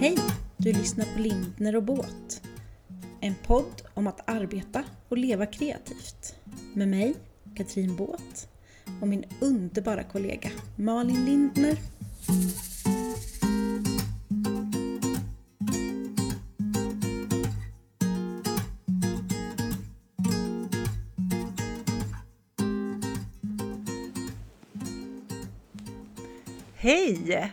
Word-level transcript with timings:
Hej! 0.00 0.16
Du 0.56 0.72
lyssnar 0.72 1.04
på 1.04 1.20
Lindner 1.20 1.76
och 1.76 1.82
Båt. 1.82 2.42
En 3.20 3.34
podd 3.46 3.82
om 3.94 4.06
att 4.06 4.30
arbeta 4.30 4.84
och 5.08 5.18
leva 5.18 5.46
kreativt. 5.46 6.34
Med 6.74 6.88
mig, 6.88 7.14
Katrin 7.56 7.96
Båt 7.96 8.48
och 9.00 9.08
min 9.08 9.24
underbara 9.40 10.02
kollega 10.02 10.50
Malin 10.76 11.24
Lindner. 11.24 11.78
Hej! 26.74 27.52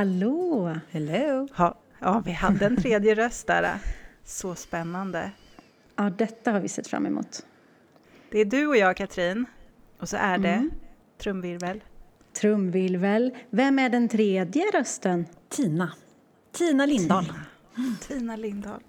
Hallå! 0.00 0.78
Hello! 0.90 1.48
Ha, 1.56 1.74
ja, 1.98 2.22
vi 2.26 2.32
hade 2.32 2.66
en 2.66 2.76
tredje 2.76 3.14
röst 3.14 3.46
där. 3.46 3.74
Så 4.24 4.54
spännande. 4.54 5.30
Ja, 5.96 6.10
detta 6.18 6.52
har 6.52 6.60
vi 6.60 6.68
sett 6.68 6.86
fram 6.88 7.06
emot. 7.06 7.46
Det 8.30 8.38
är 8.40 8.44
du 8.44 8.66
och 8.66 8.76
jag, 8.76 8.96
Katrin. 8.96 9.46
Och 9.98 10.08
så 10.08 10.16
är 10.16 10.38
det 10.38 10.48
Mm. 10.52 10.70
trumvirvel. 11.18 11.84
Trumvirvel. 12.40 13.34
Vem 13.50 13.78
är 13.78 13.88
den 13.88 14.08
tredje 14.08 14.62
rösten? 14.74 15.26
Tina. 15.48 15.92
Tina 16.52 16.86
Lindahl. 16.86 17.32
Tina 18.08 18.36
Lindahl. 18.36 18.80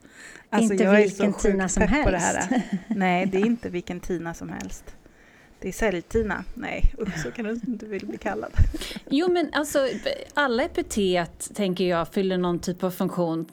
Inte 0.58 0.84
jag 0.84 0.96
är 0.96 1.02
vilken 1.04 1.34
så 1.34 1.40
Tina 1.40 1.70
som 1.70 1.88
pepp 1.88 2.04
på 2.04 2.12
det 2.12 2.18
helst. 2.18 2.50
här. 2.50 2.62
Nej, 2.88 3.26
det 3.26 3.38
är 3.38 3.46
inte 3.46 3.70
vilken 3.70 4.00
Tina 4.00 4.34
som 4.34 4.50
helst. 4.50 4.96
Det 5.60 5.68
är 5.68 5.72
Säljtina. 5.72 6.44
Nej, 6.54 6.94
usch, 7.02 7.18
så 7.24 7.32
kan 7.32 7.46
du 7.46 7.52
inte 7.68 7.86
vill 7.86 8.06
bli 8.08 8.18
kallad. 8.18 8.52
Jo, 9.10 9.32
men 9.32 9.50
alltså 9.54 9.88
alla 10.34 10.64
epitet 10.64 11.52
tänker 11.54 11.84
jag 11.90 12.08
fyller 12.14 12.38
någon 12.38 12.60
typ 12.60 12.84
av 12.84 12.92
funktion 12.92 13.46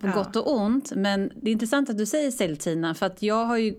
på 0.00 0.06
Ja. 0.06 0.12
gott 0.12 0.36
och 0.36 0.52
ont. 0.52 0.92
Men 0.96 1.32
det 1.34 1.50
är 1.50 1.52
intressant 1.52 1.90
att 1.90 1.98
du 1.98 2.06
säger 2.06 2.30
Säljtina 2.30 2.94
för 2.94 3.06
att 3.06 3.22
jag 3.22 3.44
har 3.44 3.56
ju 3.56 3.74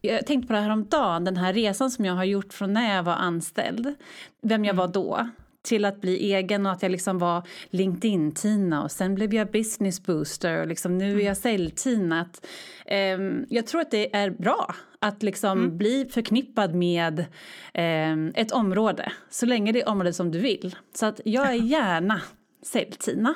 jag 0.00 0.26
tänkte 0.26 0.46
på 0.46 0.52
det 0.52 0.60
här 0.60 0.70
om 0.70 0.84
dagen, 0.84 1.24
den 1.24 1.36
här 1.36 1.52
resan 1.52 1.90
som 1.90 2.04
jag 2.04 2.14
har 2.14 2.24
gjort 2.24 2.52
från 2.52 2.72
när 2.72 2.96
jag 2.96 3.02
var 3.02 3.12
anställd, 3.12 3.94
vem 4.42 4.64
jag 4.64 4.74
var 4.74 4.88
då, 4.88 5.28
till 5.66 5.84
att 5.84 6.00
bli 6.00 6.32
egen 6.34 6.66
och 6.66 6.72
att 6.72 6.82
jag 6.82 6.92
liksom 6.92 7.18
var 7.18 7.42
LinkedIn-Tina 7.70 8.82
och 8.82 8.90
sen 8.90 9.14
blev 9.14 9.34
jag 9.34 9.50
business 9.50 10.02
booster 10.02 10.60
och 10.60 10.66
liksom 10.66 10.98
nu 10.98 11.20
är 11.20 11.26
jag 11.26 11.36
sälj-Tina. 11.36 12.20
Att, 12.20 12.46
ehm, 12.86 13.46
jag 13.48 13.66
tror 13.66 13.80
att 13.80 13.90
det 13.90 14.16
är 14.16 14.30
bra 14.30 14.74
att 14.98 15.22
liksom 15.22 15.78
bli 15.78 16.08
förknippad 16.10 16.74
med 16.74 17.24
ehm, 17.74 18.32
ett 18.34 18.52
område, 18.52 19.12
så 19.30 19.46
länge 19.46 19.72
det 19.72 19.82
är 19.82 19.88
området 19.88 20.16
som 20.16 20.30
du 20.30 20.38
vill. 20.38 20.76
Så 20.94 21.06
att 21.06 21.20
jag 21.24 21.48
är 21.48 21.54
gärna 21.54 22.20
sälj-Tina. 22.62 23.34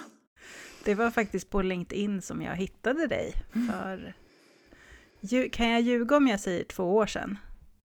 Det 0.85 0.95
var 0.95 1.11
faktiskt 1.11 1.51
på 1.51 1.63
LinkedIn 1.63 2.23
som 2.23 2.43
jag 2.43 2.57
hittade 2.57 3.07
dig 3.07 3.35
för... 3.53 4.15
Lju- 5.21 5.51
Kan 5.51 5.69
jag 5.69 5.81
ljuga 5.81 6.17
om 6.17 6.29
jag 6.29 6.41
säger 6.41 6.65
två 6.65 6.85
år 6.97 7.07
sedan? 7.07 7.39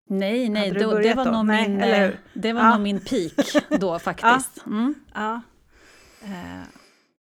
Nej, 0.09 0.50
nej, 0.50 0.72
då, 0.72 0.98
det 0.98 1.14
var 1.14 1.26
då? 1.26 1.32
nog 1.32 1.46
Nej, 1.46 1.70
min, 1.70 1.82
eller 1.82 2.09
eh, 2.09 2.16
det 2.34 2.54
var 2.54 2.62
Ja. 2.62 2.72
nog 2.73 2.82
min 2.82 3.00
peak 3.00 3.64
då 3.80 4.00
faktiskt. 4.00 4.66
Mm. 4.66 4.95
Ja. 5.14 5.42
Eh, 6.22 6.64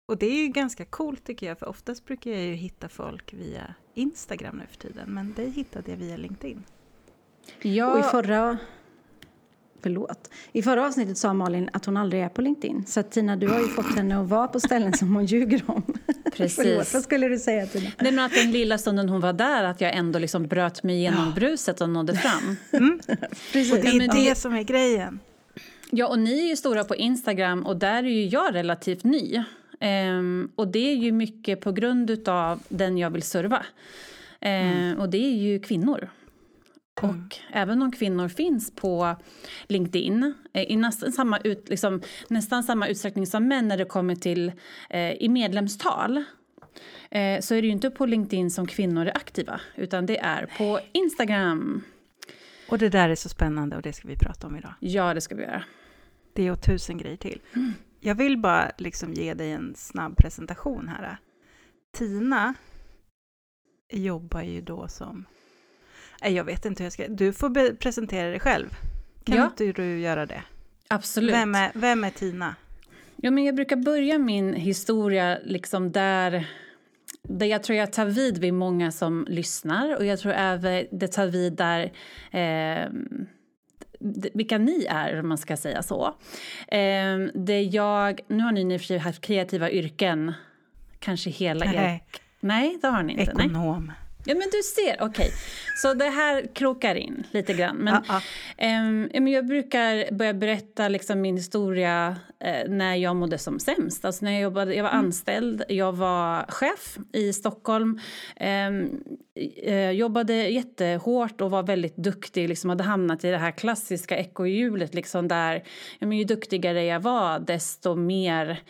och 0.06 0.18
det 0.18 0.26
är 0.26 0.42
ju 0.42 0.48
ganska 0.48 0.86
coolt 0.86 1.24
tycker 1.24 1.48
jag, 1.48 1.60
för 1.60 1.70
oftast 1.70 2.06
brukar 2.06 2.32
jag 2.32 2.42
ju 2.42 2.54
hitta 2.54 2.90
folk 2.90 3.34
via 3.34 3.74
Instagram 3.94 4.58
nu 4.58 4.64
för 4.72 4.78
tiden, 4.78 5.10
men 5.14 5.34
dig 5.34 5.50
hittade 5.52 5.92
jag 5.92 5.98
via 5.98 6.18
LinkedIn. 6.18 6.64
Ja, 7.62 7.94
Och 7.94 8.00
i 8.00 8.04
förra... 8.04 8.58
Förlåt. 9.84 10.30
I 10.52 10.62
förra 10.62 10.86
avsnittet 10.88 11.18
sa 11.18 11.34
Malin 11.34 11.70
att 11.74 11.86
hon 11.86 11.98
aldrig 11.98 12.22
är 12.24 12.30
på 12.30 12.42
LinkedIn. 12.42 12.86
Så 12.88 13.04
Tina, 13.04 13.36
du 13.36 13.48
har 13.48 13.60
ju 13.60 13.68
fått 13.68 13.96
henne 13.96 14.22
att 14.22 14.30
vara 14.30 14.48
på 14.48 14.60
ställen 14.60 14.94
som 14.94 15.16
hon 15.16 15.26
ljuger 15.26 15.62
om. 15.66 15.84
Precis. 16.34 16.56
Förlåt, 16.56 16.94
vad 16.94 17.04
skulle 17.04 17.28
du 17.28 17.40
säga 17.40 17.66
Tina? 17.66 17.90
Nej, 18.00 18.12
men 18.12 18.26
att 18.26 18.34
den 18.34 18.52
lilla 18.52 18.78
stunden 18.78 19.10
hon 19.10 19.22
var 19.22 19.34
där, 19.34 19.64
att 19.64 19.82
jag 19.82 19.94
ändå 19.96 20.20
liksom 20.20 20.48
bröt 20.48 20.84
mig 20.84 20.96
igenom 20.96 21.34
bruset 21.36 21.82
och 21.82 21.90
nådde 21.90 22.14
fram. 22.16 22.56
Precis. 23.54 23.74
Och 23.74 23.80
det 23.80 23.88
är 23.88 23.98
men 23.98 24.08
det 24.10 24.30
det- 24.30 24.36
som 24.36 24.54
är 24.54 24.64
grejen. 24.64 25.20
Ja, 25.92 26.08
och 26.08 26.20
ni 26.20 26.40
är 26.44 26.48
ju 26.50 26.56
stora 26.56 26.84
på 26.84 26.96
Instagram 26.96 27.66
och 27.66 27.78
där 27.78 28.04
är 28.04 28.08
ju 28.10 28.26
jag 28.26 28.56
relativt 28.56 29.04
ny. 29.04 29.44
Ehm, 29.80 30.52
och 30.56 30.68
det 30.68 30.92
är 30.92 30.96
ju 30.96 31.12
mycket 31.12 31.62
på 31.62 31.72
grund 31.72 32.28
av 32.30 32.60
den 32.70 32.98
jag 32.98 33.10
vill 33.10 33.22
serva. 33.24 33.66
Ehm, 34.42 35.00
Och 35.00 35.10
det 35.10 35.18
är 35.18 35.36
ju 35.38 35.60
kvinnor. 35.60 36.10
Och 37.02 37.38
även 37.52 37.82
om 37.82 37.92
kvinnor 37.92 38.28
finns 38.28 38.76
på 38.76 39.16
LinkedIn 39.68 40.34
eh, 40.54 40.64
i 40.64 40.76
nästan 40.76 41.12
samma, 41.12 41.38
ut, 41.38 41.70
liksom, 41.70 42.02
nästan 42.28 42.64
samma 42.64 42.88
utsträckning 42.88 43.28
som 43.28 43.48
män 43.48 43.68
när 43.68 43.78
det 43.78 43.86
kommer 43.86 44.16
till 44.16 44.52
eh, 44.90 45.12
i 45.12 45.30
medlemstal 45.30 46.18
eh, 47.12 47.40
så 47.40 47.56
är 47.56 47.62
det 47.62 47.68
ju 47.68 47.74
inte 47.74 47.90
på 47.90 48.06
LinkedIn 48.06 48.52
som 48.52 48.68
kvinnor 48.68 49.06
är 49.06 49.18
aktiva 49.18 49.62
utan 49.76 50.06
det 50.06 50.18
är 50.18 50.50
på 50.58 50.80
Instagram. 50.92 51.84
Och 52.70 52.78
det 52.78 52.90
där 52.90 53.10
är 53.10 53.16
så 53.16 53.30
spännande 53.30 53.76
och 53.76 53.82
det 53.82 53.94
ska 53.94 54.08
vi 54.08 54.16
prata 54.16 54.48
om 54.48 54.56
idag. 54.56 54.74
Ja, 54.80 55.14
det 55.14 55.22
ska 55.22 55.36
vi 55.36 55.44
göra. 55.44 55.64
Det 56.34 56.52
och 56.52 56.62
tusen 56.62 56.98
grejer 56.98 57.18
till. 57.18 57.42
Jag 58.00 58.16
vill 58.16 58.38
bara 58.38 58.72
liksom 58.78 59.14
ge 59.14 59.34
dig 59.34 59.52
en 59.52 59.74
snabb 59.76 60.18
presentation 60.18 60.88
här. 60.88 61.18
Tina 61.98 62.54
jobbar 63.94 64.42
ju 64.42 64.62
då 64.62 64.88
som... 64.88 65.26
Nej, 66.22 66.34
jag 66.34 66.44
vet 66.44 66.66
inte 66.66 66.84
hur 66.84 66.86
jag 66.86 66.94
ska... 66.94 67.08
Du 67.08 67.34
får 67.34 67.76
presentera 67.76 68.30
dig 68.30 68.40
själv. 68.40 68.70
Kan 69.24 69.38
Ja. 69.38 69.46
inte 69.46 69.82
du 69.82 70.00
göra 70.00 70.26
det? 70.26 70.44
Absolut. 70.88 71.34
Vem 71.36 71.56
är, 71.56 71.72
vem 71.76 72.04
är 72.04 72.10
Tina? 72.10 72.56
Ja, 73.16 73.32
men 73.32 73.44
jag 73.44 73.56
brukar 73.56 73.76
börja 73.76 74.18
min 74.18 74.54
historia 74.54 75.38
liksom 75.44 75.92
där, 75.92 76.48
där 77.24 77.46
jag 77.46 77.64
tror 77.64 77.78
jag 77.78 77.94
tar 77.94 78.06
vid 78.06 78.38
vid 78.38 78.54
många 78.54 78.92
som 78.92 79.26
lyssnar 79.30 79.96
och 79.98 80.06
jag 80.06 80.20
tror 80.20 80.34
även 80.34 80.86
det 80.92 81.08
tar 81.08 81.28
vid 81.28 81.54
där 81.54 81.92
eh, 82.32 82.90
vilka 84.34 84.58
ni 84.58 84.86
är, 84.90 85.20
om 85.20 85.28
man 85.30 85.38
ska 85.38 85.58
säga 85.58 85.84
så. 85.84 86.16
Eh, 86.68 87.18
det 87.34 87.62
jag, 87.62 88.20
nu 88.28 88.44
har 88.44 88.52
ni 88.52 88.74
i 88.74 88.78
och 88.78 88.82
för 88.82 88.86
sig 88.88 88.98
haft 88.98 89.22
kreativa 89.22 89.72
yrken, 89.72 90.34
kanske 91.00 91.30
hela 91.30 91.66
er... 91.66 91.72
Nej, 91.72 92.04
Nej, 92.40 92.78
det 92.82 92.88
har 92.88 93.04
ni 93.04 93.14
inte. 93.20 93.34
Nej. 93.36 93.48
Ja, 94.30 94.36
men 94.36 94.48
du 94.52 94.64
ser, 94.64 94.98
okej. 95.00 95.32
Så 95.82 95.94
det 95.94 96.10
här 96.10 96.48
krokar 96.54 96.96
in 96.96 97.24
lite 97.32 97.54
grann. 97.54 97.76
Men. 97.78 98.04
Ehm, 98.58 99.10
ja, 99.14 99.22
men 99.22 99.34
jag 99.34 99.48
brukar 99.48 100.12
börja 100.12 100.34
berätta 100.34 100.88
liksom 100.88 101.22
min 101.22 101.38
historia 101.38 102.16
eh, 102.40 102.70
när 102.70 102.96
jag 102.96 103.16
mådde 103.16 103.38
som 103.38 103.60
sämst. 103.60 104.06
Alltså 104.06 104.26
när 104.26 104.32
jag, 104.32 104.42
jobbade, 104.42 104.76
jag 104.76 104.84
var 104.84 104.90
anställd, 104.90 105.64
jag 105.70 105.94
var 105.94 106.46
chef 106.52 106.98
i 107.14 107.34
Stockholm. 107.34 108.00
Ehm, 108.36 109.04
eh, 109.64 109.92
jobbade 109.92 110.34
jättehårt 110.34 111.42
och 111.42 111.52
var 111.52 111.64
väldigt 111.64 111.98
duktig. 111.98 112.50
Liksom 112.50 112.70
hade 112.70 112.84
hamnat 112.84 113.24
i 113.24 113.30
det 113.30 113.38
här 113.38 113.52
klassiska 113.52 114.18
ekorrhjulet 114.18 114.94
liksom 114.94 115.28
där 115.28 115.64
ja, 116.00 116.08
men 116.08 116.18
ju 116.18 116.24
duktigare 116.24 116.84
jag 116.84 117.00
var 117.00 117.40
desto 117.40 117.96
mer 117.96 118.62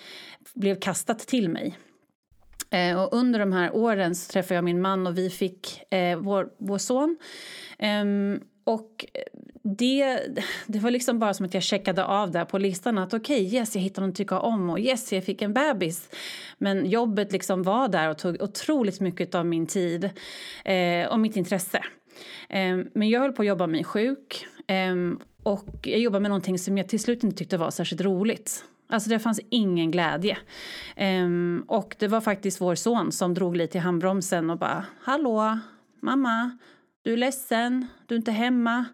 blev 0.54 0.80
kastat 0.80 1.20
till 1.20 1.50
mig. 1.50 1.78
Eh, 2.70 3.02
och 3.02 3.14
under 3.14 3.40
de 3.40 3.54
här 3.54 3.76
åren 3.76 4.16
så 4.16 4.32
träffade 4.32 4.56
jag 4.56 4.64
min 4.64 4.82
man 4.82 5.08
och 5.08 5.18
vi 5.18 5.30
fick 5.30 5.94
eh, 5.94 6.18
vår, 6.18 6.50
vår 6.58 6.78
son. 6.78 7.18
Ehm, 7.80 8.40
och 8.64 9.06
det, 9.64 10.20
det 10.68 10.80
var 10.80 10.92
liksom 10.92 11.20
bara 11.20 11.34
som 11.34 11.46
att 11.46 11.54
jag 11.54 11.64
checkade 11.64 12.06
av 12.06 12.32
där 12.32 12.46
på 12.46 12.58
listan 12.58 12.98
att 12.98 13.14
okej, 13.14 13.56
yes, 13.56 13.76
jag 13.76 13.82
hittade 13.82 14.02
någon 14.02 14.10
att 14.10 14.16
tycka 14.16 14.40
om 14.40 14.70
och 14.70 14.80
yes, 14.80 15.14
jag 15.14 15.24
fick 15.24 15.42
en 15.42 15.54
bebis. 15.54 16.10
Men 16.58 16.86
jobbet 16.86 17.32
liksom 17.32 17.64
var 17.64 17.88
där 17.88 18.10
och 18.10 18.18
tog 18.18 18.42
otroligt 18.42 19.00
mycket 19.00 19.36
av 19.36 19.46
min 19.46 19.68
tid 19.68 20.10
eh, 20.66 21.08
och 21.12 21.20
mitt 21.20 21.36
intresse. 21.36 21.84
Eh, 22.50 22.78
men 22.94 23.10
jag 23.10 23.20
höll 23.20 23.34
på 23.34 23.42
att 23.42 23.48
jobba 23.48 23.68
mig 23.68 23.84
sjuk 23.84 24.46
eh, 24.68 24.96
och 25.44 25.78
jag 25.82 26.00
jobbade 26.00 26.22
med 26.22 26.30
någonting 26.30 26.60
som 26.60 26.78
jag 26.78 26.90
till 26.90 27.00
slut 27.00 27.24
inte 27.24 27.38
tyckte 27.38 27.58
var 27.58 27.72
särskilt 27.72 28.02
roligt. 28.02 28.64
Alltså 28.90 29.10
det 29.10 29.20
fanns 29.20 29.40
ingen 29.50 29.92
glädje. 29.92 30.38
Um, 30.98 31.66
och 31.68 31.96
det 32.00 32.08
var 32.08 32.22
faktiskt 32.22 32.62
vår 32.62 32.76
son 32.76 33.12
som 33.12 33.34
drog 33.34 33.58
lite 33.58 33.78
i 33.78 33.82
handbromsen 33.82 34.50
och 34.50 34.58
bara 34.58 34.86
Hallå, 35.02 35.60
mamma, 36.02 36.58
du 37.02 37.14
är 37.14 37.18
ledsen, 37.18 37.88
du 38.08 38.16
är 38.16 38.18
inte 38.18 38.32
hemma. 38.32 38.86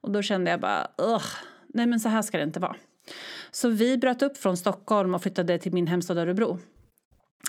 Och 0.00 0.10
då 0.10 0.22
kände 0.22 0.50
jag 0.50 0.60
bara 0.60 0.88
Ugh, 0.98 1.26
nej 1.74 1.86
men 1.86 2.00
så 2.00 2.08
här 2.08 2.22
ska 2.22 2.38
det 2.38 2.44
inte 2.44 2.60
vara. 2.60 2.76
Så 3.50 3.68
vi 3.68 3.98
bröt 3.98 4.22
upp 4.22 4.36
från 4.36 4.56
Stockholm 4.56 5.14
och 5.14 5.22
flyttade 5.22 5.58
till 5.58 5.72
min 5.72 5.86
hemstad 5.86 6.18
Örebro 6.18 6.58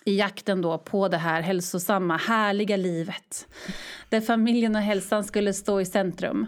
i 0.06 0.18
jakten 0.18 0.62
då 0.62 0.78
på 0.78 1.08
det 1.08 1.18
här 1.18 1.42
hälsosamma, 1.42 2.18
härliga 2.18 2.78
livet 2.78 3.48
där 4.10 4.22
familjen 4.22 4.76
och 4.76 4.82
hälsan 4.82 5.24
skulle 5.24 5.54
stå 5.54 5.82
i 5.82 5.86
centrum. 5.86 6.48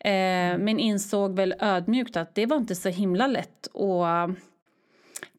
Eh, 0.00 0.58
men 0.58 0.78
insåg 0.78 1.36
väl 1.36 1.54
ödmjukt 1.60 2.16
att 2.16 2.34
det 2.34 2.46
var 2.46 2.56
inte 2.56 2.74
så 2.74 2.88
himla 2.88 3.26
lätt 3.26 3.76
att 3.76 4.30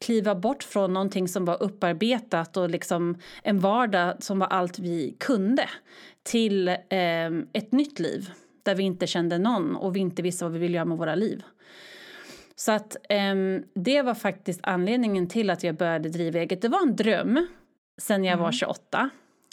kliva 0.00 0.34
bort 0.34 0.62
från 0.62 0.92
någonting 0.92 1.28
som 1.28 1.44
var 1.44 1.62
upparbetat 1.62 2.56
och 2.56 2.70
liksom 2.70 3.18
en 3.42 3.58
vardag 3.58 4.22
som 4.22 4.38
var 4.38 4.46
allt 4.46 4.78
vi 4.78 5.16
kunde 5.20 5.68
till 6.22 6.68
eh, 6.68 7.26
ett 7.52 7.72
nytt 7.72 7.98
liv 7.98 8.30
där 8.62 8.74
vi 8.74 8.82
inte 8.82 9.06
kände 9.06 9.38
någon 9.38 9.76
och 9.76 9.96
vi 9.96 10.00
inte 10.00 10.22
visste 10.22 10.44
vad 10.44 10.52
vi 10.52 10.58
ville 10.58 10.76
göra 10.76 10.84
med 10.84 10.98
våra 10.98 11.14
liv. 11.14 11.42
Så 12.56 12.72
att 12.72 12.96
ehm, 13.08 13.64
det 13.74 14.02
var 14.02 14.14
faktiskt 14.14 14.60
anledningen 14.62 15.28
till 15.28 15.50
att 15.50 15.62
jag 15.62 15.76
började 15.76 16.08
driva 16.08 16.38
eget. 16.38 16.62
Det 16.62 16.68
var 16.68 16.82
en 16.82 16.96
dröm, 16.96 17.46
sen 17.98 18.24
jag 18.24 18.36
var 18.36 18.52
28 18.52 19.10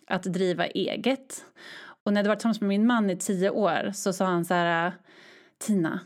att 0.08 0.24
driva 0.24 0.66
eget. 0.66 1.46
Och 2.04 2.14
när 2.14 2.20
jag 2.20 2.24
hade 2.24 2.30
varit 2.30 2.40
tillsammans 2.40 2.62
med 2.62 2.68
min 2.68 2.88
man 2.88 3.10
i 3.10 3.18
tio 3.18 3.50
år 3.50 3.92
så 3.94 4.14
sa 4.14 4.26
han 4.26 4.46
så 4.46 4.54
här 4.54 4.94
Tina, 5.58 6.00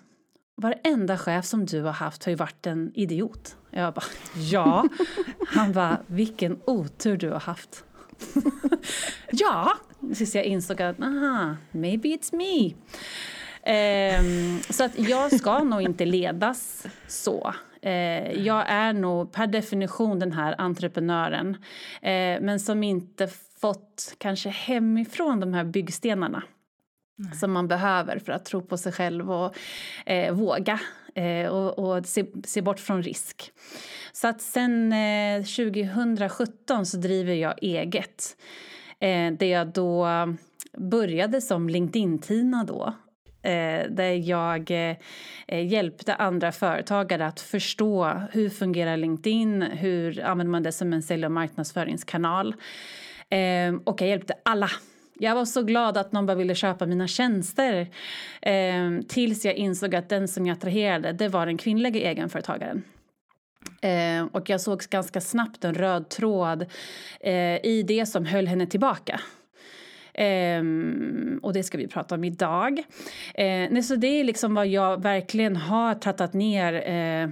varenda 0.55 1.17
chef 1.17 1.45
som 1.45 1.65
du 1.65 1.81
har 1.81 1.91
haft 1.91 2.23
har 2.25 2.29
ju 2.29 2.35
varit 2.35 2.67
en 2.67 2.91
idiot. 2.95 3.55
Jag 3.77 3.93
bara, 3.93 4.05
ja. 4.35 4.87
Han 5.47 5.71
bara, 5.71 5.97
vilken 6.07 6.59
otur 6.65 7.17
du 7.17 7.29
har 7.29 7.39
haft. 7.39 7.83
ja, 9.31 9.77
tills 10.15 10.35
jag 10.35 10.43
insåg 10.45 10.81
att, 10.81 10.99
aha, 10.99 11.55
maybe 11.71 12.09
it's 12.09 12.35
me. 12.35 12.73
Um, 14.19 14.59
så 14.69 14.83
att 14.83 14.99
jag 14.99 15.39
ska 15.39 15.63
nog 15.63 15.81
inte 15.81 16.05
ledas 16.05 16.85
så. 17.07 17.53
Uh, 17.85 18.31
jag 18.31 18.69
är 18.69 18.93
nog 18.93 19.31
per 19.31 19.47
definition 19.47 20.19
den 20.19 20.31
här 20.31 20.55
entreprenören 20.57 21.47
uh, 21.47 22.41
men 22.41 22.59
som 22.59 22.83
inte 22.83 23.27
fått 23.61 24.15
kanske 24.17 24.49
hemifrån 24.49 25.39
de 25.39 25.53
här 25.53 25.63
byggstenarna 25.63 26.43
Nej. 27.15 27.35
som 27.35 27.51
man 27.51 27.67
behöver 27.67 28.19
för 28.19 28.31
att 28.31 28.45
tro 28.45 28.61
på 28.61 28.77
sig 28.77 28.91
själv 28.91 29.31
och 29.31 29.55
uh, 30.09 30.31
våga 30.31 30.79
Eh, 31.17 31.47
och, 31.49 31.79
och 31.79 32.05
se, 32.05 32.25
se, 32.43 32.61
bort 32.61 32.79
från 32.79 33.03
risk. 33.03 33.51
Så 34.11 34.27
att 34.27 34.41
sen 34.41 34.93
eh, 34.93 35.43
2017 35.43 36.85
så 36.85 36.97
driver 36.97 37.33
jag 37.33 37.53
eget. 37.61 38.37
Eh, 38.99 39.31
där 39.31 39.45
jag 39.45 39.67
då 39.67 40.07
började 40.77 41.41
som 41.41 41.69
LinkedIn-Tina 41.69 42.63
då 42.63 42.93
där 43.89 44.29
jag 44.29 44.71
hjälpte 45.47 46.15
andra 46.15 46.51
företagare 46.51 47.27
att 47.27 47.39
förstå 47.39 48.21
hur 48.31 48.49
fungerar 48.49 48.97
LinkedIn, 48.97 49.61
hur 49.61 50.23
använder 50.23 50.51
man 50.51 50.63
det 50.63 50.71
som 50.71 50.93
en 50.93 51.01
sälj 51.01 51.25
och 51.25 51.31
marknadsföringskanal. 51.31 52.55
Och 53.85 54.01
jag 54.01 54.09
hjälpte 54.09 54.33
alla 54.45 54.69
jag 55.19 55.35
var 55.35 55.45
så 55.45 55.63
glad 55.63 55.97
att 55.97 56.11
någon 56.11 56.25
bara 56.25 56.35
ville 56.35 56.55
köpa 56.55 56.85
mina 56.85 57.07
tjänster 57.07 57.87
eh, 58.41 59.01
tills 59.07 59.45
jag 59.45 59.55
insåg 59.55 59.95
att 59.95 60.09
den 60.09 60.27
som 60.27 60.45
jag 60.45 60.53
attraherade 60.57 61.11
det 61.11 61.27
var 61.27 61.45
den 61.45 61.57
kvinnliga 61.57 62.11
egenföretagaren. 62.11 62.83
Eh, 63.81 64.25
och 64.31 64.49
jag 64.49 64.61
såg 64.61 64.81
ganska 64.81 65.21
snabbt 65.21 65.65
en 65.65 65.73
röd 65.73 66.09
tråd 66.09 66.65
eh, 67.19 67.65
i 67.65 67.83
det 67.87 68.05
som 68.05 68.25
höll 68.25 68.47
henne 68.47 68.67
tillbaka. 68.67 69.21
Um, 70.59 71.39
och 71.43 71.53
det 71.53 71.63
ska 71.63 71.77
vi 71.77 71.87
prata 71.87 72.15
om 72.15 72.23
idag. 72.23 72.79
Uh, 72.79 72.83
nej, 73.69 73.83
så 73.83 73.95
det 73.95 74.07
är 74.07 74.23
liksom 74.23 74.55
vad 74.55 74.67
jag 74.67 75.01
verkligen 75.03 75.55
har 75.55 75.95
trattat 75.95 76.33
ner 76.33 76.73
uh, 76.73 77.29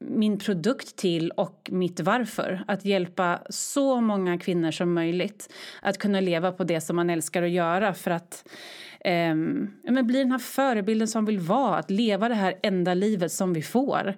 min 0.00 0.38
produkt 0.38 0.96
till 0.96 1.30
och 1.30 1.68
mitt 1.72 2.00
varför. 2.00 2.64
Att 2.66 2.84
hjälpa 2.84 3.42
så 3.50 4.00
många 4.00 4.38
kvinnor 4.38 4.70
som 4.70 4.94
möjligt 4.94 5.52
att 5.82 5.98
kunna 5.98 6.20
leva 6.20 6.52
på 6.52 6.64
det 6.64 6.80
som 6.80 6.96
man 6.96 7.10
älskar 7.10 7.42
att 7.42 7.50
göra 7.50 7.94
för 7.94 8.10
att 8.10 8.48
eh, 9.00 9.34
men 9.34 10.06
bli 10.06 10.18
den 10.18 10.32
här 10.32 10.38
förebilden 10.38 11.08
som 11.08 11.24
vill 11.24 11.38
vara, 11.38 11.76
att 11.76 11.90
leva 11.90 12.28
det 12.28 12.34
här 12.34 12.54
enda 12.62 12.94
livet 12.94 13.32
som 13.32 13.52
vi 13.52 13.62
får. 13.62 14.14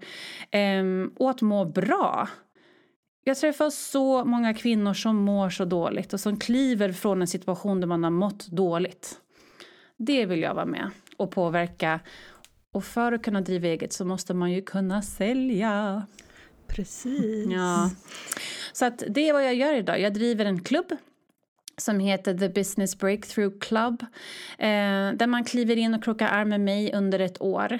Eh, 0.51 0.85
och 1.17 1.31
att 1.31 1.43
må 1.43 1.65
bra. 1.65 2.29
Jag 3.25 3.37
träffar 3.37 3.71
så 3.71 4.25
många 4.25 4.55
kvinnor 4.55 4.95
som 4.95 5.17
mår 5.17 5.51
så 5.51 5.65
dåligt 5.65 6.13
och 6.13 6.21
som 6.21 6.39
kliver 6.39 6.93
från 6.93 7.21
en 7.21 7.29
situation 7.29 7.81
där 7.81 7.87
man 7.87 8.05
har 8.05 8.11
mått 8.11 8.47
dåligt. 8.47 9.21
Det 9.97 10.27
vill 10.27 10.43
jag 10.43 10.55
vara 10.55 10.67
med 10.67 10.91
och 11.17 11.31
påverka. 11.31 12.01
Och 12.75 12.85
för 12.85 13.13
att 13.13 13.23
kunna 13.23 13.41
driva 13.41 13.69
eget 13.69 13.93
så 13.93 14.05
måste 14.05 14.35
man 14.35 14.53
ju 14.53 14.63
kunna 14.63 15.03
sälja. 15.03 16.07
Precis. 16.67 17.47
Ja. 17.51 17.91
Så 18.73 18.85
att 18.85 19.03
det 19.09 19.29
är 19.29 19.33
vad 19.33 19.45
jag 19.45 19.55
gör 19.55 19.75
idag. 19.75 20.01
Jag 20.01 20.15
driver 20.15 20.45
en 20.45 20.61
klubb 20.61 20.97
som 21.77 22.01
heter 22.01 22.39
The 22.39 22.49
Business 22.49 22.99
Breakthrough 22.99 23.59
Club. 23.59 24.03
Eh, 24.59 25.13
där 25.13 25.27
man 25.27 25.45
kliver 25.45 25.77
in 25.77 25.95
och 25.95 26.05
krokar 26.05 26.29
arm 26.29 26.49
med 26.49 26.61
mig 26.61 26.93
under 26.95 27.19
ett 27.19 27.43
år. 27.43 27.79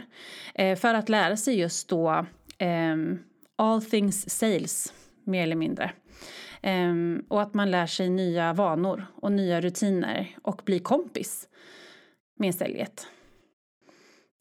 Eh, 0.55 0.79
för 0.79 0.95
att 0.95 1.09
lära 1.09 1.37
sig 1.37 1.59
just 1.59 1.89
då 1.89 2.27
eh, 2.59 2.97
all 3.57 3.83
things 3.83 4.31
sales 4.31 4.93
mer 5.25 5.43
eller 5.43 5.57
mindre. 5.57 5.93
Um, 6.63 7.25
och 7.29 7.43
att 7.43 7.55
man 7.55 7.71
lär 7.71 7.87
sig 7.87 8.11
nya 8.11 8.53
vanor 8.53 9.07
och 9.15 9.33
nya 9.33 9.61
rutiner 9.61 10.37
och 10.43 10.63
blir 10.65 10.79
kompis 10.79 11.49
med 12.39 12.55
säljet. 12.55 13.07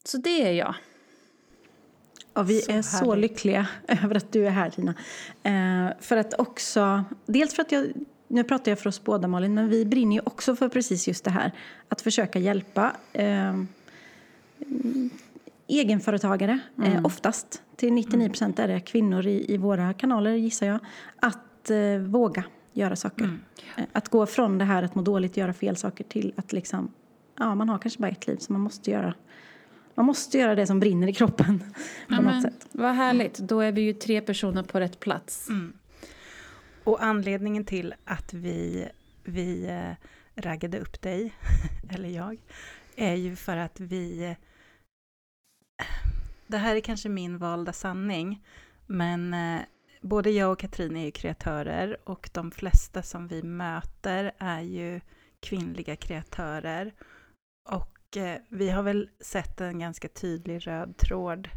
Så 0.08 0.18
det 0.18 0.46
är 0.46 0.52
jag. 0.52 0.74
Och 2.32 2.50
vi 2.50 2.60
så 2.60 2.70
är 2.70 2.74
härligt. 2.74 2.86
så 2.86 3.14
lyckliga 3.14 3.66
över 3.88 4.14
att 4.14 4.32
du 4.32 4.46
är 4.46 4.50
här, 4.50 4.70
Tina. 4.70 4.94
Uh, 5.46 5.92
för 6.00 6.16
att 6.16 6.40
också, 6.40 7.04
dels 7.26 7.54
för 7.54 7.62
att 7.62 7.72
jag, 7.72 7.92
nu 8.28 8.44
pratar 8.44 8.70
jag 8.70 8.78
för 8.78 8.88
oss 8.88 9.04
båda 9.04 9.28
Malin, 9.28 9.54
men 9.54 9.68
vi 9.68 9.84
brinner 9.84 10.16
ju 10.16 10.22
också 10.24 10.56
för 10.56 10.68
precis 10.68 11.08
just 11.08 11.24
det 11.24 11.30
här. 11.30 11.52
Att 11.88 12.00
försöka 12.00 12.38
hjälpa 12.38 12.92
uh, 13.18 13.64
egenföretagare, 15.66 16.58
mm. 16.78 16.92
eh, 16.92 17.04
oftast. 17.04 17.62
Till 17.76 17.92
99 17.92 18.28
procent 18.28 18.58
är 18.58 18.68
det 18.68 18.80
kvinnor 18.80 19.26
i, 19.26 19.54
i 19.54 19.56
våra 19.56 19.92
kanaler, 19.92 20.34
gissar 20.34 20.66
jag. 20.66 20.78
Att 21.20 21.70
eh, 21.70 21.98
våga 21.98 22.44
göra 22.72 22.96
saker. 22.96 23.24
Mm. 23.24 23.40
Eh, 23.76 23.84
att 23.92 24.08
gå 24.08 24.26
från 24.26 24.58
det 24.58 24.64
här 24.64 24.82
att 24.82 24.94
må 24.94 25.02
dåligt, 25.02 25.36
göra 25.36 25.52
fel 25.52 25.76
saker 25.76 26.04
till 26.04 26.32
att 26.36 26.52
liksom, 26.52 26.92
ja, 27.38 27.54
man 27.54 27.68
har 27.68 27.78
kanske 27.78 28.00
bara 28.00 28.10
ett 28.10 28.26
liv 28.26 28.36
så 28.36 28.52
man 28.52 28.60
måste 28.60 28.90
göra 28.90 29.14
man 29.98 30.06
måste 30.06 30.38
göra 30.38 30.54
det 30.54 30.66
som 30.66 30.80
brinner 30.80 31.08
i 31.08 31.12
kroppen. 31.12 31.74
på 32.08 32.22
något 32.22 32.42
sätt. 32.42 32.66
Vad 32.72 32.94
härligt, 32.94 33.38
då 33.38 33.60
är 33.60 33.72
vi 33.72 33.80
ju 33.80 33.92
tre 33.92 34.20
personer 34.20 34.62
på 34.62 34.80
rätt 34.80 35.00
plats. 35.00 35.48
Mm. 35.48 35.72
Och 36.84 37.02
anledningen 37.04 37.64
till 37.64 37.94
att 38.04 38.32
vi, 38.32 38.88
vi 39.24 39.66
eh, 39.66 39.92
raggade 40.42 40.78
upp 40.78 41.02
dig, 41.02 41.32
eller 41.90 42.08
jag, 42.08 42.38
är 42.96 43.14
ju 43.14 43.36
för 43.36 43.56
att 43.56 43.80
vi 43.80 44.36
det 46.46 46.58
här 46.58 46.76
är 46.76 46.80
kanske 46.80 47.08
min 47.08 47.38
valda 47.38 47.72
sanning, 47.72 48.44
men 48.86 49.34
eh, 49.34 49.60
både 50.00 50.30
jag 50.30 50.52
och 50.52 50.58
Katrin 50.58 50.96
är 50.96 51.04
ju 51.04 51.10
kreatörer 51.10 51.96
och 52.04 52.30
de 52.32 52.50
flesta 52.50 53.02
som 53.02 53.28
vi 53.28 53.42
möter 53.42 54.32
är 54.38 54.60
ju 54.60 55.00
kvinnliga 55.40 55.96
kreatörer. 55.96 56.94
Och 57.68 57.97
eh, 58.16 58.34
vi 58.48 58.70
har 58.70 58.82
väl 58.82 59.10
sett 59.20 59.60
en 59.60 59.78
ganska 59.78 60.08
tydlig 60.08 60.66
röd 60.66 60.96
tråd 60.96 61.48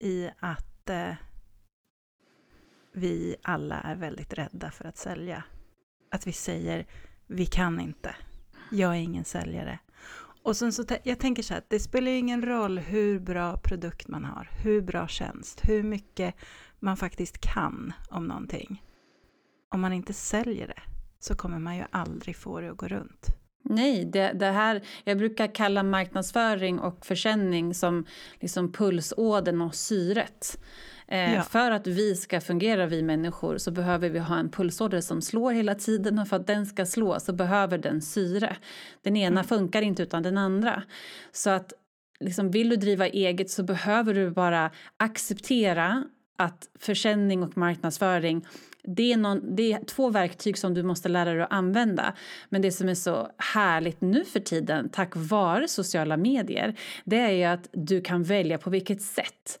i 0.00 0.30
att 0.38 0.90
eh, 0.90 1.14
vi 2.92 3.36
alla 3.42 3.80
är 3.80 3.96
väldigt 3.96 4.32
rädda 4.32 4.70
för 4.70 4.84
att 4.84 4.96
sälja. 4.96 5.44
Att 6.10 6.26
vi 6.26 6.32
säger, 6.32 6.86
vi 7.26 7.46
kan 7.46 7.80
inte, 7.80 8.16
jag 8.70 8.90
är 8.90 9.00
ingen 9.00 9.24
säljare. 9.24 9.78
Och 10.42 10.56
sen 10.56 10.72
så, 10.72 10.84
jag 11.02 11.18
tänker 11.18 11.42
så 11.42 11.54
här, 11.54 11.62
det 11.68 11.80
spelar 11.80 12.10
ju 12.10 12.18
ingen 12.18 12.42
roll 12.42 12.78
hur 12.78 13.18
bra 13.20 13.56
produkt 13.56 14.08
man 14.08 14.24
har, 14.24 14.50
hur 14.62 14.80
bra 14.80 15.08
tjänst, 15.08 15.60
hur 15.64 15.82
mycket 15.82 16.34
man 16.78 16.96
faktiskt 16.96 17.38
kan 17.38 17.92
om 18.10 18.26
någonting. 18.26 18.82
Om 19.70 19.80
man 19.80 19.92
inte 19.92 20.12
säljer 20.12 20.66
det 20.66 20.82
så 21.18 21.34
kommer 21.36 21.58
man 21.58 21.76
ju 21.76 21.84
aldrig 21.90 22.36
få 22.36 22.60
det 22.60 22.70
att 22.70 22.76
gå 22.76 22.88
runt. 22.88 23.41
Nej, 23.62 24.04
det, 24.04 24.32
det, 24.32 24.46
här, 24.46 24.82
jag 25.04 25.18
brukar 25.18 25.54
kalla 25.54 25.82
marknadsföring 25.82 26.78
och 26.78 27.06
försäljning 27.06 27.74
som 27.74 28.06
liksom 28.40 28.72
pulsådern 28.72 29.60
och 29.60 29.74
syret. 29.74 30.58
Eh, 31.08 31.34
ja. 31.34 31.42
För 31.42 31.70
att 31.70 31.86
vi 31.86 32.14
ska 32.14 32.40
fungera, 32.40 32.86
vi 32.86 33.02
människor, 33.02 33.58
så 33.58 33.70
behöver 33.70 34.08
vi 34.08 34.18
ha 34.18 34.38
en 34.38 34.50
pulsåder 34.50 35.00
som 35.00 35.22
slår 35.22 35.52
hela 35.52 35.74
tiden 35.74 36.18
och 36.18 36.28
för 36.28 36.36
att 36.36 36.46
den 36.46 36.66
ska 36.66 36.86
slå 36.86 37.20
så 37.20 37.32
behöver 37.32 37.78
den 37.78 38.02
syre. 38.02 38.56
Den 39.02 39.16
ena 39.16 39.40
mm. 39.40 39.44
funkar 39.44 39.82
inte 39.82 40.02
utan 40.02 40.22
den 40.22 40.38
andra. 40.38 40.82
Så 41.32 41.50
att 41.50 41.72
liksom, 42.20 42.50
vill 42.50 42.68
du 42.68 42.76
driva 42.76 43.06
eget 43.06 43.50
så 43.50 43.62
behöver 43.62 44.14
du 44.14 44.30
bara 44.30 44.70
acceptera 44.96 46.04
att 46.36 46.68
försäljning 46.78 47.42
och 47.42 47.56
marknadsföring 47.56 48.46
det 48.84 49.12
är, 49.12 49.16
någon, 49.16 49.56
det 49.56 49.72
är 49.72 49.84
två 49.84 50.10
verktyg 50.10 50.58
som 50.58 50.74
du 50.74 50.82
måste 50.82 51.08
lära 51.08 51.32
dig 51.32 51.42
att 51.42 51.52
använda. 51.52 52.14
Men 52.48 52.62
det 52.62 52.72
som 52.72 52.88
är 52.88 52.94
så 52.94 53.28
härligt 53.38 54.00
nu 54.00 54.24
för 54.24 54.40
tiden, 54.40 54.88
tack 54.88 55.12
vare 55.14 55.68
sociala 55.68 56.16
medier, 56.16 56.78
det 57.04 57.18
är 57.18 57.30
ju 57.30 57.44
att 57.44 57.68
du 57.72 58.00
kan 58.00 58.22
välja 58.22 58.58
på 58.58 58.70
vilket 58.70 59.02
sätt 59.02 59.60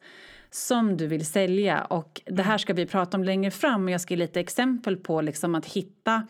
som 0.50 0.96
du 0.96 1.06
vill 1.06 1.26
sälja. 1.26 1.84
Och 1.84 2.20
det 2.26 2.42
här 2.42 2.58
ska 2.58 2.72
vi 2.74 2.86
prata 2.86 3.16
om 3.16 3.24
längre 3.24 3.50
fram, 3.50 3.84
och 3.84 3.90
jag 3.90 4.00
ska 4.00 4.14
ge 4.14 4.18
lite 4.18 4.40
exempel 4.40 4.96
på 4.96 5.20
liksom 5.20 5.54
att 5.54 5.66
hitta 5.66 6.26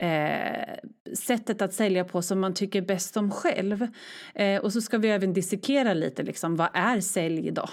Eh, 0.00 0.74
sättet 1.14 1.62
att 1.62 1.74
sälja 1.74 2.04
på 2.04 2.22
som 2.22 2.40
man 2.40 2.54
tycker 2.54 2.82
bäst 2.82 3.16
om 3.16 3.30
själv. 3.30 3.86
Eh, 4.34 4.60
och 4.60 4.72
så 4.72 4.80
ska 4.80 4.98
vi 4.98 5.08
även 5.08 5.32
dissekera 5.32 5.94
lite, 5.94 6.22
liksom, 6.22 6.56
vad 6.56 6.68
är 6.74 7.00
sälj 7.00 7.50
då? 7.50 7.68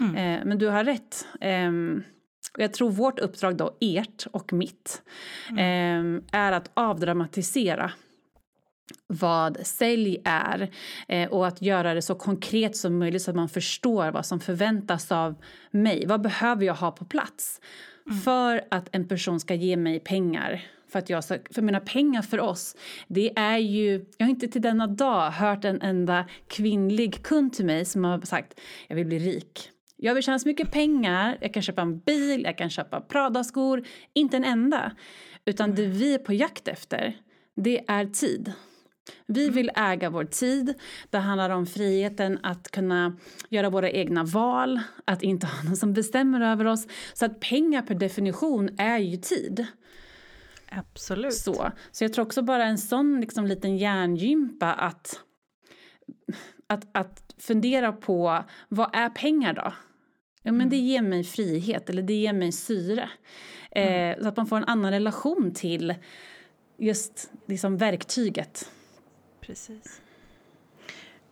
Mm. 0.00 0.16
Eh, 0.16 0.46
men 0.46 0.58
du 0.58 0.66
har 0.66 0.84
rätt. 0.84 1.26
Ehm, 2.58 2.62
jag 2.62 2.72
tror 2.72 2.90
vårt 2.90 3.18
uppdrag 3.18 3.56
då, 3.56 3.76
ert 3.80 4.26
och 4.32 4.52
mitt, 4.52 5.02
mm. 5.50 5.58
Ehm, 5.58 6.24
är 6.32 6.52
att 6.52 6.70
avdramatisera 6.74 7.92
vad 9.06 9.66
sälj 9.66 10.22
är 10.24 10.70
eh, 11.08 11.30
och 11.30 11.46
att 11.46 11.62
göra 11.62 11.94
det 11.94 12.02
så 12.02 12.14
konkret 12.14 12.76
som 12.76 12.98
möjligt 12.98 13.22
så 13.22 13.30
att 13.30 13.36
man 13.36 13.48
förstår 13.48 14.10
vad 14.10 14.26
som 14.26 14.40
förväntas 14.40 15.12
av 15.12 15.34
mig. 15.70 16.06
Vad 16.06 16.20
behöver 16.20 16.66
jag 16.66 16.74
ha 16.74 16.90
på 16.90 17.04
plats 17.04 17.60
mm. 18.06 18.20
för 18.20 18.64
att 18.70 18.88
en 18.92 19.08
person 19.08 19.40
ska 19.40 19.54
ge 19.54 19.76
mig 19.76 20.00
pengar? 20.00 20.64
För, 20.92 20.98
att 20.98 21.10
jag 21.10 21.24
för 21.24 21.62
mina 21.62 21.80
pengar 21.80 22.22
för 22.22 22.40
oss, 22.40 22.76
det 23.08 23.38
är 23.38 23.58
ju... 23.58 24.04
Jag 24.16 24.26
har 24.26 24.30
inte 24.30 24.48
till 24.48 24.62
denna 24.62 24.86
dag 24.86 25.30
hört 25.30 25.64
en 25.64 25.82
enda 25.82 26.24
kvinnlig 26.46 27.22
kund 27.22 27.52
till 27.52 27.64
mig 27.64 27.84
som 27.84 28.04
har 28.04 28.20
sagt 28.20 28.60
jag 28.88 28.96
vill 28.96 29.06
bli 29.06 29.18
rik. 29.18 29.70
Jag 30.00 30.14
vill 30.14 30.22
tjäna 30.22 30.38
så 30.38 30.48
mycket 30.48 30.70
pengar, 30.70 31.38
jag 31.40 31.54
kan 31.54 31.62
köpa 31.62 31.82
en 31.82 31.98
bil, 31.98 32.42
jag 32.44 32.58
kan 32.58 32.70
köpa 32.70 33.00
Prada-skor. 33.00 33.86
Inte 34.12 34.36
en 34.36 34.44
enda. 34.44 34.92
Utan 35.44 35.74
det 35.74 35.86
vi 35.86 36.14
är 36.14 36.18
på 36.18 36.32
jakt 36.32 36.68
efter, 36.68 37.16
det 37.56 37.84
är 37.88 38.06
tid. 38.06 38.52
Vi 39.26 39.42
mm. 39.42 39.54
vill 39.54 39.70
äga 39.74 40.10
vår 40.10 40.24
tid. 40.24 40.74
Det 41.10 41.18
handlar 41.18 41.50
om 41.50 41.66
friheten 41.66 42.38
att 42.42 42.70
kunna 42.70 43.16
göra 43.48 43.70
våra 43.70 43.90
egna 43.90 44.24
val, 44.24 44.80
att 45.04 45.22
inte 45.22 45.46
ha 45.46 45.62
någon 45.62 45.76
som 45.76 45.92
bestämmer 45.92 46.40
över 46.40 46.64
oss. 46.64 46.86
Så 47.14 47.24
att 47.24 47.40
pengar 47.40 47.82
per 47.82 47.94
definition 47.94 48.68
är 48.78 48.98
ju 48.98 49.16
tid. 49.16 49.66
Absolut. 50.70 51.34
Så, 51.34 51.70
så 51.90 52.04
jag 52.04 52.12
tror 52.12 52.24
också 52.24 52.42
bara 52.42 52.64
en 52.64 52.78
sån 52.78 53.20
liksom, 53.20 53.46
liten 53.46 53.76
hjärngympa 53.76 54.72
att, 54.72 55.20
att, 56.66 56.96
att 56.96 57.34
fundera 57.38 57.92
på 57.92 58.44
vad 58.68 58.96
är 58.96 59.08
pengar 59.08 59.52
då? 59.54 59.72
Ja, 60.42 60.52
men 60.52 60.68
det 60.68 60.76
mm. 60.76 60.86
ger 60.86 61.02
mig 61.02 61.24
frihet 61.24 61.90
eller 61.90 62.02
det 62.02 62.14
ger 62.14 62.32
mig 62.32 62.52
syre. 62.52 63.10
Eh, 63.70 63.92
mm. 63.92 64.22
så 64.22 64.28
att 64.28 64.36
man 64.36 64.46
får 64.46 64.56
en 64.56 64.64
annan 64.64 64.90
relation 64.90 65.54
till 65.54 65.94
just 66.76 67.30
liksom, 67.46 67.76
verktyget. 67.76 68.70
Precis. 69.40 70.00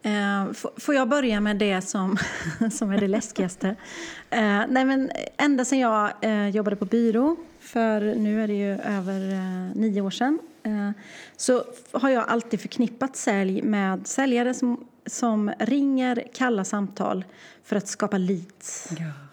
Eh, 0.02 0.52
får 0.76 0.94
jag 0.94 1.08
börja 1.08 1.40
med 1.40 1.56
det 1.56 1.82
som, 1.82 2.16
som 2.72 2.90
är 2.90 3.00
det 3.00 3.08
läskigaste? 3.08 3.76
Eh, 4.30 4.62
nej 4.68 4.84
men, 4.84 5.10
ända 5.36 5.64
sedan 5.64 5.78
jag 5.78 6.12
eh, 6.20 6.48
jobbade 6.48 6.76
på 6.76 6.84
byrå, 6.84 7.36
för 7.60 8.00
nu 8.00 8.42
är 8.42 8.48
det 8.48 8.54
ju 8.54 8.72
över 8.72 9.32
eh, 9.32 9.76
nio 9.76 10.00
år 10.00 10.10
sedan 10.10 10.38
eh, 10.62 10.90
så 11.36 11.64
har 11.92 12.10
jag 12.10 12.28
alltid 12.28 12.60
förknippat 12.60 13.16
sälj 13.16 13.62
med 13.62 14.06
säljare 14.06 14.54
som, 14.54 14.86
som 15.06 15.52
ringer 15.58 16.24
kalla 16.34 16.64
samtal 16.64 17.24
för 17.64 17.76
att 17.76 17.88
skapa 17.88 18.18
leads. 18.18 18.88
Ja. 18.98 19.26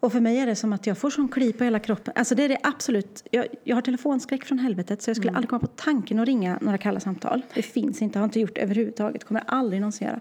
Och 0.00 0.12
för 0.12 0.20
mig 0.20 0.38
är 0.38 0.46
det 0.46 0.56
som 0.56 0.72
att 0.72 0.86
jag 0.86 0.98
får 0.98 1.10
sån 1.10 1.28
kli 1.28 1.52
på 1.52 1.64
hela 1.64 1.78
kroppen. 1.78 2.14
Alltså 2.16 2.34
det 2.34 2.44
är 2.44 2.48
det 2.48 2.58
absolut. 2.62 3.24
Jag, 3.30 3.46
jag 3.64 3.76
har 3.76 3.82
telefonskräck 3.82 4.44
från 4.44 4.58
helvetet 4.58 5.02
så 5.02 5.10
jag 5.10 5.16
skulle 5.16 5.30
mm. 5.30 5.36
aldrig 5.36 5.50
komma 5.50 5.60
på 5.60 5.66
tanken 5.66 6.18
att 6.18 6.26
ringa 6.26 6.58
några 6.60 6.78
kalla 6.78 7.00
samtal. 7.00 7.42
Det 7.54 7.62
finns 7.62 8.02
inte, 8.02 8.18
har 8.18 8.24
inte 8.24 8.40
gjort 8.40 8.58
överhuvudtaget, 8.58 9.24
kommer 9.24 9.42
aldrig 9.46 9.80
någonsin 9.80 10.06
göra. 10.06 10.20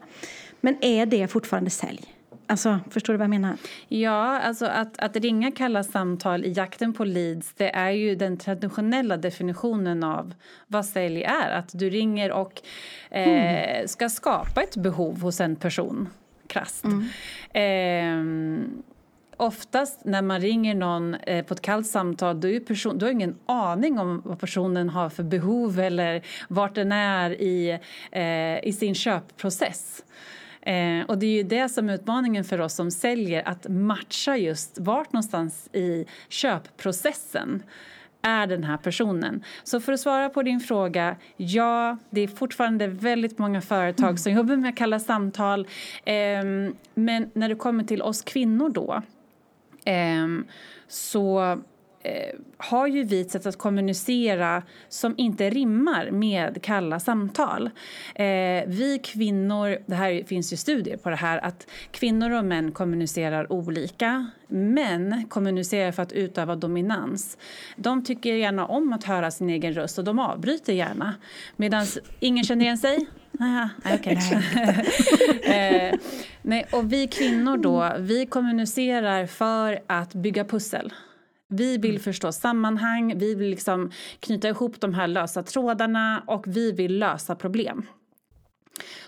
Men 0.61 0.77
är 0.81 1.05
det 1.05 1.27
fortfarande 1.27 1.69
sälj? 1.69 2.14
Alltså, 2.47 2.79
förstår 2.89 3.13
du 3.13 3.17
vad 3.17 3.23
jag 3.23 3.29
menar? 3.29 3.57
Ja, 3.87 4.39
alltså 4.39 4.65
att, 4.65 4.99
att 4.99 5.15
ringa 5.15 5.51
kalla 5.51 5.83
samtal 5.83 6.45
i 6.45 6.51
jakten 6.51 6.93
på 6.93 7.05
leads 7.05 7.53
det 7.53 7.69
är 7.69 7.91
ju 7.91 8.15
den 8.15 8.37
traditionella 8.37 9.17
definitionen 9.17 10.03
av 10.03 10.33
vad 10.67 10.85
sälj 10.85 11.23
är. 11.23 11.51
Att 11.51 11.69
du 11.73 11.89
ringer 11.89 12.31
och 12.31 12.61
eh, 13.09 13.27
mm. 13.27 13.87
ska 13.87 14.09
skapa 14.09 14.63
ett 14.63 14.77
behov 14.77 15.21
hos 15.21 15.41
en 15.41 15.55
person, 15.55 16.09
krasst. 16.47 16.85
Mm. 16.85 17.09
Eh, 17.53 18.67
oftast 19.37 20.05
när 20.05 20.21
man 20.21 20.41
ringer 20.41 20.75
någon 20.75 21.13
eh, 21.13 21.45
på 21.45 21.53
ett 21.53 21.61
kallt 21.61 21.87
samtal 21.87 22.41
då, 22.41 22.47
är 22.47 22.59
person, 22.59 22.97
då 22.97 23.05
har 23.05 23.11
ingen 23.11 23.35
aning 23.45 23.99
om 23.99 24.21
vad 24.25 24.39
personen 24.39 24.89
har 24.89 25.09
för 25.09 25.23
behov 25.23 25.79
eller 25.79 26.21
vart 26.49 26.75
den 26.75 26.91
är 26.91 27.41
i, 27.41 27.79
eh, 28.11 28.67
i 28.67 28.73
sin 28.73 28.95
köpprocess. 28.95 30.03
Eh, 30.65 31.05
och 31.07 31.17
det 31.17 31.25
är 31.25 31.31
ju 31.31 31.43
det 31.43 31.69
som 31.69 31.89
är 31.89 31.93
utmaningen 31.93 32.43
för 32.43 32.61
oss 32.61 32.73
som 32.73 32.91
säljer, 32.91 33.47
att 33.47 33.67
matcha 33.69 34.37
just 34.37 34.79
vart 34.79 35.13
någonstans 35.13 35.69
i 35.73 36.05
köpprocessen 36.29 37.63
är 38.21 38.47
den 38.47 38.63
här 38.63 38.77
personen. 38.77 39.43
Så 39.63 39.79
för 39.79 39.93
att 39.93 39.99
svara 39.99 40.29
på 40.29 40.43
din 40.43 40.59
fråga, 40.59 41.15
ja, 41.37 41.97
det 42.09 42.21
är 42.21 42.27
fortfarande 42.27 42.87
väldigt 42.87 43.37
många 43.37 43.61
företag 43.61 44.07
mm. 44.07 44.17
som 44.17 44.31
jobbar 44.31 44.55
med 44.55 44.77
kalla 44.77 44.99
samtal. 44.99 45.67
Eh, 46.05 46.43
men 46.93 47.29
när 47.33 47.49
det 47.49 47.55
kommer 47.55 47.83
till 47.83 48.01
oss 48.01 48.21
kvinnor 48.21 48.69
då, 48.69 49.01
eh, 49.85 50.27
så 50.87 51.57
Eh, 52.05 52.35
har 52.57 52.87
ju 52.87 53.03
vi 53.03 53.21
ett 53.21 53.31
sätt 53.31 53.45
att 53.45 53.57
kommunicera 53.57 54.63
som 54.89 55.13
inte 55.17 55.49
rimmar 55.49 56.11
med 56.11 56.61
kalla 56.61 56.99
samtal. 56.99 57.69
Eh, 58.15 58.23
vi 58.67 58.99
kvinnor, 59.03 59.77
det 59.85 59.95
här 59.95 60.23
finns 60.23 60.53
ju 60.53 60.57
studier 60.57 60.97
på 60.97 61.09
det 61.09 61.15
här, 61.15 61.37
att 61.37 61.67
kvinnor 61.91 62.31
och 62.31 62.45
män 62.45 62.71
kommunicerar 62.71 63.51
olika. 63.51 64.27
Män 64.47 65.25
kommunicerar 65.29 65.91
för 65.91 66.03
att 66.03 66.11
utöva 66.11 66.55
dominans. 66.55 67.37
De 67.75 68.03
tycker 68.03 68.33
gärna 68.33 68.65
om 68.65 68.93
att 68.93 69.03
höra 69.03 69.31
sin 69.31 69.49
egen 69.49 69.73
röst 69.73 69.97
och 69.97 70.03
de 70.03 70.19
avbryter 70.19 70.73
gärna. 70.73 71.13
Medan 71.55 71.85
ingen 72.19 72.43
känner 72.43 72.65
igen 72.65 72.77
sig. 72.77 73.05
Aha, 73.39 73.69
okay. 73.95 74.15
eh, 75.43 75.95
nej, 76.41 76.65
och 76.71 76.93
vi 76.93 77.07
kvinnor 77.07 77.57
då, 77.57 77.91
vi 77.99 78.25
kommunicerar 78.25 79.25
för 79.25 79.79
att 79.87 80.13
bygga 80.13 80.45
pussel. 80.45 80.93
Vi 81.55 81.77
vill 81.77 81.91
mm. 81.91 82.01
förstå 82.01 82.31
sammanhang, 82.31 83.17
vi 83.17 83.35
vill 83.35 83.49
liksom 83.49 83.91
knyta 84.19 84.47
ihop 84.47 84.81
de 84.81 84.93
här 84.93 85.07
lösa 85.07 85.43
trådarna 85.43 86.23
och 86.27 86.43
vi 86.47 86.71
vill 86.71 86.99
lösa 86.99 87.35
problem. 87.35 87.85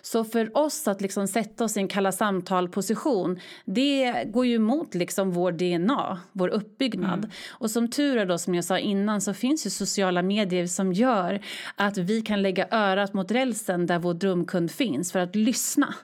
Så 0.02 0.24
för 0.24 0.58
oss 0.58 0.88
att 0.88 1.02
liksom 1.02 1.28
sätta 1.28 1.64
oss 1.64 1.78
i 1.78 1.80
en 1.80 1.88
kalla 1.88 2.12
samtal-position 2.12 3.40
det 3.66 4.24
går 4.28 4.46
ju 4.46 4.56
emot 4.56 4.96
liksom 4.96 5.32
vår 5.32 5.52
DNA, 5.52 6.20
vår 6.32 6.48
uppbyggnad. 6.48 7.20
Mm. 7.20 7.30
Och 7.50 7.72
som 7.72 7.88
tur 7.90 8.18
är, 8.18 8.26
då, 8.26 8.38
som 8.38 8.56
jag 8.56 8.64
sa 8.64 8.80
innan, 8.80 9.22
så 9.22 9.34
finns 9.34 9.66
ju 9.66 9.70
sociala 9.70 10.22
medier 10.22 10.68
som 10.68 10.94
gör 10.94 11.42
att 11.76 11.98
vi 11.98 12.22
kan 12.22 12.42
lägga 12.42 12.68
örat 12.72 13.14
mot 13.14 13.32
rälsen 13.32 13.86
där 13.86 14.00
vår 14.00 14.14
drömkund 14.14 14.72
finns 14.72 15.12
för 15.12 15.20
att 15.20 15.36
lyssna. 15.36 15.96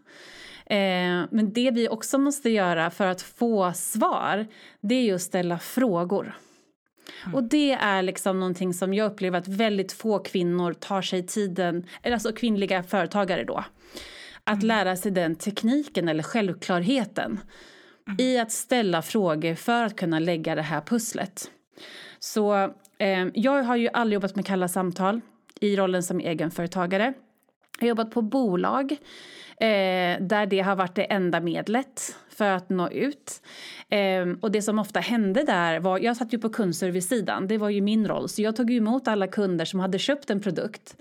Eh, 0.65 1.25
men 1.31 1.53
det 1.53 1.71
vi 1.71 1.89
också 1.89 2.17
måste 2.17 2.49
göra 2.49 2.89
för 2.89 3.05
att 3.07 3.21
få 3.21 3.73
svar 3.73 4.47
det 4.81 4.95
är 4.95 5.03
ju 5.03 5.15
att 5.15 5.21
ställa 5.21 5.59
frågor. 5.59 6.35
Mm. 7.23 7.35
Och 7.35 7.43
det 7.43 7.71
är 7.71 8.01
liksom 8.01 8.39
någonting 8.39 8.73
som 8.73 8.93
jag 8.93 9.11
upplever 9.11 9.39
att 9.39 9.47
väldigt 9.47 9.91
få 9.91 10.19
kvinnor 10.19 10.73
tar 10.73 11.01
sig 11.01 11.25
tiden, 11.25 11.85
eller 12.03 12.13
alltså 12.13 12.31
kvinnliga 12.31 12.83
företagare 12.83 13.43
då, 13.43 13.63
att 14.43 14.63
mm. 14.63 14.67
lära 14.67 14.95
sig 14.95 15.11
den 15.11 15.35
tekniken 15.35 16.07
eller 16.07 16.23
självklarheten 16.23 17.39
mm. 18.07 18.17
i 18.19 18.37
att 18.39 18.51
ställa 18.51 19.01
frågor 19.01 19.55
för 19.55 19.83
att 19.83 19.95
kunna 19.95 20.19
lägga 20.19 20.55
det 20.55 20.61
här 20.61 20.81
pusslet. 20.81 21.51
Så 22.19 22.73
eh, 22.97 23.27
jag 23.33 23.63
har 23.63 23.75
ju 23.75 23.89
aldrig 23.93 24.13
jobbat 24.13 24.35
med 24.35 24.45
kalla 24.45 24.67
samtal 24.67 25.21
i 25.59 25.75
rollen 25.75 26.03
som 26.03 26.19
egenföretagare. 26.19 27.13
Jag 27.79 27.85
har 27.85 27.89
jobbat 27.89 28.11
på 28.11 28.21
bolag 28.21 28.97
eh, 29.57 30.21
där 30.21 30.45
det 30.45 30.59
har 30.59 30.75
varit 30.75 30.95
det 30.95 31.03
enda 31.03 31.39
medlet 31.39 32.15
för 32.29 32.49
att 32.49 32.69
nå 32.69 32.89
ut. 32.89 33.41
Eh, 33.89 34.27
och 34.41 34.51
det 34.51 34.61
som 34.61 34.79
ofta 34.79 34.99
hände 34.99 35.43
där 35.43 35.79
var, 35.79 35.99
jag 35.99 36.17
satt 36.17 36.33
ju 36.33 36.39
på 36.39 36.49
kundservice-sidan, 36.49 37.47
det 37.47 37.57
var 37.57 37.69
ju 37.69 37.81
min 37.81 38.07
roll, 38.07 38.29
så 38.29 38.41
jag 38.41 38.55
tog 38.55 38.71
emot 38.71 39.07
alla 39.07 39.27
kunder 39.27 39.65
som 39.65 39.79
hade 39.79 39.99
köpt 39.99 40.29
en 40.29 40.41
produkt 40.41 40.95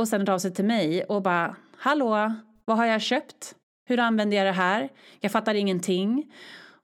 och 0.00 0.08
sen 0.08 0.28
av 0.28 0.38
sig 0.38 0.54
till 0.54 0.64
mig 0.64 1.04
och 1.04 1.22
bara, 1.22 1.56
hallå, 1.76 2.34
vad 2.64 2.76
har 2.76 2.86
jag 2.86 3.02
köpt? 3.02 3.54
Hur 3.88 3.98
använder 3.98 4.36
jag 4.36 4.46
det 4.46 4.52
här? 4.52 4.88
Jag 5.20 5.32
fattar 5.32 5.54
ingenting. 5.54 6.32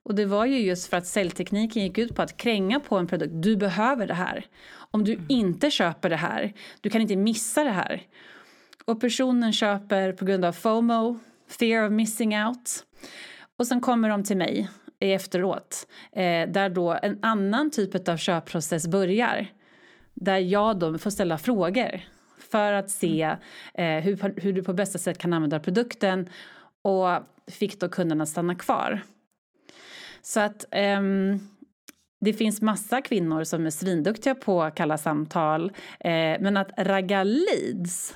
Och 0.03 0.15
det 0.15 0.25
var 0.25 0.45
ju 0.45 0.59
just 0.59 0.89
för 0.89 0.97
att 0.97 1.07
säljtekniken 1.07 1.83
gick 1.83 1.97
ut 1.97 2.15
på 2.15 2.21
att 2.21 2.37
kränga 2.37 2.79
på 2.79 2.97
en 2.97 3.07
produkt. 3.07 3.31
Du 3.33 3.55
behöver 3.55 4.07
det 4.07 4.13
här. 4.13 4.45
Om 4.91 5.03
du 5.03 5.13
mm. 5.13 5.25
inte 5.29 5.71
köper 5.71 6.09
det 6.09 6.15
här, 6.15 6.53
du 6.81 6.89
kan 6.89 7.01
inte 7.01 7.15
missa 7.15 7.63
det 7.63 7.71
här 7.71 8.01
och 8.87 9.01
personen 9.01 9.53
köper 9.53 10.11
på 10.11 10.25
grund 10.25 10.45
av 10.45 10.51
FOMO, 10.51 11.19
fear 11.47 11.85
of 11.85 11.91
missing 11.91 12.39
out. 12.39 12.85
Och 13.57 13.67
sen 13.67 13.81
kommer 13.81 14.09
de 14.09 14.23
till 14.23 14.37
mig 14.37 14.69
efteråt 14.99 15.87
eh, 16.11 16.49
där 16.49 16.69
då 16.69 16.99
en 17.01 17.19
annan 17.21 17.71
typ 17.71 18.09
av 18.09 18.17
köpprocess 18.17 18.87
börjar. 18.87 19.47
Där 20.13 20.37
jag 20.37 20.79
då 20.79 20.97
får 20.97 21.09
ställa 21.09 21.37
frågor 21.37 22.01
för 22.51 22.73
att 22.73 22.89
se 22.89 23.35
eh, 23.73 23.99
hur, 23.99 24.41
hur 24.41 24.53
du 24.53 24.63
på 24.63 24.73
bästa 24.73 24.99
sätt 24.99 25.17
kan 25.17 25.33
använda 25.33 25.59
produkten 25.59 26.29
och 26.81 27.09
fick 27.47 27.79
då 27.79 27.89
kunderna 27.89 28.25
stanna 28.25 28.55
kvar. 28.55 29.01
Så 30.21 30.39
att 30.39 30.65
ehm, 30.71 31.39
det 32.21 32.33
finns 32.33 32.61
massa 32.61 33.01
kvinnor 33.01 33.43
som 33.43 33.65
är 33.65 33.69
svinduktiga 33.69 34.35
på 34.35 34.71
kalla 34.75 34.97
samtal 34.97 35.71
eh, 35.99 36.11
men 36.39 36.57
att 36.57 36.71
ragga 36.77 37.23
leads 37.23 38.15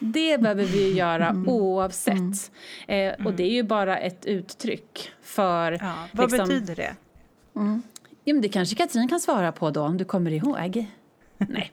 det 0.00 0.40
behöver 0.40 0.64
vi 0.64 0.92
göra 0.92 1.28
mm. 1.28 1.48
oavsett. 1.48 2.50
Mm. 2.86 3.14
Eh, 3.20 3.26
och 3.26 3.32
det 3.32 3.42
är 3.42 3.52
ju 3.52 3.62
bara 3.62 3.98
ett 3.98 4.26
uttryck 4.26 5.10
för... 5.22 5.72
Ja, 5.72 5.94
vad 6.12 6.30
liksom, 6.30 6.48
betyder 6.48 6.76
det? 6.76 6.96
Mm. 7.56 7.82
Ja, 8.24 8.34
men 8.34 8.42
det 8.42 8.48
kanske 8.48 8.76
Katrin 8.76 9.08
kan 9.08 9.20
svara 9.20 9.52
på 9.52 9.70
då, 9.70 9.82
om 9.82 9.96
du 9.96 10.04
kommer 10.04 10.30
ihåg. 10.30 10.86
Nej. 11.48 11.72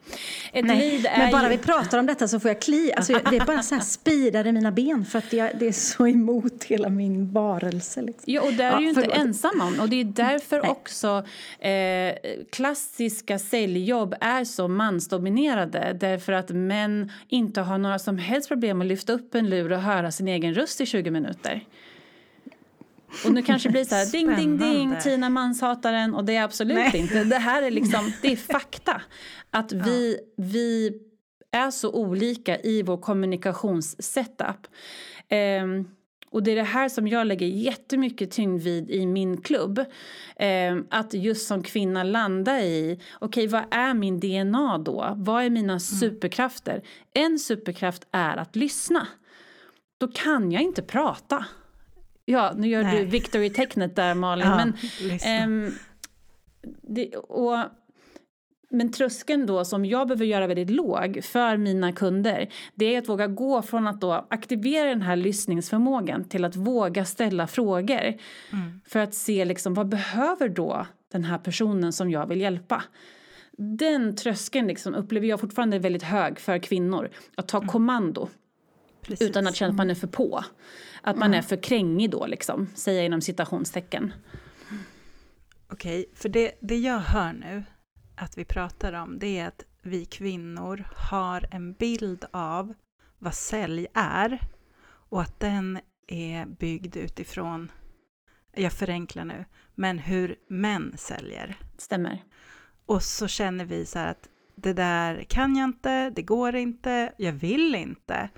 Ett 0.52 0.64
Nej, 0.64 1.06
är 1.06 1.18
men 1.18 1.30
bara 1.30 1.42
ju... 1.42 1.48
vi 1.48 1.58
pratar 1.58 1.98
om 1.98 2.06
detta 2.06 2.28
så 2.28 2.40
får 2.40 2.50
jag 2.50 2.60
kli. 2.60 2.92
Alltså, 2.96 3.12
det 3.12 3.36
är 3.36 3.46
bara 3.46 3.62
så 3.62 3.74
här 3.74 3.82
spidar 3.82 4.46
i 4.46 4.52
mina 4.52 4.72
ben 4.72 5.04
för 5.04 5.18
att 5.18 5.32
jag, 5.32 5.50
det 5.58 5.68
är 5.68 5.72
så 5.72 6.06
emot 6.06 6.64
hela 6.64 6.88
min 6.88 7.32
varelse. 7.32 8.02
Liksom. 8.02 8.32
Ja, 8.32 8.42
och 8.42 8.52
där 8.52 8.64
är 8.64 8.72
Ja, 8.72 8.80
ju 8.80 8.88
inte 8.88 9.02
ensam 9.02 9.60
om. 9.60 9.80
Och 9.80 9.88
det 9.88 10.00
är 10.00 10.04
därför 10.04 10.62
Nej. 10.62 10.70
också 10.70 11.24
eh, 11.58 12.34
klassiska 12.50 13.38
säljjobb 13.38 14.14
är 14.20 14.44
så 14.44 14.68
mansdominerade. 14.68 15.96
Därför 16.00 16.32
att 16.32 16.50
män 16.50 17.12
inte 17.28 17.60
har 17.60 17.78
några 17.78 17.98
som 17.98 18.18
helst 18.18 18.48
problem 18.48 18.80
att 18.80 18.86
lyfta 18.86 19.12
upp 19.12 19.34
en 19.34 19.50
lur 19.50 19.72
och 19.72 19.80
höra 19.80 20.10
sin 20.10 20.28
egen 20.28 20.54
röst 20.54 20.80
i 20.80 20.86
20 20.86 21.10
minuter. 21.10 21.64
Och 23.24 23.32
nu 23.32 23.42
kanske 23.42 23.68
det 23.68 23.72
blir 23.72 23.84
så 23.84 23.94
här, 23.94 24.06
ding, 24.06 24.36
ding, 24.36 24.58
ding. 24.58 24.96
Tina 25.02 25.30
manshataren. 25.30 26.14
Och 26.14 26.24
det 26.24 26.36
är 26.36 26.42
absolut 26.42 26.76
Nej. 26.76 26.96
inte. 26.96 27.24
Det 27.24 27.38
här 27.38 27.62
är 27.62 27.70
liksom, 27.70 28.12
det 28.22 28.32
är 28.32 28.36
fakta. 28.52 29.00
Att 29.50 29.72
vi, 29.72 30.18
vi 30.36 31.00
är 31.50 31.70
så 31.70 31.92
olika 31.92 32.60
i 32.60 32.82
vår 32.82 32.96
kommunikationssetup. 32.96 34.66
Ehm, 35.28 35.88
och 36.30 36.42
det 36.42 36.50
är 36.50 36.56
det 36.56 36.62
här 36.62 36.88
som 36.88 37.08
jag 37.08 37.26
lägger 37.26 37.46
jättemycket 37.46 38.30
tyngd 38.30 38.62
vid 38.62 38.90
i 38.90 39.06
min 39.06 39.40
klubb. 39.40 39.84
Ehm, 40.36 40.86
att 40.90 41.14
just 41.14 41.46
som 41.46 41.62
kvinna 41.62 42.02
landa 42.02 42.60
i, 42.60 43.00
okej 43.18 43.46
vad 43.46 43.64
är 43.70 43.94
min 43.94 44.20
DNA 44.20 44.78
då? 44.78 45.12
Vad 45.16 45.44
är 45.44 45.50
mina 45.50 45.80
superkrafter? 45.80 46.82
En 47.14 47.38
superkraft 47.38 48.06
är 48.10 48.36
att 48.36 48.56
lyssna. 48.56 49.06
Då 49.98 50.08
kan 50.08 50.52
jag 50.52 50.62
inte 50.62 50.82
prata. 50.82 51.44
Ja, 52.24 52.52
nu 52.56 52.68
gör 52.68 52.82
Nej. 52.82 52.98
du 52.98 53.04
victory-tecknet 53.04 53.96
där 53.96 54.14
Malin. 54.14 54.46
Ja, 54.46 54.56
men, 54.56 54.74
ehm, 55.22 55.74
det, 56.82 57.16
och, 57.16 57.58
men 58.70 58.92
tröskeln 58.92 59.46
då 59.46 59.64
som 59.64 59.84
jag 59.84 60.08
behöver 60.08 60.24
göra 60.24 60.46
väldigt 60.46 60.70
låg 60.70 61.20
för 61.24 61.56
mina 61.56 61.92
kunder 61.92 62.48
det 62.74 62.94
är 62.94 62.98
att 62.98 63.08
våga 63.08 63.26
gå 63.26 63.62
från 63.62 63.86
att 63.86 64.00
då 64.00 64.26
aktivera 64.30 64.88
den 64.88 65.02
här 65.02 65.16
lyssningsförmågan 65.16 66.24
till 66.24 66.44
att 66.44 66.56
våga 66.56 67.04
ställa 67.04 67.46
frågor. 67.46 68.14
Mm. 68.52 68.80
För 68.86 68.98
att 68.98 69.14
se 69.14 69.44
liksom, 69.44 69.74
vad 69.74 69.88
behöver 69.88 70.48
då 70.48 70.86
den 71.12 71.24
här 71.24 71.38
personen 71.38 71.92
som 71.92 72.10
jag 72.10 72.26
vill 72.26 72.40
hjälpa. 72.40 72.84
Den 73.52 74.16
tröskeln 74.16 74.66
liksom 74.66 74.94
upplever 74.94 75.26
jag 75.26 75.40
fortfarande 75.40 75.76
är 75.76 75.80
väldigt 75.80 76.02
hög 76.02 76.40
för 76.40 76.58
kvinnor. 76.58 77.10
Att 77.34 77.48
ta 77.48 77.60
kommando 77.60 78.28
Precis. 79.02 79.30
utan 79.30 79.46
att 79.46 79.56
känna 79.56 79.70
att 79.70 79.76
man 79.76 79.90
är 79.90 79.94
för 79.94 80.06
på. 80.06 80.44
Att 81.02 81.16
man 81.16 81.34
är 81.34 81.42
för 81.42 81.56
krängig 81.56 82.10
då, 82.10 82.26
liksom, 82.26 82.68
säger 82.74 82.98
jag 82.98 83.06
inom 83.06 83.20
citationstecken. 83.20 84.12
Okej, 85.72 86.06
för 86.14 86.28
det, 86.28 86.52
det 86.60 86.76
jag 86.76 86.98
hör 86.98 87.32
nu 87.32 87.64
att 88.18 88.38
vi 88.38 88.44
pratar 88.44 88.92
om 88.92 89.18
det 89.18 89.38
är 89.38 89.48
att 89.48 89.64
vi 89.82 90.04
kvinnor 90.04 90.84
har 90.96 91.48
en 91.50 91.72
bild 91.72 92.24
av 92.30 92.74
vad 93.18 93.34
sälj 93.34 93.86
är 93.94 94.40
och 94.82 95.22
att 95.22 95.40
den 95.40 95.78
är 96.06 96.46
byggd 96.46 96.96
utifrån, 96.96 97.72
jag 98.54 98.72
förenklar 98.72 99.24
nu, 99.24 99.44
men 99.74 99.98
hur 99.98 100.36
män 100.48 100.94
säljer. 100.96 101.56
Stämmer. 101.76 102.22
Och 102.86 103.02
så 103.02 103.28
känner 103.28 103.64
vi 103.64 103.86
så 103.86 103.98
här 103.98 104.10
att 104.10 104.28
det 104.54 104.72
där 104.72 105.24
kan 105.28 105.56
jag 105.56 105.64
inte, 105.64 106.10
det 106.10 106.22
går 106.22 106.56
inte, 106.56 107.12
jag 107.18 107.32
vill 107.32 107.74
inte. 107.74 108.28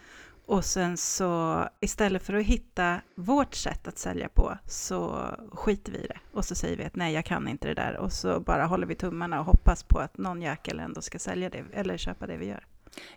Och 0.50 0.64
sen 0.64 0.96
så 0.96 1.64
istället 1.80 2.22
för 2.22 2.34
att 2.34 2.44
hitta 2.44 3.00
vårt 3.14 3.54
sätt 3.54 3.88
att 3.88 3.98
sälja 3.98 4.28
på 4.28 4.58
så 4.66 5.28
skiter 5.52 5.92
vi 5.92 5.98
i 5.98 6.06
det. 6.06 6.18
Och 6.32 6.44
så 6.44 6.54
säger 6.54 6.76
vi 6.76 6.84
att 6.84 6.96
nej, 6.96 7.14
jag 7.14 7.24
kan 7.24 7.48
inte 7.48 7.68
det 7.68 7.74
där. 7.74 7.96
Och 7.96 8.12
så 8.12 8.40
bara 8.40 8.66
håller 8.66 8.86
vi 8.86 8.94
tummarna 8.94 9.40
och 9.40 9.46
hoppas 9.46 9.82
på 9.82 9.98
att 9.98 10.18
någon 10.18 10.42
jäkel 10.42 10.80
ändå 10.80 11.00
ska 11.02 11.18
sälja 11.18 11.50
det 11.50 11.64
eller 11.72 11.96
köpa 11.96 12.26
det 12.26 12.36
vi 12.36 12.46
gör. 12.46 12.66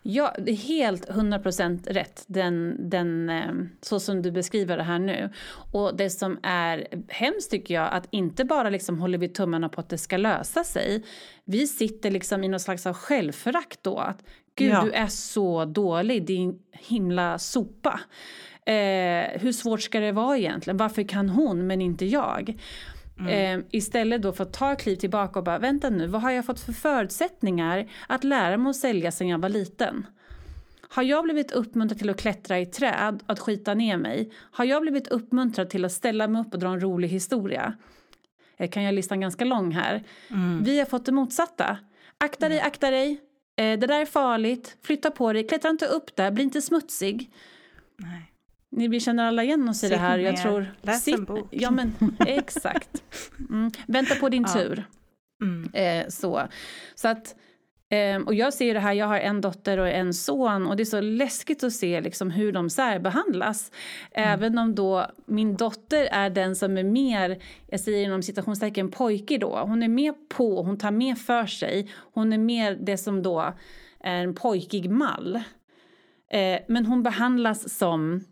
Ja, 0.02 0.34
det 0.38 0.50
är 0.52 0.56
helt 0.56 1.08
100% 1.10 1.92
rätt, 1.92 2.24
den, 2.26 2.76
den, 2.90 3.28
eh, 3.30 3.52
så 3.80 4.00
som 4.00 4.22
du 4.22 4.30
beskriver 4.30 4.76
det 4.76 4.82
här 4.82 4.98
nu. 4.98 5.30
Och 5.72 5.96
det 5.96 6.10
som 6.10 6.38
är 6.42 6.86
hemskt 7.08 7.50
tycker 7.50 7.74
jag, 7.74 7.88
att 7.92 8.08
inte 8.10 8.44
bara 8.44 8.70
liksom 8.70 8.98
håller 8.98 9.18
vi 9.18 9.28
tummarna 9.28 9.68
på 9.68 9.80
att 9.80 9.88
det 9.88 9.98
ska 9.98 10.16
lösa 10.16 10.64
sig. 10.64 11.04
Vi 11.44 11.66
sitter 11.66 12.10
liksom 12.10 12.44
i 12.44 12.48
någon 12.48 12.60
slags 12.60 12.86
av 12.86 12.94
självförakt 12.94 13.82
då. 13.82 13.98
Att 13.98 14.22
gud, 14.56 14.70
Ja. 14.72 14.82
du 14.84 14.92
är 14.92 15.06
så 15.06 15.64
dålig, 15.64 16.26
din 16.26 16.58
himla 16.72 17.38
sopa. 17.38 18.00
Eh, 18.66 19.40
hur 19.40 19.52
svårt 19.52 19.82
ska 19.82 20.00
det 20.00 20.12
vara 20.12 20.38
egentligen? 20.38 20.76
Varför 20.76 21.02
kan 21.08 21.28
hon 21.28 21.66
men 21.66 21.80
inte 21.80 22.06
jag? 22.06 22.58
Eh, 23.20 23.60
istället 23.70 24.22
då 24.22 24.32
för 24.32 24.44
att 24.44 24.52
ta 24.52 24.72
ett 24.72 24.80
kliv 24.80 24.96
tillbaka 24.96 25.38
och 25.38 25.44
bara 25.44 25.58
vänta 25.58 25.90
nu, 25.90 26.06
vad 26.06 26.22
har 26.22 26.30
jag 26.30 26.46
fått 26.46 26.60
för 26.60 26.72
förutsättningar 26.72 27.90
att 28.06 28.24
lära 28.24 28.56
mig 28.56 28.70
att 28.70 28.76
sälja 28.76 29.12
sedan 29.12 29.28
jag 29.28 29.38
var 29.38 29.48
liten? 29.48 30.06
Har 30.88 31.02
jag 31.02 31.24
blivit 31.24 31.52
uppmuntrad 31.52 31.98
till 31.98 32.10
att 32.10 32.20
klättra 32.20 32.60
i 32.60 32.66
träd, 32.66 33.22
att 33.26 33.38
skita 33.38 33.74
ner 33.74 33.96
mig? 33.96 34.32
Har 34.36 34.64
jag 34.64 34.82
blivit 34.82 35.08
uppmuntrad 35.08 35.70
till 35.70 35.84
att 35.84 35.92
ställa 35.92 36.28
mig 36.28 36.42
upp 36.42 36.54
och 36.54 36.60
dra 36.60 36.68
en 36.68 36.80
rolig 36.80 37.08
historia? 37.08 37.74
Eh, 38.56 38.70
kan 38.70 38.82
jag 38.82 38.94
listan 38.94 39.20
ganska 39.20 39.44
lång 39.44 39.72
här. 39.72 40.02
Vi 40.64 40.78
har 40.78 40.86
fått 40.86 41.06
det 41.06 41.12
motsatta. 41.12 41.78
Akta 42.18 42.48
dig, 42.48 42.60
akta 42.60 42.90
dig. 42.90 43.20
Eh, 43.56 43.78
det 43.78 43.86
där 43.86 44.00
är 44.00 44.06
farligt. 44.06 44.76
Flytta 44.82 45.10
på 45.10 45.32
dig. 45.32 45.46
Klättra 45.46 45.70
inte 45.70 45.86
upp 45.86 46.16
där. 46.16 46.30
Bli 46.30 46.44
inte 46.44 46.62
smutsig. 46.62 47.30
Nej. 47.96 48.33
Ni 48.76 48.88
vi 48.88 49.00
känner 49.00 49.24
alla 49.24 49.42
igen 49.42 49.68
oss 49.68 49.84
i 49.84 49.88
det 49.88 49.96
här. 49.96 50.18
Jag 50.18 50.36
tror, 50.36 50.74
läs 50.82 51.08
en 51.08 51.24
bok. 51.24 51.48
Ja, 51.50 51.70
men 51.70 51.92
exakt. 52.26 53.02
Mm. 53.50 53.70
Vänta 53.86 54.14
på 54.14 54.28
din 54.28 54.42
Ja. 54.42 54.52
tur. 54.60 54.84
Mm. 55.42 55.70
Eh, 55.72 56.08
så. 56.08 56.42
så 56.94 57.08
att, 57.08 57.36
ehm, 57.90 58.22
och 58.22 58.34
jag 58.34 58.54
ser 58.54 58.74
det 58.74 58.80
här, 58.80 58.92
jag 58.92 59.06
har 59.06 59.18
en 59.18 59.40
dotter 59.40 59.78
och 59.78 59.88
en 59.88 60.14
son 60.14 60.66
och 60.66 60.76
det 60.76 60.82
är 60.82 60.84
så 60.84 61.00
läskigt 61.00 61.64
att 61.64 61.72
se 61.72 62.00
liksom 62.00 62.30
hur 62.30 62.52
de 62.52 62.70
särbehandlas. 62.70 63.72
Även 64.12 64.58
om 64.58 64.74
då 64.74 65.06
min 65.26 65.56
dotter 65.56 66.04
är 66.04 66.30
den 66.30 66.56
som 66.56 66.78
är 66.78 66.84
mer, 66.84 67.42
jag 67.66 67.80
säger 67.80 68.04
inom 68.04 68.22
citationstecken 68.22 68.90
pojkig 68.90 69.40
då, 69.40 69.58
hon 69.58 69.82
är 69.82 69.88
mer 69.88 70.14
på, 70.28 70.62
hon 70.62 70.78
tar 70.78 70.90
mer 70.90 71.14
för 71.14 71.46
sig, 71.46 71.90
hon 72.14 72.32
är 72.32 72.38
mer 72.38 72.78
det 72.80 72.96
som 72.96 73.22
då 73.22 73.54
är 74.00 74.22
en 74.22 74.34
pojkig 74.34 74.90
mall. 74.90 75.36
Eh, 76.30 76.58
men 76.68 76.86
hon 76.86 77.02
behandlas 77.02 77.78
som 77.78 78.24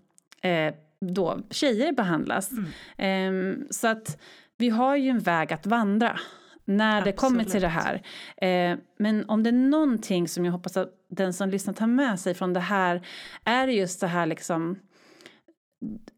eh, 0.42 0.74
då 1.00 1.40
tjejer 1.50 1.92
behandlas. 1.92 2.50
Ehm, 2.98 3.66
så 3.70 3.88
att 3.88 4.20
vi 4.58 4.68
har 4.68 4.96
ju 4.96 5.08
en 5.08 5.18
väg 5.18 5.52
att 5.52 5.66
vandra 5.66 6.18
när 6.64 7.04
det 7.04 7.12
kommer 7.12 7.44
till 7.44 7.60
det 7.60 7.68
här. 7.68 8.02
Eh, 8.36 8.78
men 8.98 9.28
om 9.28 9.42
det 9.42 9.50
är 9.50 9.52
någonting 9.52 10.28
som 10.28 10.44
jag 10.44 10.52
hoppas 10.52 10.76
att 10.76 10.88
den 11.10 11.32
som 11.32 11.48
lyssnar 11.50 11.74
tar 11.74 11.86
med 11.86 12.20
sig 12.20 12.34
från 12.34 12.52
det 12.52 12.60
här 12.60 13.06
är 13.44 13.68
just 13.68 14.00
det 14.00 14.06
här 14.06 14.26
liksom 14.26 14.78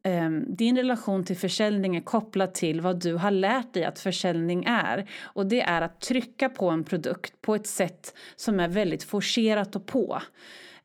ehm, 0.04 0.56
din 0.56 0.76
relation 0.76 1.24
till 1.24 1.37
försäljning 1.37 1.96
är 1.96 2.00
kopplad 2.00 2.54
till 2.54 2.80
vad 2.80 3.00
du 3.02 3.14
har 3.14 3.30
lärt 3.30 3.74
dig 3.74 3.84
att 3.84 3.98
försäljning 3.98 4.64
är. 4.64 5.10
Och 5.22 5.46
det 5.46 5.60
är 5.60 5.82
att 5.82 6.00
trycka 6.00 6.48
på 6.48 6.70
en 6.70 6.84
produkt 6.84 7.40
på 7.40 7.54
ett 7.54 7.66
sätt 7.66 8.14
som 8.37 8.60
är 8.60 8.68
väldigt 8.68 9.04
forcerat 9.04 9.76
och 9.76 9.87
på. 9.87 10.22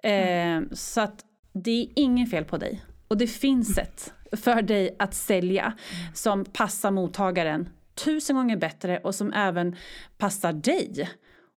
Eh, 0.03 0.61
Så 0.71 1.01
att 1.01 1.25
det 1.53 1.71
är 1.71 1.87
inget 1.95 2.29
fel 2.31 2.45
på 2.45 2.57
dig. 2.57 2.81
Och 3.09 3.17
det 3.17 3.27
finns 3.27 3.75
sätt 3.75 4.13
för 4.31 4.61
dig 4.61 4.95
att 4.99 5.13
sälja 5.13 5.73
som 6.13 6.45
passar 6.45 6.91
mottagaren 6.91 7.69
tusen 7.95 8.35
gånger 8.35 8.57
bättre 8.57 8.97
och 8.97 9.15
som 9.15 9.33
även 9.33 9.75
passar 10.17 10.53
dig 10.53 11.09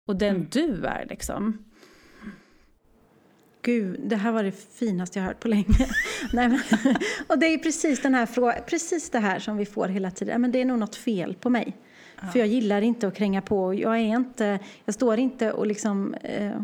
och 0.06 0.16
den 0.16 0.48
du 0.50 0.86
är. 0.86 1.06
Liksom. 1.08 1.64
Gud, 3.62 4.00
det 4.04 4.16
här 4.16 4.32
var 4.32 4.42
det 4.42 4.52
finaste 4.52 5.18
jag 5.18 5.26
hört 5.26 5.40
på 5.40 5.48
länge. 5.48 5.88
Nej, 6.32 6.48
men, 6.48 6.60
och 7.26 7.38
det 7.38 7.46
är 7.46 7.58
precis, 7.58 8.02
den 8.02 8.14
här 8.14 8.26
frågan, 8.26 8.54
precis 8.66 9.10
det 9.10 9.18
här 9.18 9.38
som 9.38 9.56
vi 9.56 9.66
får 9.66 9.88
hela 9.88 10.10
tiden. 10.10 10.32
Ja, 10.32 10.38
Men 10.38 10.52
det 10.52 10.60
är 10.60 10.64
nog 10.64 10.78
något 10.78 10.96
fel 10.96 11.34
på 11.34 11.50
mig. 11.50 11.76
För 12.32 12.38
jag 12.38 12.48
gillar 12.48 12.82
inte 12.82 13.08
att 13.08 13.14
kränga 13.14 13.42
på. 13.42 13.74
Jag, 13.74 13.94
är 13.94 14.16
inte, 14.16 14.58
jag 14.84 14.94
står 14.94 15.18
inte 15.18 15.52
och 15.52 15.66
liksom, 15.66 16.14
eh, 16.14 16.62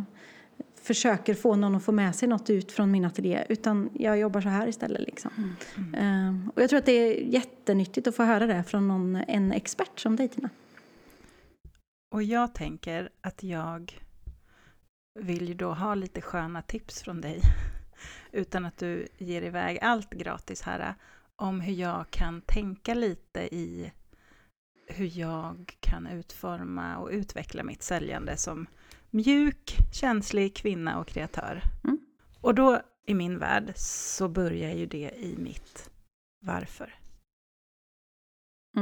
försöker 0.89 1.35
få 1.35 1.57
någon 1.57 1.75
att 1.75 1.85
få 1.85 1.93
med 1.93 2.15
sig 2.15 2.29
något 2.29 2.51
ut 2.51 2.73
från 2.73 2.91
min 2.91 3.05
ateljé. 3.05 3.47
Utan 3.49 3.91
jag 3.95 4.19
jobbar 4.19 4.41
så 4.41 4.49
här 4.49 4.67
istället. 4.67 5.01
Liksom. 5.01 5.57
Eh, 5.97 6.49
och 6.55 6.63
jag 6.63 6.71
tror 6.71 6.79
att 6.79 6.87
det 6.87 6.93
är 6.93 7.23
jättenyttigt 7.23 8.07
att 8.07 8.17
få 8.17 8.23
höra 8.23 8.47
det 8.47 8.65
från 8.65 8.89
någon, 8.89 9.17
en 9.17 9.53
expert 9.53 10.01
som 10.01 10.17
dig, 10.17 10.29
Tina. 10.29 10.51
Och 12.15 12.23
jag 12.23 12.55
tänker 12.55 13.11
att 13.21 13.43
jag 13.43 13.99
vill 15.21 15.49
ju 15.49 15.55
då 15.55 15.73
ha 15.73 15.95
lite 15.95 16.21
sköna 16.21 16.63
tips 16.63 17.03
från 17.03 17.21
dig, 17.21 17.41
utan 18.33 18.65
att 18.65 18.79
du 18.79 19.09
ger 19.19 19.43
iväg 19.43 19.79
allt 19.83 20.11
gratis 20.11 20.63
här, 20.63 20.95
om 21.37 21.61
hur 21.61 21.75
jag 21.75 22.11
kan 22.11 22.41
tänka 22.41 22.95
lite 22.95 23.41
i 23.41 23.93
hur 24.87 25.19
jag 25.19 25.77
kan 25.81 26.07
utforma 26.07 26.97
och 26.97 27.09
utveckla 27.13 27.63
mitt 27.63 27.83
säljande 27.83 28.37
som 28.37 28.67
mjuk, 29.11 29.77
känslig 29.93 30.57
kvinna 30.57 30.99
och 31.01 31.07
kreatör. 31.07 31.63
Mm. 31.85 31.99
Och 32.41 32.55
då 32.55 32.81
i 33.07 33.15
min 33.15 33.39
värld 33.39 33.73
så 33.77 34.29
börjar 34.29 34.71
ju 34.71 34.87
det 34.87 35.11
i 35.17 35.35
mitt 35.39 35.91
varför. 36.41 36.95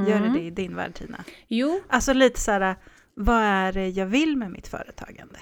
Gör 0.09 0.21
det 0.21 0.33
det 0.33 0.43
i 0.43 0.51
din 0.51 0.77
värld 0.77 0.95
Tina? 0.95 1.25
Jo, 1.49 1.81
Alltså 1.89 2.12
lite 2.12 2.41
så 2.41 2.51
här, 2.51 2.77
vad 3.15 3.43
är 3.43 3.73
det 3.73 3.89
jag 3.89 4.07
vill 4.07 4.37
med 4.37 4.51
mitt 4.51 4.69
företagande? 4.69 5.39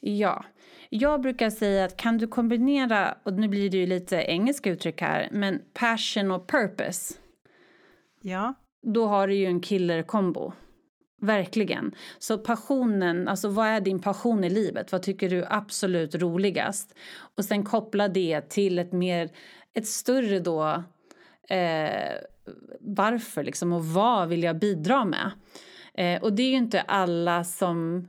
Ja. 0.00 0.44
Jag 0.90 1.20
brukar 1.20 1.50
säga 1.50 1.84
att 1.84 1.96
kan 1.96 2.18
du 2.18 2.26
kombinera, 2.26 3.18
och 3.22 3.32
nu 3.32 3.48
blir 3.48 3.70
det 3.70 3.76
ju 3.76 3.86
lite 3.86 4.16
engelska 4.16 4.70
uttryck 4.70 5.00
här, 5.00 5.28
men 5.32 5.60
passion 5.74 6.30
och 6.30 6.48
purpose. 6.48 7.14
Ja. 8.20 8.54
Då 8.82 9.06
har 9.06 9.28
du 9.28 9.34
ju 9.34 9.46
en 9.46 9.60
killer-kombo. 9.60 10.52
Verkligen. 11.22 11.94
Så 12.18 12.38
passionen, 12.38 13.28
alltså 13.28 13.48
vad 13.48 13.66
är 13.66 13.80
din 13.80 13.98
passion 13.98 14.44
i 14.44 14.50
livet? 14.50 14.92
Vad 14.92 15.02
tycker 15.02 15.30
du 15.30 15.42
är 15.42 15.52
absolut 15.52 16.14
roligast? 16.14 16.94
Och 17.36 17.44
sen 17.44 17.64
koppla 17.64 18.08
det 18.08 18.40
till 18.40 18.78
ett 18.78 18.92
mer, 18.92 19.30
ett 19.74 19.86
större 19.86 20.38
då, 20.38 20.82
eh, 21.48 22.12
varför 22.80 23.44
liksom 23.44 23.72
och 23.72 23.84
vad 23.84 24.28
vill 24.28 24.42
jag 24.42 24.58
bidra 24.58 25.04
med? 25.04 25.30
Eh, 25.94 26.22
och 26.22 26.32
det 26.32 26.42
är 26.42 26.50
ju 26.50 26.56
inte 26.56 26.80
alla 26.80 27.44
som 27.44 28.08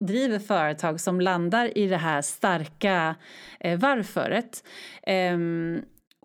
driver 0.00 0.38
företag 0.38 1.00
som 1.00 1.20
landar 1.20 1.78
i 1.78 1.86
det 1.86 1.96
här 1.96 2.22
starka 2.22 3.14
eh, 3.60 3.78
varföret. 3.78 4.64
Eh, 5.02 5.38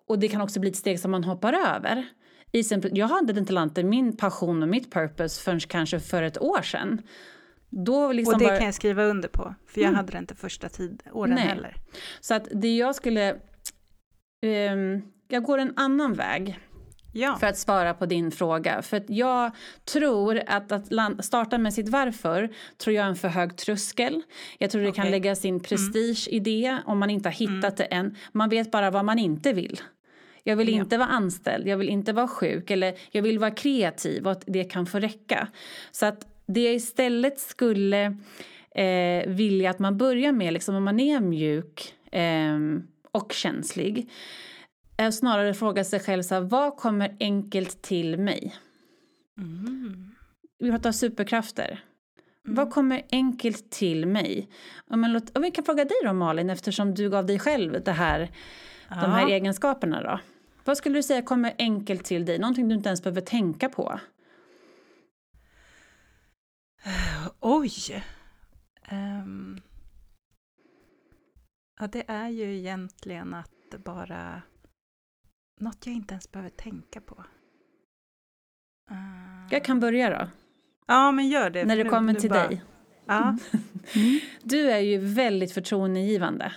och 0.08 0.20
det 0.20 0.28
kan 0.28 0.42
också 0.42 0.60
bli 0.60 0.70
ett 0.70 0.76
steg 0.76 1.00
som 1.00 1.12
man 1.12 1.24
hoppar 1.24 1.54
över. 1.54 2.06
I 2.52 2.64
sin, 2.64 2.84
jag 2.92 3.08
hade 3.08 3.40
inte 3.40 3.84
min 3.84 4.18
passion 4.18 4.64
och 4.64 4.70
mitt 4.70 4.92
purpose 4.92 5.42
förrän 5.44 5.60
kanske 5.60 6.00
för 6.00 6.24
ett 6.24 6.42
år 6.42 6.62
sedan. 6.62 7.02
Då 7.70 8.12
liksom 8.12 8.34
och 8.34 8.40
det 8.40 8.46
var... 8.46 8.58
kan 8.58 8.66
jag 8.66 8.74
skriva 8.74 9.04
under 9.04 9.30
på, 9.30 9.56
för 9.68 9.82
jag 9.82 9.88
mm. 9.88 9.96
hade 9.96 10.12
det 10.12 10.18
inte 10.18 10.36
första 10.36 10.70
tid, 10.70 11.04
åren 11.12 11.36
Nej. 11.36 11.48
heller. 11.48 11.76
Så 12.20 12.34
att 12.34 12.48
det 12.52 12.78
jag 12.78 12.96
skulle... 12.96 13.36
Um, 14.72 15.02
jag 15.28 15.44
går 15.44 15.58
en 15.58 15.74
annan 15.76 16.14
väg 16.14 16.60
Ja. 17.12 17.38
För 17.40 17.48
att 17.48 17.58
svara 17.58 17.94
på 17.94 18.06
din 18.06 18.32
fråga. 18.32 18.82
För 18.82 19.04
jag 19.08 19.52
tror 19.86 20.42
att 20.48 20.72
att 20.72 21.26
starta 21.26 21.58
med 21.58 21.74
sitt 21.74 21.90
varför 21.90 22.50
tror 22.78 22.96
jag 22.96 23.06
är 23.06 23.10
en 23.10 23.16
för 23.16 23.28
hög 23.28 23.58
tröskel. 23.58 24.22
Jag 24.58 24.72
tror 24.72 24.82
det 24.82 24.90
okay. 24.90 25.04
kan 25.04 25.12
lägga 25.12 25.36
sin 25.36 25.56
mm. 25.56 25.64
prestige 25.64 26.28
mm. 26.28 26.38
i 26.38 26.40
det 26.40 26.78
om 26.86 27.00
man 27.00 27.10
inte 27.10 27.30
har 27.30 27.34
hittat 27.34 27.64
mm. 27.64 27.76
det 27.76 27.84
än. 27.84 28.16
Man 28.32 28.50
vet 28.50 28.72
bara 28.72 28.92
vad 28.92 29.06
man 29.06 29.20
inte 29.20 29.54
vill. 29.54 29.80
Jag 30.50 30.56
vill 30.56 30.70
inte 30.70 30.98
vara 30.98 31.08
anställd, 31.08 31.68
jag 31.68 31.78
vill 31.78 31.90
inte 31.90 32.14
vara 32.14 32.28
sjuk 32.28 32.72
eller 32.72 32.94
jag 33.12 33.22
vill 33.22 33.40
vara 33.40 33.52
kreativ 33.52 34.26
och 34.26 34.32
att 34.32 34.44
det 34.48 34.64
kan 34.64 34.86
få 34.86 35.00
räcka. 35.00 35.48
Så 35.92 36.06
att 36.06 36.28
det 36.46 36.64
jag 36.64 36.74
istället 36.74 37.40
skulle 37.40 38.18
eh, 38.76 39.28
vilja 39.28 39.70
att 39.70 39.80
man 39.80 39.98
börjar 39.98 40.32
med, 40.32 40.54
liksom, 40.54 40.76
om 40.76 40.84
man 40.84 41.00
är 41.00 41.20
mjuk 41.20 41.94
eh, 42.12 42.58
och 43.12 43.34
känslig 43.34 44.10
är 44.98 45.12
snarare 45.12 45.54
fråga 45.54 45.84
sig 45.84 46.00
själv 46.00 46.24
så 46.24 46.36
här, 46.36 46.42
vad 46.42 46.78
kommer 46.78 47.16
enkelt 47.20 47.82
till 47.82 48.18
mig? 48.18 48.56
Mm. 49.38 50.12
Vi 50.60 50.72
pratar 50.72 50.92
superkrafter. 50.92 51.84
Mm. 52.46 52.56
Vad 52.56 52.72
kommer 52.72 53.02
enkelt 53.12 53.72
till 53.72 54.06
mig? 54.06 54.50
Och, 54.88 55.00
men 55.00 55.14
låt, 55.14 55.38
och 55.38 55.44
vi 55.44 55.52
kan 55.52 55.64
fråga 55.64 55.86
dig 55.86 55.98
då 56.04 56.14
Malin, 56.14 56.50
eftersom 56.50 56.96
du 56.96 57.10
gav 57.10 57.26
dig 57.26 57.40
själv 57.40 57.84
det 57.84 57.92
här, 57.92 58.30
ja. 58.90 58.96
de 59.02 59.12
här 59.12 59.28
egenskaperna. 59.28 60.04
Då. 60.04 60.20
Vad 60.70 60.78
skulle 60.78 61.00
du 61.00 61.04
säga 61.04 61.22
kommer 61.22 61.56
enkelt 61.58 62.06
till 62.06 62.26
dig? 62.26 62.40
Någonting 62.40 62.70
du 62.70 62.76
inte 62.76 62.90
ens 62.90 63.04
behöver 63.04 63.22
tänka 63.22 63.70
på? 63.70 64.00
Oj! 67.40 68.04
Um, 68.92 69.62
ja, 71.80 71.88
det 71.88 72.04
är 72.08 72.30
ju 72.30 72.58
egentligen 72.58 73.34
att 73.34 73.84
bara 73.84 74.42
något 75.60 75.86
jag 75.86 75.96
inte 75.96 76.14
ens 76.14 76.32
behöver 76.32 76.50
tänka 76.50 77.02
på. 77.02 77.16
Uh... 78.92 79.48
Jag 79.52 79.64
kan 79.64 79.80
börja 79.80 80.10
då. 80.10 80.30
Ja, 80.88 81.12
men 81.12 81.30
gör 81.30 81.50
det. 81.50 81.66
När 81.66 81.78
det 81.78 81.90
kommer 81.90 82.14
till 82.14 82.30
bara... 82.30 82.48
dig. 82.48 82.64
Ja. 83.06 83.38
Mm. 83.96 84.20
Du 84.44 84.72
är 84.72 84.80
ju 84.80 84.98
väldigt 84.98 85.52
förtroendegivande. 85.52 86.54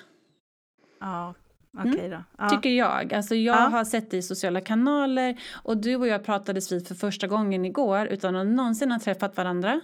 Ja, 1.01 1.35
okej 1.79 1.93
okay 1.93 2.09
då. 2.09 2.25
Ja. 2.39 2.49
Tycker 2.49 2.71
jag. 2.71 3.15
Alltså 3.15 3.35
jag 3.35 3.57
ja. 3.57 3.69
har 3.69 3.85
sett 3.85 4.11
dig 4.11 4.19
i 4.19 4.23
sociala 4.23 4.61
kanaler 4.61 5.41
och 5.53 5.77
du 5.77 5.97
och 5.97 6.07
jag 6.07 6.25
pratades 6.25 6.73
vid 6.73 6.89
för 6.89 6.95
första 6.95 7.27
gången 7.27 7.65
igår 7.65 8.07
utan 8.07 8.37
att 8.37 8.47
någonsin 8.47 8.93
ha 8.93 8.99
träffat 8.99 9.37
varandra. 9.37 9.81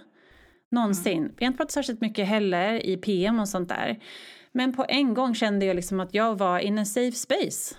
Någonsin. 0.71 1.17
Mm. 1.17 1.31
Vi 1.37 1.45
har 1.45 1.47
inte 1.47 1.57
pratat 1.57 1.71
särskilt 1.71 2.01
mycket 2.01 2.27
heller 2.27 2.85
i 2.85 2.97
PM 2.97 3.39
och 3.39 3.49
sånt 3.49 3.69
där. 3.69 3.99
Men 4.51 4.73
på 4.73 4.85
en 4.89 5.13
gång 5.13 5.35
kände 5.35 5.65
jag 5.65 5.75
liksom 5.75 5.99
att 5.99 6.13
jag 6.13 6.37
var 6.37 6.59
in 6.59 6.79
a 6.79 6.85
safe 6.85 7.17
space. 7.17 7.75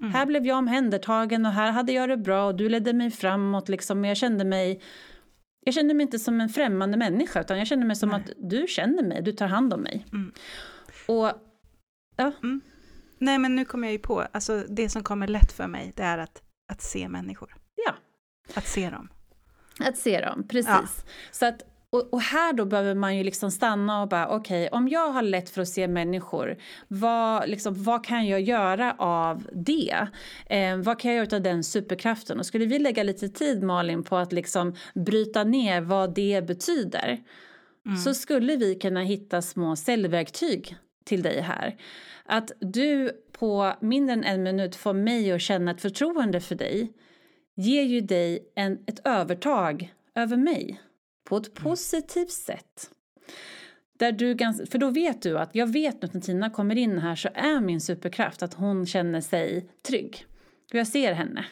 Mm. 0.00 0.12
Här 0.12 0.26
blev 0.26 0.46
jag 0.46 0.58
omhändertagen 0.58 1.46
och 1.46 1.52
här 1.52 1.70
hade 1.70 1.92
jag 1.92 2.08
det 2.08 2.16
bra 2.16 2.46
och 2.46 2.54
du 2.54 2.68
ledde 2.68 2.92
mig 2.92 3.10
framåt. 3.10 3.68
Liksom. 3.68 4.04
Jag 4.04 4.16
kände 4.16 4.44
mig 4.44 4.80
jag 5.66 5.74
kände 5.74 5.94
mig 5.94 6.04
inte 6.04 6.18
som 6.18 6.40
en 6.40 6.48
främmande 6.48 6.96
människa 6.96 7.40
utan 7.40 7.58
jag 7.58 7.66
kände 7.66 7.86
mig 7.86 7.96
som 7.96 8.08
Nej. 8.08 8.20
att 8.20 8.30
du 8.36 8.66
känner 8.68 9.02
mig, 9.02 9.22
du 9.22 9.32
tar 9.32 9.46
hand 9.46 9.74
om 9.74 9.80
mig. 9.80 10.06
Mm. 10.12 10.32
Och, 11.06 11.32
ja. 12.16 12.32
Nej 13.18 13.38
men 13.38 13.56
nu 13.56 13.64
kommer 13.64 13.88
jag 13.88 13.92
ju 13.92 13.98
på, 13.98 14.26
alltså 14.32 14.64
det 14.68 14.88
som 14.88 15.02
kommer 15.02 15.28
lätt 15.28 15.52
för 15.52 15.66
mig 15.66 15.92
det 15.96 16.02
är 16.02 16.18
att, 16.18 16.42
att 16.68 16.82
se 16.82 17.08
människor. 17.08 17.54
Ja. 17.86 17.94
Att 18.54 18.66
se 18.66 18.90
dem. 18.90 19.08
Att 19.80 19.96
se 19.96 20.20
dem, 20.20 20.48
precis. 20.48 20.68
Ja. 20.68 21.10
Så 21.30 21.46
att 21.46 21.62
och, 21.90 22.12
och, 22.12 22.20
här 22.20 22.52
då 22.52 22.64
behöver 22.64 22.94
man 22.94 23.16
ju 23.16 23.24
liksom 23.24 23.50
stanna 23.50 24.02
och 24.02 24.08
bara 24.08 24.28
okej, 24.28 24.66
okay, 24.66 24.78
om 24.78 24.88
jag 24.88 25.08
har 25.08 25.22
lätt 25.22 25.50
för 25.50 25.62
att 25.62 25.68
se 25.68 25.88
människor, 25.88 26.56
vad, 26.88 27.48
liksom, 27.48 27.82
vad 27.82 28.04
kan 28.04 28.26
jag 28.26 28.40
göra 28.40 28.94
av 28.98 29.46
det? 29.52 30.08
Eh, 30.46 30.76
vad 30.76 31.00
kan 31.00 31.14
jag 31.14 31.24
göra 31.24 31.36
av 31.36 31.42
den 31.42 31.64
superkraften? 31.64 32.38
Och 32.38 32.46
skulle 32.46 32.66
vi 32.66 32.78
lägga 32.78 33.02
lite 33.02 33.28
tid 33.28 33.62
Malin 33.62 34.02
på 34.02 34.16
att 34.16 34.32
liksom 34.32 34.74
bryta 34.94 35.44
ner 35.44 35.80
vad 35.80 36.14
det 36.14 36.46
betyder 36.46 37.22
mm. 37.86 37.96
så 37.98 38.14
skulle 38.14 38.56
vi 38.56 38.74
kunna 38.74 39.00
hitta 39.00 39.42
små 39.42 39.76
säljverktyg 39.76 40.76
till 41.06 41.22
dig 41.22 41.40
här. 41.40 41.76
Att 42.24 42.52
du 42.60 43.12
på 43.32 43.74
mindre 43.80 44.12
än 44.12 44.24
en 44.24 44.42
minut 44.42 44.76
får 44.76 44.92
mig 44.92 45.32
att 45.32 45.40
känna 45.40 45.70
ett 45.70 45.80
förtroende 45.80 46.40
för 46.40 46.54
dig 46.54 46.92
ger 47.54 47.82
ju 47.82 48.00
dig 48.00 48.52
en, 48.54 48.78
ett 48.86 49.00
övertag 49.04 49.94
över 50.14 50.36
mig 50.36 50.80
på 51.24 51.36
ett 51.36 51.58
mm. 51.58 51.62
positivt 51.62 52.30
sätt. 52.30 52.90
Där 53.98 54.12
du 54.12 54.36
för 54.70 54.78
då 54.78 54.90
vet 54.90 55.22
du 55.22 55.38
att 55.38 55.54
jag 55.54 55.72
vet 55.72 56.04
att 56.04 56.14
när 56.14 56.20
Tina 56.20 56.50
kommer 56.50 56.76
in 56.78 56.98
här 56.98 57.16
så 57.16 57.28
är 57.34 57.60
min 57.60 57.80
superkraft 57.80 58.42
att 58.42 58.54
hon 58.54 58.86
känner 58.86 59.20
sig 59.20 59.68
trygg. 59.82 60.26
Jag 60.72 60.86
ser 60.86 61.12
henne. 61.12 61.44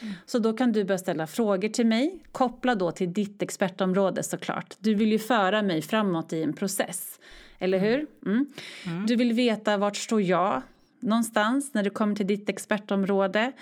Mm. 0.00 0.14
Så 0.26 0.38
då 0.38 0.52
kan 0.52 0.72
du 0.72 0.84
börja 0.84 0.98
ställa 0.98 1.26
frågor 1.26 1.68
till 1.68 1.86
mig, 1.86 2.22
koppla 2.32 2.74
då 2.74 2.90
till 2.90 3.12
ditt 3.12 3.42
expertområde 3.42 4.22
såklart. 4.22 4.74
Du 4.78 4.94
vill 4.94 5.12
ju 5.12 5.18
föra 5.18 5.62
mig 5.62 5.82
framåt 5.82 6.32
i 6.32 6.42
en 6.42 6.52
process, 6.52 7.20
eller 7.64 7.78
mm. 7.78 7.90
hur? 7.90 8.06
Mm. 8.26 8.46
Mm. 8.86 9.06
Du 9.06 9.16
vill 9.16 9.32
veta 9.32 9.76
vart 9.76 9.96
står 9.96 10.22
jag 10.22 10.62
någonstans 11.00 11.74
när 11.74 11.82
det 11.82 11.90
kommer 11.90 12.16
till 12.16 12.26
ditt 12.26 12.48
expertområde. 12.48 13.52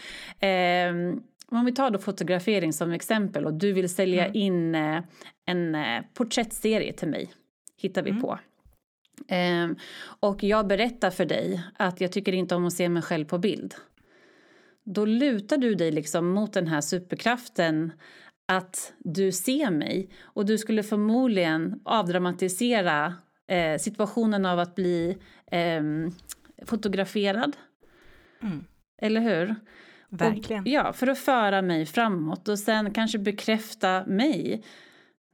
Eh, 0.41 0.93
om 1.49 1.65
vi 1.65 1.73
tar 1.73 1.91
då 1.91 1.99
fotografering 1.99 2.73
som 2.73 2.93
exempel 2.93 3.47
och 3.47 3.55
du 3.55 3.73
vill 3.73 3.95
sälja 3.95 4.25
mm. 4.25 4.37
in 4.37 4.75
eh, 4.75 5.03
en 5.47 5.75
eh, 5.75 6.03
porträttserie 6.15 6.93
till 6.93 7.09
mig, 7.09 7.33
hittar 7.77 8.03
vi 8.03 8.11
mm. 8.11 8.23
på. 8.23 8.39
Um, 9.31 9.77
och 10.21 10.43
jag 10.43 10.67
berättar 10.67 11.11
för 11.11 11.25
dig 11.25 11.63
att 11.77 12.01
jag 12.01 12.13
tycker 12.13 12.33
inte 12.33 12.55
om 12.55 12.67
att 12.67 12.73
se 12.73 12.89
mig 12.89 13.03
själv 13.03 13.25
på 13.25 13.39
bild. 13.39 13.75
Då 14.85 15.05
lutar 15.05 15.57
du 15.57 15.75
dig 15.75 15.91
liksom 15.91 16.29
mot 16.29 16.53
den 16.53 16.67
här 16.67 16.81
superkraften 16.81 17.93
att 18.47 18.93
du 18.99 19.33
ser 19.33 19.71
mig 19.71 20.09
och 20.23 20.47
du 20.47 20.59
skulle 20.59 20.83
förmodligen 20.83 21.81
avdramatisera 21.85 23.15
eh, 23.53 23.79
situationen 23.79 24.47
av 24.47 24.59
att 24.59 24.75
bli 24.75 25.19
eh, 25.51 25.83
fotograferad. 26.67 27.57
Mm. 28.43 28.65
Eller 29.03 29.21
hur? 29.21 29.55
Verkligen. 30.09 30.63
Och, 30.63 30.69
ja, 30.69 30.93
för 30.93 31.07
att 31.07 31.19
föra 31.19 31.63
mig 31.63 31.87
framåt 31.87 32.49
och 32.49 32.59
sen 32.59 32.93
kanske 32.93 33.19
bekräfta 33.19 34.07
mig. 34.07 34.63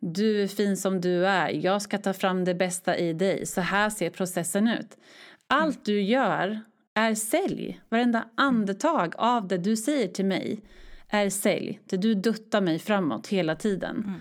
Du 0.00 0.42
är 0.42 0.46
fin 0.46 0.76
som 0.76 1.00
du 1.00 1.26
är. 1.26 1.48
Jag 1.48 1.82
ska 1.82 1.98
ta 1.98 2.12
fram 2.12 2.44
det 2.44 2.54
bästa 2.54 2.96
i 2.96 3.12
dig. 3.12 3.46
Så 3.46 3.60
här 3.60 3.90
ser 3.90 4.10
processen 4.10 4.68
ut. 4.68 4.98
Allt 5.46 5.76
mm. 5.76 5.82
du 5.84 6.02
gör 6.02 6.60
är 6.94 7.14
sälj. 7.14 7.80
Varenda 7.88 8.28
andetag 8.34 9.14
av 9.18 9.48
det 9.48 9.58
du 9.58 9.76
säger 9.76 10.08
till 10.08 10.24
mig 10.24 10.60
är 11.08 11.30
sälj. 11.30 11.80
Det 11.84 11.96
du 11.96 12.14
duttar 12.14 12.60
mig 12.60 12.78
framåt 12.78 13.26
hela 13.26 13.56
tiden. 13.56 13.96
Mm. 13.96 14.20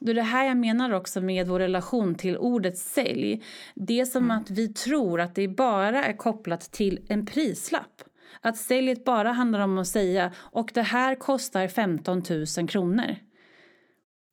Det 0.00 0.10
är 0.10 0.14
det 0.14 0.22
här 0.22 0.44
jag 0.44 0.56
menar 0.56 0.92
också 0.92 1.20
med 1.20 1.48
vår 1.48 1.58
relation 1.58 2.14
till 2.14 2.36
ordet 2.36 2.78
sälj. 2.78 3.42
Det 3.74 4.00
är 4.00 4.04
som 4.04 4.24
mm. 4.24 4.36
att 4.36 4.50
vi 4.50 4.68
tror 4.68 5.20
att 5.20 5.34
det 5.34 5.48
bara 5.48 6.04
är 6.04 6.16
kopplat 6.16 6.60
till 6.60 7.06
en 7.08 7.26
prislapp. 7.26 8.02
Att 8.40 8.56
säljet 8.56 9.04
bara 9.04 9.32
handlar 9.32 9.60
om 9.60 9.78
att 9.78 9.88
säga 9.88 10.32
och 10.36 10.70
det 10.74 10.82
här 10.82 11.14
kostar 11.14 11.68
15 11.68 12.22
000 12.58 12.68
kronor. 12.68 13.16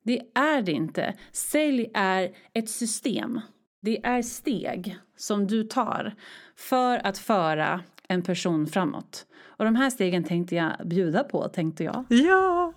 Det 0.04 0.22
är 0.36 0.62
det 0.62 0.72
inte. 0.72 1.14
Sälj 1.32 1.92
är 1.94 2.32
ett 2.54 2.70
system. 2.70 3.42
Det 3.82 4.06
är 4.06 4.22
steg 4.22 4.98
som 5.18 5.48
du 5.48 5.64
tar 5.64 6.16
för 6.56 7.08
att 7.08 7.18
föra 7.18 7.84
en 8.08 8.22
person 8.22 8.68
framåt. 8.68 9.26
Och 9.58 9.66
de 9.66 9.76
här 9.76 9.90
stegen 9.90 10.24
tänkte 10.24 10.56
jag 10.56 10.72
bjuda 10.86 11.24
på, 11.24 11.48
tänkte 11.48 11.84
jag. 11.84 12.06
Ja! 12.10 12.74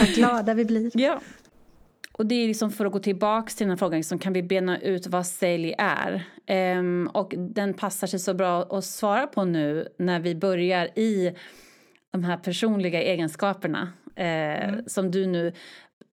Vad 0.00 0.08
glada 0.08 0.54
vi 0.54 0.64
blir. 0.64 0.90
Ja. 0.94 1.20
Och 2.18 2.26
det 2.26 2.34
är 2.34 2.48
liksom 2.48 2.70
för 2.70 2.86
att 2.86 2.92
gå 2.92 2.98
tillbaka 2.98 3.48
till 3.48 3.64
den 3.64 3.70
här 3.70 3.76
frågan, 3.76 3.98
liksom, 3.98 4.18
kan 4.18 4.32
vi 4.32 4.42
bena 4.42 4.80
ut 4.80 5.06
vad 5.06 5.26
sälj 5.26 5.74
är? 5.78 6.24
Um, 6.78 7.06
och 7.06 7.34
den 7.36 7.74
passar 7.74 8.06
sig 8.06 8.18
så 8.18 8.34
bra 8.34 8.62
att 8.62 8.84
svara 8.84 9.26
på 9.26 9.44
nu 9.44 9.88
när 9.98 10.20
vi 10.20 10.34
börjar 10.34 10.98
i 10.98 11.34
de 12.10 12.24
här 12.24 12.36
personliga 12.36 13.02
egenskaperna 13.02 13.92
eh, 14.16 14.68
mm. 14.68 14.84
som 14.86 15.10
du 15.10 15.26
nu 15.26 15.52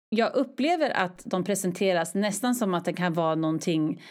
jag 0.09 0.35
upplever 0.35 0.91
att 0.91 1.23
de 1.25 1.45
presenteras 1.45 2.15
nästan 2.15 2.55
som 2.55 2.75
att 2.75 2.85
det 2.85 2.93
kan 2.93 3.13
vara 3.13 3.35
någonting 3.35 4.03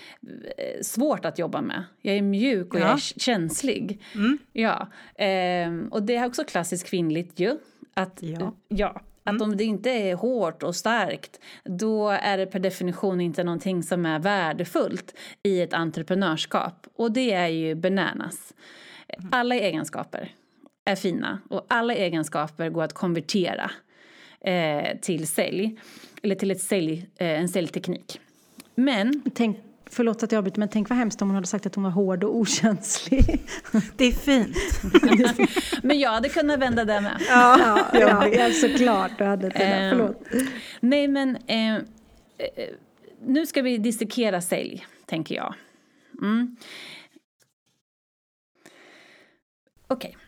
eh, 0.57 0.81
svårt 0.81 1.25
att 1.25 1.39
jobba 1.39 1.61
med. 1.61 1.83
Jag 2.01 2.15
är 2.15 2.21
mjuk 2.21 2.73
och 2.73 2.79
ja. 2.79 2.83
jag 2.83 2.93
är 2.93 3.19
känslig. 3.19 4.01
Mm. 4.15 4.37
Ja. 4.53 4.87
Eh, 5.15 5.89
och 5.91 6.03
det 6.03 6.15
är 6.15 6.25
också 6.25 6.43
klassiskt 6.43 6.87
kvinnligt 6.87 7.39
ju. 7.39 7.57
Att, 7.93 8.17
ja. 8.21 8.55
ja 8.67 9.01
att 9.23 9.35
mm. 9.35 9.41
om 9.41 9.57
det 9.57 9.63
inte 9.63 9.89
är 9.89 10.15
hårt 10.15 10.63
och 10.63 10.75
starkt 10.75 11.39
då 11.63 12.09
är 12.09 12.37
det 12.37 12.45
per 12.45 12.59
definition 12.59 13.21
inte 13.21 13.43
någonting 13.43 13.83
som 13.83 14.05
är 14.05 14.19
värdefullt 14.19 15.15
i 15.43 15.61
ett 15.61 15.73
entreprenörskap. 15.73 16.87
Och 16.95 17.11
det 17.11 17.33
är 17.33 17.47
ju 17.47 17.75
bananas. 17.75 18.53
Mm. 19.07 19.29
Alla 19.31 19.55
egenskaper 19.55 20.31
är 20.85 20.95
fina 20.95 21.39
och 21.49 21.65
alla 21.67 21.93
egenskaper 21.93 22.69
går 22.69 22.83
att 22.83 22.93
konvertera 22.93 23.71
eh, 24.41 24.97
till 25.01 25.27
sälj, 25.27 25.79
eller 26.23 26.35
till 26.35 26.51
ett 26.51 26.61
sälj, 26.61 27.09
eh, 27.17 27.27
en 27.27 27.49
säljteknik. 27.49 28.19
Men... 28.75 29.21
Tänk, 29.33 29.57
förlåt 29.93 30.23
att 30.23 30.31
jag 30.31 30.37
avbryter, 30.37 30.59
men 30.59 30.69
tänk 30.69 30.89
vad 30.89 30.97
hemskt 30.97 31.21
om 31.21 31.27
hon 31.27 31.35
hade 31.35 31.47
sagt 31.47 31.65
att 31.65 31.75
hon 31.75 31.83
var 31.83 31.91
hård 31.91 32.23
och 32.23 32.35
okänslig. 32.35 33.41
Det 33.97 34.05
är 34.05 34.11
fint. 34.11 34.57
men 35.83 35.99
jag 35.99 36.09
hade 36.09 36.29
kunnat 36.29 36.59
vända 36.59 36.85
det 36.85 37.01
med. 37.01 37.21
Ja, 37.29 37.87
ja, 37.93 38.27
ja 38.37 38.51
såklart. 38.51 39.11
Du 39.17 39.23
hade 39.23 39.51
kunnat. 39.51 39.71
Eh, 39.71 39.89
förlåt. 39.89 40.23
Nej, 40.79 41.07
men 41.07 41.35
eh, 41.35 41.81
nu 43.25 43.45
ska 43.45 43.61
vi 43.61 43.77
dissekera 43.77 44.41
sälj, 44.41 44.85
tänker 45.05 45.35
jag. 45.35 45.55
Mm. 46.21 46.55
Okej. 49.87 50.09
Okay. 50.09 50.21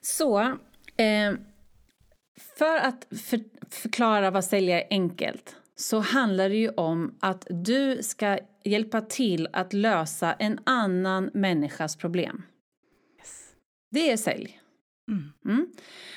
Så, 0.00 0.40
eh, 0.96 1.32
för 2.58 2.78
att 2.78 3.06
för, 3.26 3.40
förklara 3.70 4.30
vad 4.30 4.44
sälja 4.44 4.80
är 4.80 4.86
enkelt 4.90 5.56
så 5.76 6.00
handlar 6.00 6.48
det 6.48 6.56
ju 6.56 6.68
om 6.68 7.14
att 7.20 7.46
du 7.50 8.02
ska 8.02 8.38
hjälpa 8.64 9.00
till 9.00 9.48
att 9.52 9.72
lösa 9.72 10.32
en 10.32 10.58
annan 10.64 11.30
människas 11.34 11.96
problem. 11.96 12.42
Yes. 13.18 13.52
Det 13.90 14.10
är 14.10 14.16
sälj. 14.16 14.60
Mm. 15.10 15.32
Mm. 15.44 15.66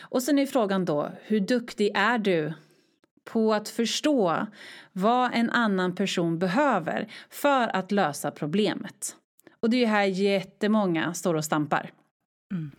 Och 0.02 0.24
sen 0.24 0.40
är 0.40 0.46
frågan 0.46 0.86
då, 0.86 1.12
hur 1.24 1.40
duktig 1.40 1.92
är 1.96 2.18
du 2.18 2.54
på 3.24 3.54
att 3.54 3.70
förstå 3.70 4.48
vad 4.92 5.32
en 5.34 5.50
annan 5.50 5.96
person 5.96 6.40
behöver 6.40 7.12
för 7.30 7.76
att 7.76 7.92
lösa 7.92 8.32
problemet? 8.32 9.16
Och 9.60 9.70
det 9.70 9.84
är 9.84 9.88
här 9.88 10.06
jättemånga 10.06 11.14
står 11.14 11.34
och 11.34 11.46
stampar. 11.46 11.92
Mm. 12.52 12.72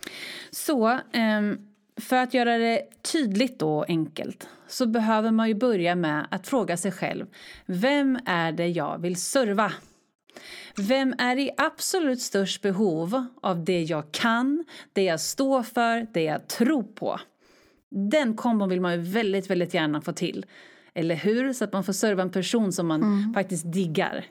Så 0.51 0.99
um, 1.15 1.70
för 2.01 2.17
att 2.17 2.35
göra 2.35 2.59
det 2.59 2.83
tydligt 3.03 3.59
då 3.59 3.85
enkelt 3.89 4.49
så 4.69 4.87
behöver 4.87 5.31
man 5.31 5.49
ju 5.49 5.55
börja 5.55 5.95
med 5.95 6.27
att 6.31 6.49
fråga 6.49 6.77
sig 6.77 6.93
själv 6.93 7.27
vem 7.67 8.19
är 8.27 8.53
det 8.53 8.69
jag 8.69 8.99
vill 8.99 9.17
serva? 9.17 9.73
Vem 10.77 11.15
är 11.19 11.39
i 11.39 11.51
absolut 11.57 12.21
störst 12.21 12.63
behov 12.63 13.27
av 13.43 13.65
det 13.65 13.83
jag 13.83 14.13
kan, 14.13 14.65
det 14.93 15.03
jag 15.03 15.21
står 15.21 15.63
för, 15.63 16.07
det 16.13 16.23
jag 16.23 16.49
tror 16.49 16.83
på? 16.83 17.21
Den 17.91 18.37
kombon 18.37 18.69
vill 18.69 18.81
man 18.81 18.93
ju 18.93 18.99
väldigt, 18.99 19.51
väldigt 19.51 19.75
gärna 19.75 20.01
få 20.01 20.13
till. 20.13 20.47
Eller 20.95 21.15
hur? 21.15 21.53
Så 21.53 21.65
att 21.65 21.73
man 21.73 21.85
får 21.85 21.93
serva 21.93 22.23
en 22.23 22.31
person 22.31 22.73
som 22.73 22.87
man 22.87 23.03
mm. 23.03 23.35
faktiskt 23.35 23.73
diggar. 23.73 24.25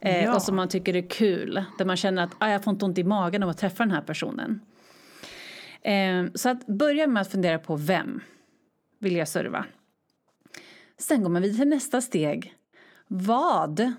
Eh, 0.00 0.24
ja. 0.24 0.34
Och 0.34 0.42
som 0.42 0.56
man 0.56 0.68
tycker 0.68 0.96
är 0.96 1.10
kul. 1.10 1.64
Där 1.78 1.84
man 1.84 1.96
känner 1.96 2.22
att 2.22 2.36
ah, 2.38 2.50
jag 2.50 2.64
får 2.64 2.72
inte 2.72 2.84
ont 2.84 2.98
i 2.98 3.04
magen 3.04 3.42
av 3.42 3.48
att 3.48 3.58
träffa 3.58 3.82
den 3.82 3.90
här 3.90 4.00
personen. 4.02 4.60
Eh, 5.86 6.26
så 6.34 6.48
att 6.48 6.66
börja 6.66 7.06
med 7.06 7.20
att 7.20 7.30
fundera 7.30 7.58
på 7.58 7.76
vem 7.76 8.20
vill 8.98 9.16
jag 9.16 9.28
serva. 9.28 9.64
Sen 10.98 11.22
går 11.22 11.30
man 11.30 11.42
vidare 11.42 11.58
till 11.58 11.68
nästa 11.68 12.00
steg. 12.00 12.54
Vad, 13.06 13.92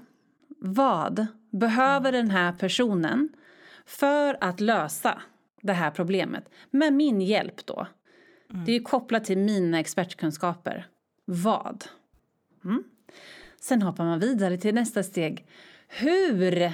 vad 0.57 1.27
behöver 1.51 2.11
den 2.11 2.29
här 2.29 2.53
personen 2.53 3.29
för 3.85 4.37
att 4.41 4.59
lösa 4.59 5.21
det 5.61 5.73
här 5.73 5.91
problemet? 5.91 6.49
Med 6.71 6.93
min 6.93 7.21
hjälp 7.21 7.65
då. 7.65 7.87
Mm. 8.53 8.65
Det 8.65 8.71
är 8.71 8.79
kopplat 8.79 9.25
till 9.25 9.37
mina 9.37 9.79
expertkunskaper. 9.79 10.87
Vad? 11.25 11.85
Mm. 12.65 12.83
Sen 13.59 13.81
hoppar 13.81 14.05
man 14.05 14.19
vidare 14.19 14.57
till 14.57 14.75
nästa 14.75 15.03
steg. 15.03 15.45
Hur? 15.87 16.71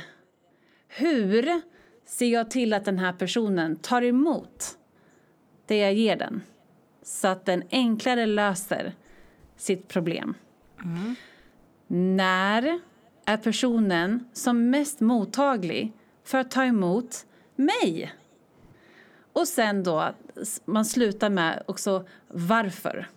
Hur 0.88 1.62
ser 2.06 2.34
jag 2.34 2.52
till 2.52 2.74
att 2.74 2.86
den 2.86 3.00
här 3.00 3.14
personen 3.14 3.76
tar 3.76 4.02
emot 4.02 4.78
det 5.74 5.80
jag 5.80 5.94
ger 5.94 6.16
den 6.16 6.42
så 7.04 7.28
att 7.28 7.46
den 7.46 7.64
enklare 7.72 8.26
löser 8.26 8.94
sitt 9.58 9.88
problem. 9.88 10.34
Mm. 10.84 11.16
När 12.18 12.80
är 13.26 13.38
personen 13.38 14.26
som 14.34 14.70
mest 14.70 15.00
mottaglig 15.00 15.94
för 16.24 16.38
att 16.38 16.52
ta 16.52 16.64
emot 16.64 17.26
mig? 17.56 18.14
Och 19.34 19.48
sen 19.48 19.84
då, 19.84 20.10
man 20.66 20.86
slutar 20.86 21.30
med 21.30 21.64
också 21.66 22.06
varför. 22.28 23.08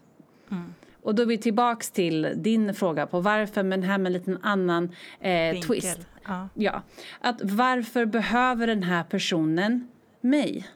Mm. 0.50 0.74
Och 1.02 1.14
då 1.14 1.22
är 1.22 1.26
vi 1.26 1.38
tillbaks 1.38 1.90
till 1.90 2.32
din 2.36 2.74
fråga 2.74 3.06
på 3.06 3.20
varför, 3.20 3.62
men 3.62 3.82
här 3.82 3.98
med 3.98 4.06
en 4.06 4.12
liten 4.12 4.38
annan 4.42 4.94
eh, 5.20 5.60
twist. 5.60 5.98
Ja. 6.24 6.48
ja. 6.54 6.82
Att 7.20 7.40
varför 7.42 8.04
behöver 8.04 8.66
den 8.66 8.82
här 8.82 9.04
personen 9.04 9.88
mig? 10.20 10.68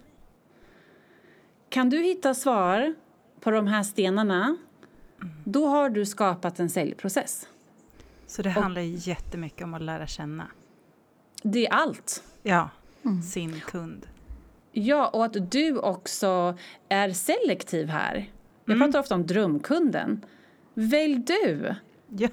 Kan 1.70 1.90
du 1.90 2.02
hitta 2.02 2.34
svar 2.34 2.94
på 3.40 3.50
de 3.50 3.66
här 3.66 3.82
stenarna, 3.82 4.56
då 5.44 5.66
har 5.66 5.90
du 5.90 6.06
skapat 6.06 6.60
en 6.60 6.70
säljprocess. 6.70 7.48
Så 8.26 8.42
det 8.42 8.50
handlar 8.50 8.82
och, 8.82 8.86
jättemycket 8.86 9.64
om 9.64 9.74
att 9.74 9.82
lära 9.82 10.06
känna? 10.06 10.46
Det 11.42 11.66
är 11.66 11.72
allt. 11.72 12.22
Ja, 12.42 12.70
mm. 13.04 13.22
sin 13.22 13.60
kund. 13.60 14.06
Ja, 14.72 15.08
och 15.08 15.24
att 15.24 15.50
du 15.50 15.78
också 15.78 16.58
är 16.88 17.10
selektiv 17.10 17.88
här. 17.88 18.30
Jag 18.64 18.74
mm. 18.74 18.88
pratar 18.88 19.00
ofta 19.00 19.14
om 19.14 19.26
drömkunden. 19.26 20.24
Välj 20.74 21.18
du! 21.18 21.74
Ja. 22.08 22.28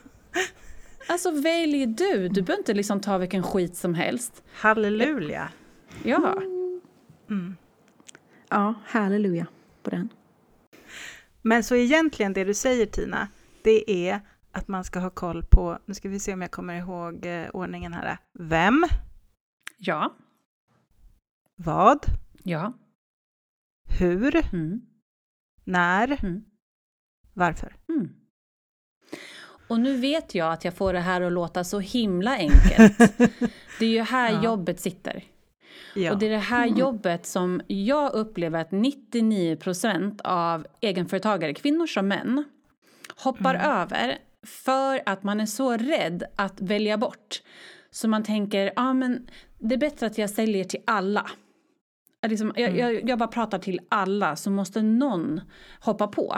Alltså 1.10 1.32
välj 1.32 1.86
du. 1.86 2.30
Du 2.30 2.42
behöver 2.42 2.62
inte 2.62 2.74
liksom 2.74 3.00
ta 3.00 3.18
vilken 3.18 3.44
skit 3.44 3.76
som 3.76 3.94
helst. 3.94 4.44
Halleluja! 4.54 5.50
Ja. 6.04 6.42
Mm. 7.30 7.56
Ja, 8.50 8.74
halleluja 8.86 9.48
på 9.84 9.90
den. 9.90 10.10
Men 11.42 11.64
så 11.64 11.76
egentligen 11.76 12.34
det 12.34 12.44
du 12.44 12.54
säger 12.54 12.86
Tina, 12.86 13.28
det 13.62 14.10
är 14.10 14.22
att 14.52 14.68
man 14.68 14.84
ska 14.84 15.00
ha 15.00 15.10
koll 15.10 15.44
på, 15.44 15.80
nu 15.86 15.94
ska 15.94 16.10
vi 16.10 16.20
se 16.20 16.34
om 16.34 16.42
jag 16.42 16.52
kommer 16.52 16.76
ihåg 16.76 17.26
eh, 17.26 17.50
ordningen 17.50 17.94
här. 17.94 18.18
Vem? 18.34 18.86
Ja. 19.78 20.14
Vad? 21.56 22.06
Ja. 22.44 22.74
Hur? 24.00 24.36
Mm. 24.54 24.82
När? 25.64 26.24
Mm. 26.26 26.46
Varför? 27.34 27.76
Mm. 27.90 28.10
Och 29.68 29.80
nu 29.80 29.98
vet 29.98 30.36
jag 30.36 30.54
att 30.54 30.66
jag 30.66 30.74
får 30.74 30.94
det 30.94 31.00
här 31.00 31.22
att 31.22 31.34
låta 31.34 31.64
så 31.64 31.80
himla 31.80 32.38
enkelt. 32.38 32.98
det 33.80 33.86
är 33.86 33.90
ju 33.90 34.02
här 34.02 34.32
ja. 34.32 34.44
jobbet 34.44 34.80
sitter. 34.80 35.24
Ja. 35.94 36.12
Och 36.12 36.20
det 36.20 36.26
är 36.26 36.30
det 36.30 36.38
här 36.38 36.68
mm. 36.68 36.80
jobbet 36.80 37.26
som 37.26 37.62
jag 37.68 38.14
upplever 38.14 38.62
att 38.62 38.70
99% 38.70 40.22
av 40.24 40.68
egenföretagare, 40.82 41.54
kvinnor 41.54 41.88
som 41.88 42.08
män, 42.08 42.44
hoppar 43.16 43.56
mm. 43.56 43.72
över 43.72 44.18
för 44.46 45.02
att 45.06 45.24
man 45.24 45.40
är 45.40 45.46
så 45.46 45.78
rädd 45.78 46.24
att 46.36 46.62
välja 46.62 46.98
bort. 46.98 47.42
Så 47.92 48.08
man 48.08 48.24
tänker, 48.24 48.74
ah, 48.76 48.94
men 48.94 49.28
det 49.60 49.76
är 49.76 49.80
bättre 49.80 50.06
att 50.08 50.18
jag 50.18 50.30
säljer 50.30 50.64
till 50.64 50.82
alla. 50.86 51.26
Liksom, 52.28 52.54
mm. 52.56 52.76
jag, 52.76 52.94
jag, 52.94 53.10
jag 53.10 53.20
bara 53.20 53.28
pratar 53.28 53.60
till 53.60 53.80
alla 53.90 54.36
så 54.36 54.52
måste 54.52 54.82
någon 54.82 55.42
hoppa 55.80 56.08
på. 56.08 56.38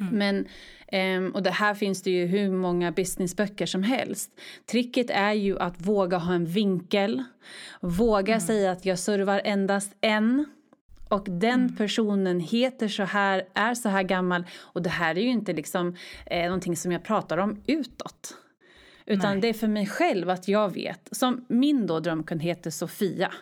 Mm. 0.00 0.18
Men, 0.18 0.46
um, 1.26 1.30
och 1.30 1.42
det 1.42 1.50
här 1.50 1.74
finns 1.74 2.02
det 2.02 2.10
ju 2.10 2.26
hur 2.26 2.50
många 2.50 2.92
businessböcker 2.92 3.66
som 3.66 3.82
helst. 3.82 4.30
Tricket 4.66 5.10
är 5.10 5.32
ju 5.32 5.58
att 5.58 5.86
våga 5.86 6.18
ha 6.18 6.34
en 6.34 6.46
vinkel. 6.46 7.24
Våga 7.80 8.34
mm. 8.34 8.40
säga 8.40 8.72
att 8.72 8.86
jag 8.86 8.98
servar 8.98 9.40
endast 9.44 9.92
en. 10.00 10.46
Och 11.08 11.24
den 11.24 11.60
mm. 11.60 11.76
personen 11.76 12.40
heter 12.40 12.88
så 12.88 13.02
här, 13.02 13.42
är 13.54 13.74
så 13.74 13.88
här 13.88 14.02
gammal. 14.02 14.44
Och 14.58 14.82
det 14.82 14.90
här 14.90 15.18
är 15.18 15.22
ju 15.22 15.28
inte 15.28 15.52
liksom 15.52 15.96
eh, 16.26 16.44
någonting 16.44 16.76
som 16.76 16.92
jag 16.92 17.04
pratar 17.04 17.38
om 17.38 17.62
utåt. 17.66 18.36
Utan 19.06 19.32
Nej. 19.32 19.40
det 19.40 19.48
är 19.48 19.52
för 19.52 19.68
mig 19.68 19.86
själv 19.86 20.30
att 20.30 20.48
jag 20.48 20.74
vet. 20.74 21.08
Som 21.12 21.44
min 21.48 21.86
då 21.86 22.00
drömkund 22.00 22.42
heter 22.42 22.70
Sofia. 22.70 23.32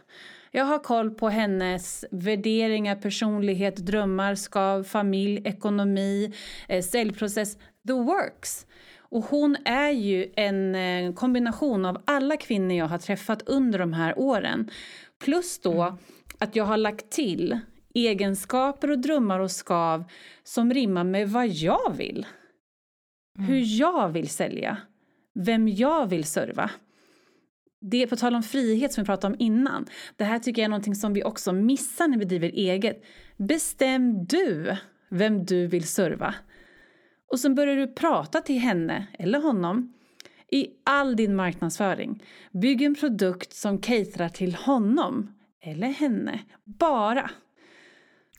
Jag 0.51 0.65
har 0.65 0.79
koll 0.79 1.11
på 1.11 1.29
hennes 1.29 2.05
värderingar, 2.11 2.97
personlighet, 2.97 3.77
drömmar, 3.77 4.35
skav, 4.35 4.85
familj, 4.85 5.43
ekonomi, 5.45 6.33
eh, 6.69 6.83
säljprocess, 6.83 7.57
the 7.87 7.93
works. 7.93 8.67
Och 9.11 9.25
hon 9.25 9.57
är 9.65 9.91
ju 9.91 10.33
en 10.37 10.75
eh, 10.75 11.15
kombination 11.15 11.85
av 11.85 12.03
alla 12.05 12.37
kvinnor 12.37 12.77
jag 12.77 12.87
har 12.87 12.99
träffat 12.99 13.43
under 13.47 13.79
de 13.79 13.93
här 13.93 14.19
åren. 14.19 14.71
Plus 15.25 15.59
då 15.59 15.83
mm. 15.83 15.99
att 16.39 16.57
jag 16.57 16.65
har 16.65 16.77
lagt 16.77 17.11
till 17.11 17.59
egenskaper 17.95 18.91
och 18.91 18.99
drömmar 18.99 19.41
och 19.41 19.51
skav 19.51 20.05
som 20.45 20.73
rimmar 20.73 21.05
med 21.05 21.31
vad 21.31 21.49
jag 21.49 21.97
vill. 21.97 22.27
Mm. 23.39 23.51
Hur 23.51 23.81
jag 23.81 24.09
vill 24.09 24.29
sälja. 24.29 24.77
Vem 25.35 25.69
jag 25.69 26.07
vill 26.07 26.25
serva. 26.25 26.71
Det 27.81 28.03
är 28.03 28.07
på 28.07 28.17
tal 28.17 28.35
om 28.35 28.43
frihet 28.43 28.93
som 28.93 29.05
vi 29.05 29.07
pratade 29.07 29.35
om 29.35 29.41
innan. 29.41 29.87
Det 30.17 30.25
här 30.25 30.39
tycker 30.39 30.63
jag 30.63 30.65
är 30.65 30.71
någonting 30.71 30.95
som 30.95 31.13
vi 31.13 31.25
också 31.25 31.53
missar 31.53 32.09
när 32.09 32.19
vi 32.19 32.25
driver 32.25 32.49
eget. 32.49 33.05
Bestäm 33.37 34.25
du 34.25 34.77
vem 35.09 35.45
du 35.45 35.67
vill 35.67 35.87
serva. 35.87 36.35
Och 37.33 37.41
sen 37.41 37.55
börjar 37.55 37.77
du 37.77 37.87
prata 37.87 38.41
till 38.41 38.59
henne 38.59 39.07
eller 39.19 39.41
honom 39.41 39.93
i 40.51 40.67
all 40.85 41.17
din 41.17 41.37
marknadsföring. 41.37 42.23
Bygg 42.53 42.83
en 42.83 42.95
produkt 42.95 43.53
som 43.53 43.79
caterar 43.79 44.29
till 44.29 44.55
honom 44.55 45.35
eller 45.63 45.89
henne. 45.89 46.41
Bara. 46.65 47.31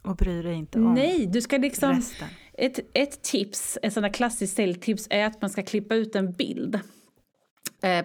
Och 0.04 0.16
bry 0.16 0.42
dig 0.42 0.54
inte 0.54 0.80
om 0.80 0.94
Nej, 0.94 1.28
du 1.28 1.42
ska 1.42 1.58
liksom... 1.58 1.96
resten. 1.96 2.28
Ett, 2.54 2.80
ett 2.94 3.22
tips, 3.22 3.78
ett 3.82 3.94
sådant 3.94 4.16
klassiskt 4.16 4.56
säljtips 4.56 5.08
är 5.10 5.26
att 5.26 5.42
man 5.42 5.50
ska 5.50 5.64
klippa 5.64 5.96
ut 5.96 6.16
en 6.16 6.32
bild 6.32 6.80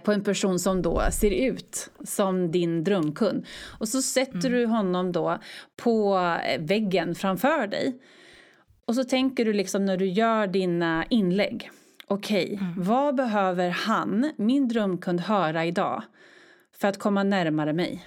på 0.04 0.12
en 0.12 0.24
person 0.24 0.58
som 0.58 0.82
då 0.82 1.02
ser 1.12 1.30
ut 1.30 1.90
som 2.04 2.50
din 2.50 2.84
drömkund. 2.84 3.46
Och 3.78 3.88
så 3.88 4.02
sätter 4.02 4.48
mm. 4.48 4.52
du 4.52 4.66
honom 4.66 5.12
då 5.12 5.38
på 5.76 6.18
eh, 6.46 6.60
väggen 6.60 7.14
framför 7.14 7.66
dig. 7.66 7.98
Och 8.86 8.94
så 8.94 9.04
tänker 9.04 9.44
du 9.44 9.52
liksom 9.52 9.84
när 9.84 9.96
du 9.96 10.06
gör 10.06 10.46
dina 10.46 11.04
inlägg. 11.10 11.70
Okej, 12.06 12.44
okay, 12.44 12.56
mm. 12.56 12.82
vad 12.82 13.14
behöver 13.14 13.70
han, 13.70 14.32
min 14.36 14.68
drömkund, 14.68 15.20
höra 15.20 15.64
idag 15.64 16.02
för 16.76 16.88
att 16.88 16.98
komma 16.98 17.22
närmare 17.22 17.72
mig? 17.72 18.06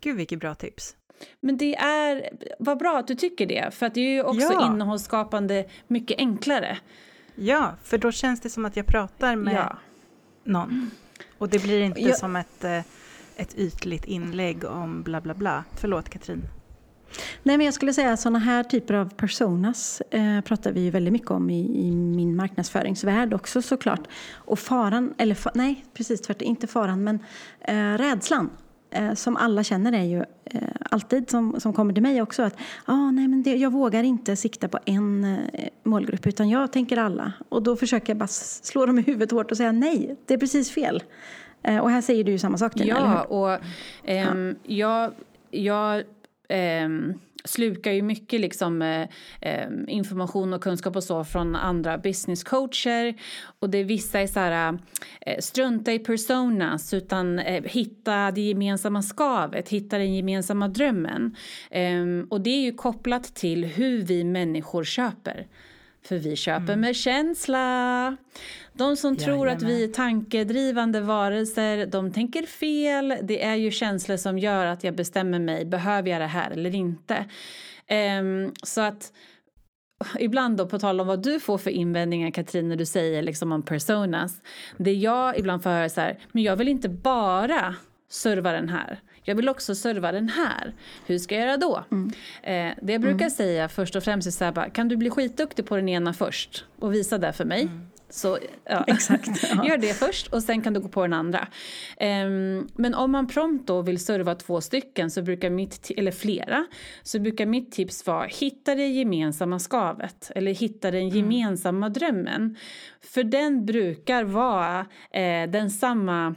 Gud, 0.00 0.16
vilket 0.16 0.40
bra 0.40 0.54
tips. 0.54 0.96
Men 1.40 1.56
det 1.56 1.74
är, 1.76 2.30
vad 2.58 2.78
bra 2.78 2.98
att 2.98 3.06
du 3.06 3.14
tycker 3.14 3.46
det, 3.46 3.74
för 3.74 3.86
att 3.86 3.94
det 3.94 4.00
är 4.00 4.10
ju 4.10 4.22
också 4.22 4.52
ja. 4.52 4.66
innehållsskapande 4.66 5.64
mycket 5.86 6.18
enklare. 6.18 6.78
Ja, 7.34 7.74
för 7.82 7.98
då 7.98 8.12
känns 8.12 8.40
det 8.40 8.50
som 8.50 8.64
att 8.64 8.76
jag 8.76 8.86
pratar 8.86 9.36
med 9.36 9.54
ja. 9.54 9.78
någon. 10.44 10.90
Och 11.38 11.48
det 11.48 11.62
blir 11.62 11.80
inte 11.80 12.00
jag... 12.00 12.18
som 12.18 12.36
ett, 12.36 12.64
eh, 12.64 12.78
ett 13.36 13.54
ytligt 13.58 14.04
inlägg 14.04 14.64
om 14.64 15.02
bla 15.02 15.20
bla 15.20 15.34
bla. 15.34 15.64
Förlåt 15.76 16.08
Katrin. 16.08 16.42
Nej, 17.42 17.56
men 17.56 17.64
jag 17.64 17.74
skulle 17.74 17.92
säga 17.92 18.12
att 18.12 18.20
sådana 18.20 18.38
här 18.38 18.64
typer 18.64 18.94
av 18.94 19.14
personas 19.14 20.00
eh, 20.00 20.40
pratar 20.40 20.72
vi 20.72 20.80
ju 20.80 20.90
väldigt 20.90 21.12
mycket 21.12 21.30
om 21.30 21.50
i, 21.50 21.88
i, 21.88 21.90
min 21.90 22.36
marknadsföringsvärld 22.36 23.34
också 23.34 23.62
såklart. 23.62 24.08
Och 24.32 24.58
faran, 24.58 25.14
eller 25.18 25.34
fa, 25.34 25.50
nej 25.54 25.84
precis 25.94 26.20
tvärtom, 26.20 26.48
inte 26.48 26.66
faran 26.66 27.04
men 27.04 27.18
eh, 27.60 27.98
rädslan 27.98 28.50
eh, 28.92 29.14
som 29.14 29.36
alla 29.36 29.64
känner 29.64 29.92
är 29.92 30.04
ju 30.04 30.18
eh, 30.44 30.68
alltid 30.90 31.30
som, 31.30 31.60
som 31.60 31.72
kommer 31.72 31.94
till 31.94 32.02
mig 32.02 32.22
också 32.22 32.42
att 32.42 32.56
ah, 32.84 33.10
nej, 33.10 33.28
men 33.28 33.42
det, 33.42 33.56
jag 33.56 33.72
vågar 33.72 34.02
inte 34.02 34.36
sikta 34.36 34.68
på 34.68 34.78
en 34.84 35.24
eh, 35.24 35.68
målgrupp 35.82 36.26
utan 36.26 36.48
jag 36.48 36.72
tänker 36.72 36.96
alla. 36.96 37.32
Och 37.48 37.62
då 37.62 37.76
försöker 37.76 38.10
jag 38.10 38.18
bara 38.18 38.26
slå 38.26 38.86
dem 38.86 38.98
i 38.98 39.02
huvudet 39.02 39.30
hårt 39.30 39.50
och 39.50 39.56
säga 39.56 39.72
nej, 39.72 40.16
det 40.26 40.34
är 40.34 40.38
precis 40.38 40.70
fel. 40.70 41.02
Och 41.82 41.90
här 41.90 42.00
säger 42.00 42.24
du 42.24 42.32
ju 42.32 42.38
samma 42.38 42.58
sak. 42.58 42.72
Ja, 42.74 43.22
och 43.22 43.58
ehm, 44.04 44.56
ja. 44.62 45.10
jag, 45.50 45.64
jag 45.64 45.98
eh, 46.48 46.88
slukar 47.44 47.92
ju 47.92 48.02
mycket 48.02 48.40
liksom, 48.40 48.82
eh, 48.82 49.08
eh, 49.40 49.68
information 49.88 50.52
och 50.52 50.62
kunskap 50.62 50.96
och 50.96 51.04
så 51.04 51.24
från 51.24 51.56
andra 51.56 51.98
business 51.98 52.44
coacher. 52.44 53.14
Och 53.58 53.70
det 53.70 53.84
vissa 53.84 54.20
är 54.20 54.26
så 54.26 54.40
här, 54.40 54.78
eh, 55.20 55.38
strunta 55.38 55.92
i 55.92 55.98
personas 55.98 56.94
utan 56.94 57.38
eh, 57.38 57.62
hitta 57.64 58.30
det 58.30 58.40
gemensamma 58.40 59.02
skavet, 59.02 59.68
hitta 59.68 59.98
den 59.98 60.14
gemensamma 60.14 60.68
drömmen. 60.68 61.36
Ehm, 61.70 62.26
och 62.30 62.40
det 62.40 62.50
är 62.50 62.62
ju 62.62 62.72
kopplat 62.72 63.34
till 63.34 63.64
hur 63.64 64.02
vi 64.02 64.24
människor 64.24 64.84
köper. 64.84 65.46
För 66.04 66.16
vi 66.16 66.36
köper 66.36 66.72
mm. 66.72 66.80
med 66.80 66.96
känsla. 66.96 68.16
De 68.72 68.96
som 68.96 69.14
Jajamän. 69.14 69.36
tror 69.36 69.48
att 69.48 69.62
vi 69.62 69.84
är 69.84 69.88
tankedrivande 69.88 71.00
varelser, 71.00 71.86
de 71.86 72.12
tänker 72.12 72.42
fel. 72.42 73.18
Det 73.22 73.44
är 73.44 73.54
ju 73.54 73.70
känslor 73.70 74.16
som 74.16 74.38
gör 74.38 74.66
att 74.66 74.84
jag 74.84 74.94
bestämmer 74.94 75.38
mig, 75.38 75.64
behöver 75.64 76.10
jag 76.10 76.20
det 76.20 76.26
här 76.26 76.50
eller 76.50 76.74
inte? 76.74 77.24
Um, 78.20 78.54
så 78.62 78.80
att 78.80 79.12
ibland 80.18 80.56
då 80.56 80.66
på 80.66 80.78
tal 80.78 81.00
om 81.00 81.06
vad 81.06 81.22
du 81.22 81.40
får 81.40 81.58
för 81.58 81.70
invändningar 81.70 82.30
Katrin 82.30 82.68
när 82.68 82.76
du 82.76 82.86
säger 82.86 83.22
liksom 83.22 83.52
om 83.52 83.62
personas. 83.62 84.42
Det 84.76 84.92
jag 84.92 85.38
ibland 85.38 85.62
får 85.62 85.70
höra 85.70 85.88
så 85.88 86.00
här, 86.00 86.18
men 86.32 86.42
jag 86.42 86.56
vill 86.56 86.68
inte 86.68 86.88
bara 86.88 87.74
serva 88.10 88.52
den 88.52 88.68
här. 88.68 89.00
Jag 89.24 89.34
vill 89.34 89.48
också 89.48 89.74
serva 89.74 90.12
den 90.12 90.28
här. 90.28 90.74
Hur 91.06 91.18
ska 91.18 91.34
jag 91.34 91.46
göra 91.46 91.56
då? 91.56 91.84
Mm. 91.90 92.10
Eh, 92.42 92.78
det 92.82 92.92
jag 92.92 93.00
brukar 93.00 93.24
mm. 93.24 93.30
säga 93.30 93.68
först 93.68 93.96
och 93.96 94.02
främst 94.02 94.26
är 94.26 94.30
så 94.30 94.44
här, 94.44 94.52
bara, 94.52 94.70
kan 94.70 94.88
du 94.88 94.96
bli 94.96 95.10
skitduktig 95.10 95.66
på 95.66 95.76
den 95.76 95.88
ena 95.88 96.12
först 96.12 96.64
och 96.78 96.94
visa 96.94 97.18
det 97.18 97.32
för 97.32 97.44
mig? 97.44 97.62
Mm. 97.62 97.86
Så 98.12 98.38
ja. 98.64 98.84
Exakt, 98.86 99.28
ja. 99.54 99.68
gör 99.68 99.76
det 99.76 99.94
först 99.94 100.26
och 100.26 100.42
sen 100.42 100.62
kan 100.62 100.72
du 100.72 100.80
gå 100.80 100.88
på 100.88 101.02
den 101.02 101.12
andra. 101.12 101.48
Um, 102.00 102.68
men 102.74 102.94
om 102.94 103.12
man 103.12 103.26
prompt 103.26 103.66
då 103.66 103.82
vill 103.82 104.04
serva 104.04 104.34
två 104.34 104.60
stycken, 104.60 105.10
så 105.10 105.22
brukar 105.22 105.50
mitt, 105.50 105.90
eller 105.96 106.10
flera, 106.10 106.66
så 107.02 107.18
brukar 107.18 107.46
mitt 107.46 107.72
tips 107.72 108.06
vara 108.06 108.26
hitta 108.26 108.74
det 108.74 108.86
gemensamma 108.86 109.58
skavet 109.58 110.30
eller 110.34 110.54
hitta 110.54 110.90
den 110.90 111.02
mm. 111.02 111.16
gemensamma 111.16 111.86
mm. 111.86 111.92
drömmen. 111.92 112.56
För 113.00 113.24
den 113.24 113.66
brukar 113.66 114.24
vara 114.24 114.86
eh, 115.10 115.50
densamma 115.50 116.34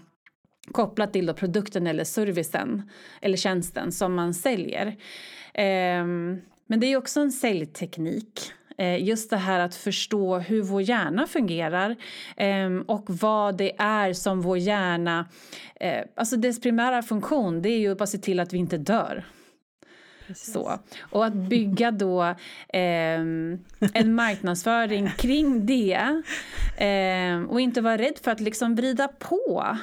kopplat 0.72 1.14
till 1.14 1.34
produkten 1.34 1.88
eller 1.88 2.04
servicen 2.04 2.90
eller 3.22 3.38
tjänsten 3.38 3.92
som 3.92 4.16
man 4.16 4.34
säljer. 4.34 4.88
Um, 5.58 6.42
men 6.68 6.80
det 6.80 6.86
är 6.86 6.98
också 6.98 7.20
en 7.20 7.32
säljteknik. 7.32 8.52
Eh, 8.78 9.04
just 9.04 9.30
det 9.30 9.38
här 9.38 9.60
att 9.60 9.76
förstå 9.76 10.38
hur 10.38 10.62
vår 10.62 10.82
hjärna 10.82 11.28
fungerar 11.28 11.96
ehm, 12.38 12.82
och 12.82 13.06
vad 13.08 13.58
det 13.58 13.76
är 13.78 14.14
som 14.14 14.42
vår 14.42 14.58
hjärna... 14.58 15.26
Eh, 15.76 16.04
alltså 16.16 16.38
dess 16.38 16.62
primära 16.62 17.04
funktion 17.04 17.62
det 17.62 17.70
är 17.70 17.80
ju 17.80 18.02
att 18.02 18.10
se 18.10 18.18
till 18.18 18.40
att 18.40 18.54
vi 18.54 18.58
inte 18.58 18.78
dör. 18.78 19.26
Så. 20.36 20.80
Och 21.00 21.26
att 21.26 21.34
bygga 21.34 21.92
då 21.92 22.24
eh, 22.24 23.20
en 23.94 24.16
marknadsföring 24.16 25.10
kring 25.18 25.66
det 25.66 26.22
eh, 26.78 27.44
och 27.50 27.62
inte 27.62 27.82
vara 27.82 27.98
rädd 27.98 28.20
för 28.24 28.32
att 28.32 28.40
liksom 28.40 28.76
vrida 28.76 29.08
på. 29.08 29.78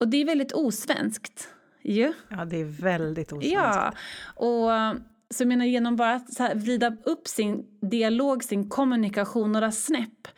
Och 0.00 0.08
det 0.08 0.16
är 0.16 0.24
väldigt 0.24 0.52
osvenskt. 0.52 1.48
Ju. 1.82 2.12
Ja, 2.28 2.44
det 2.44 2.56
är 2.56 2.64
väldigt 2.64 3.32
osvenskt. 3.32 3.52
Ja, 3.52 3.92
och 4.34 4.70
så 5.30 5.42
jag 5.42 5.48
menar 5.48 5.64
genom 5.64 5.96
bara 5.96 6.14
att 6.14 6.38
här, 6.38 6.54
vrida 6.54 6.96
upp 7.04 7.28
sin 7.28 7.66
dialog, 7.80 8.44
sin 8.44 8.68
kommunikation 8.68 9.52
några 9.52 9.72
snäpp 9.72 10.28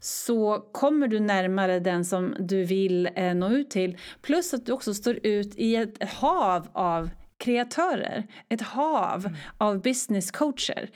så 0.00 0.68
kommer 0.72 1.08
du 1.08 1.20
närmare 1.20 1.80
den 1.80 2.04
som 2.04 2.34
du 2.38 2.64
vill 2.64 3.08
eh, 3.14 3.34
nå 3.34 3.48
ut 3.48 3.70
till. 3.70 3.98
Plus 4.22 4.54
att 4.54 4.66
du 4.66 4.72
också 4.72 4.94
står 4.94 5.18
ut 5.26 5.54
i 5.56 5.76
ett 5.76 6.10
hav 6.12 6.68
av 6.72 7.10
kreatörer, 7.38 8.26
ett 8.48 8.60
hav 8.62 9.26
mm. 9.26 9.38
av 9.58 9.82
business 9.82 10.30
coacher. 10.30 10.90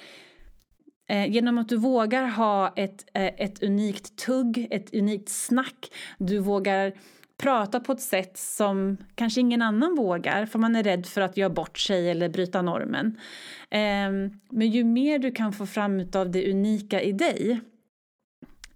Eh, 1.08 1.30
genom 1.30 1.58
att 1.58 1.68
du 1.68 1.76
vågar 1.76 2.26
ha 2.26 2.72
ett, 2.76 3.04
eh, 3.14 3.24
ett 3.24 3.62
unikt 3.62 4.16
tugg, 4.16 4.68
ett 4.70 4.94
unikt 4.94 5.28
snack, 5.28 5.92
du 6.18 6.38
vågar 6.38 6.92
prata 7.42 7.80
på 7.80 7.92
ett 7.92 8.00
sätt 8.00 8.38
som 8.38 8.96
kanske 9.14 9.40
ingen 9.40 9.62
annan 9.62 9.94
vågar 9.94 10.46
för 10.46 10.58
man 10.58 10.76
är 10.76 10.82
rädd 10.82 11.06
för 11.06 11.20
att 11.20 11.36
göra 11.36 11.50
bort 11.50 11.78
sig 11.78 12.10
eller 12.10 12.28
bryta 12.28 12.62
normen. 12.62 13.18
Ehm, 13.70 14.40
men 14.50 14.70
ju 14.70 14.84
mer 14.84 15.18
du 15.18 15.30
kan 15.30 15.52
få 15.52 15.66
fram 15.66 16.06
av 16.14 16.30
det 16.30 16.50
unika 16.50 17.00
i 17.02 17.12
dig 17.12 17.60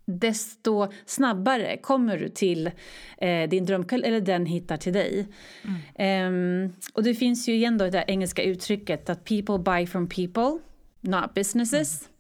desto 0.07 0.89
snabbare 1.07 1.77
kommer 1.77 2.19
du 2.19 2.29
till 2.29 2.71
eh, 3.19 3.49
din 3.49 3.65
drömkväll 3.65 4.05
eller 4.05 4.21
den 4.21 4.47
hittar 4.47 4.77
till 4.77 4.93
dig. 4.93 5.27
Mm. 5.97 6.65
Um, 6.65 6.73
och 6.93 7.03
det 7.03 7.15
finns 7.15 7.49
ju 7.49 7.55
igen 7.55 7.79
då 7.79 7.91
det 7.91 8.05
engelska 8.07 8.43
uttrycket 8.43 9.11
att 9.11 9.25
people 9.25 9.59
buy 9.59 9.87
from 9.87 10.09
people, 10.09 10.59
not 11.01 11.35
businesses. 11.35 12.03
Mm. 12.03 12.16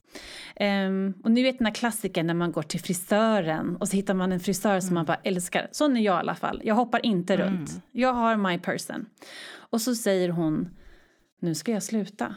Um, 0.60 1.14
och 1.24 1.30
ni 1.30 1.42
vet 1.42 1.58
den 1.58 1.66
här 1.66 1.74
klassikern 1.74 2.26
när 2.26 2.34
man 2.34 2.52
går 2.52 2.62
till 2.62 2.80
frisören 2.80 3.76
och 3.76 3.88
så 3.88 3.96
hittar 3.96 4.14
man 4.14 4.32
en 4.32 4.40
frisör 4.40 4.80
som 4.80 4.88
mm. 4.88 4.94
man 4.94 5.04
bara 5.04 5.20
älskar. 5.24 5.68
Sån 5.72 5.96
är 5.96 6.00
jag 6.00 6.16
i 6.16 6.20
alla 6.20 6.34
fall. 6.34 6.60
Jag 6.64 6.74
hoppar 6.74 7.06
inte 7.06 7.34
mm. 7.34 7.46
runt. 7.46 7.70
Jag 7.92 8.12
har 8.12 8.36
my 8.36 8.58
person. 8.58 9.06
Och 9.48 9.80
så 9.80 9.94
säger 9.94 10.28
hon, 10.28 10.68
nu 11.40 11.54
ska 11.54 11.72
jag 11.72 11.82
sluta. 11.82 12.34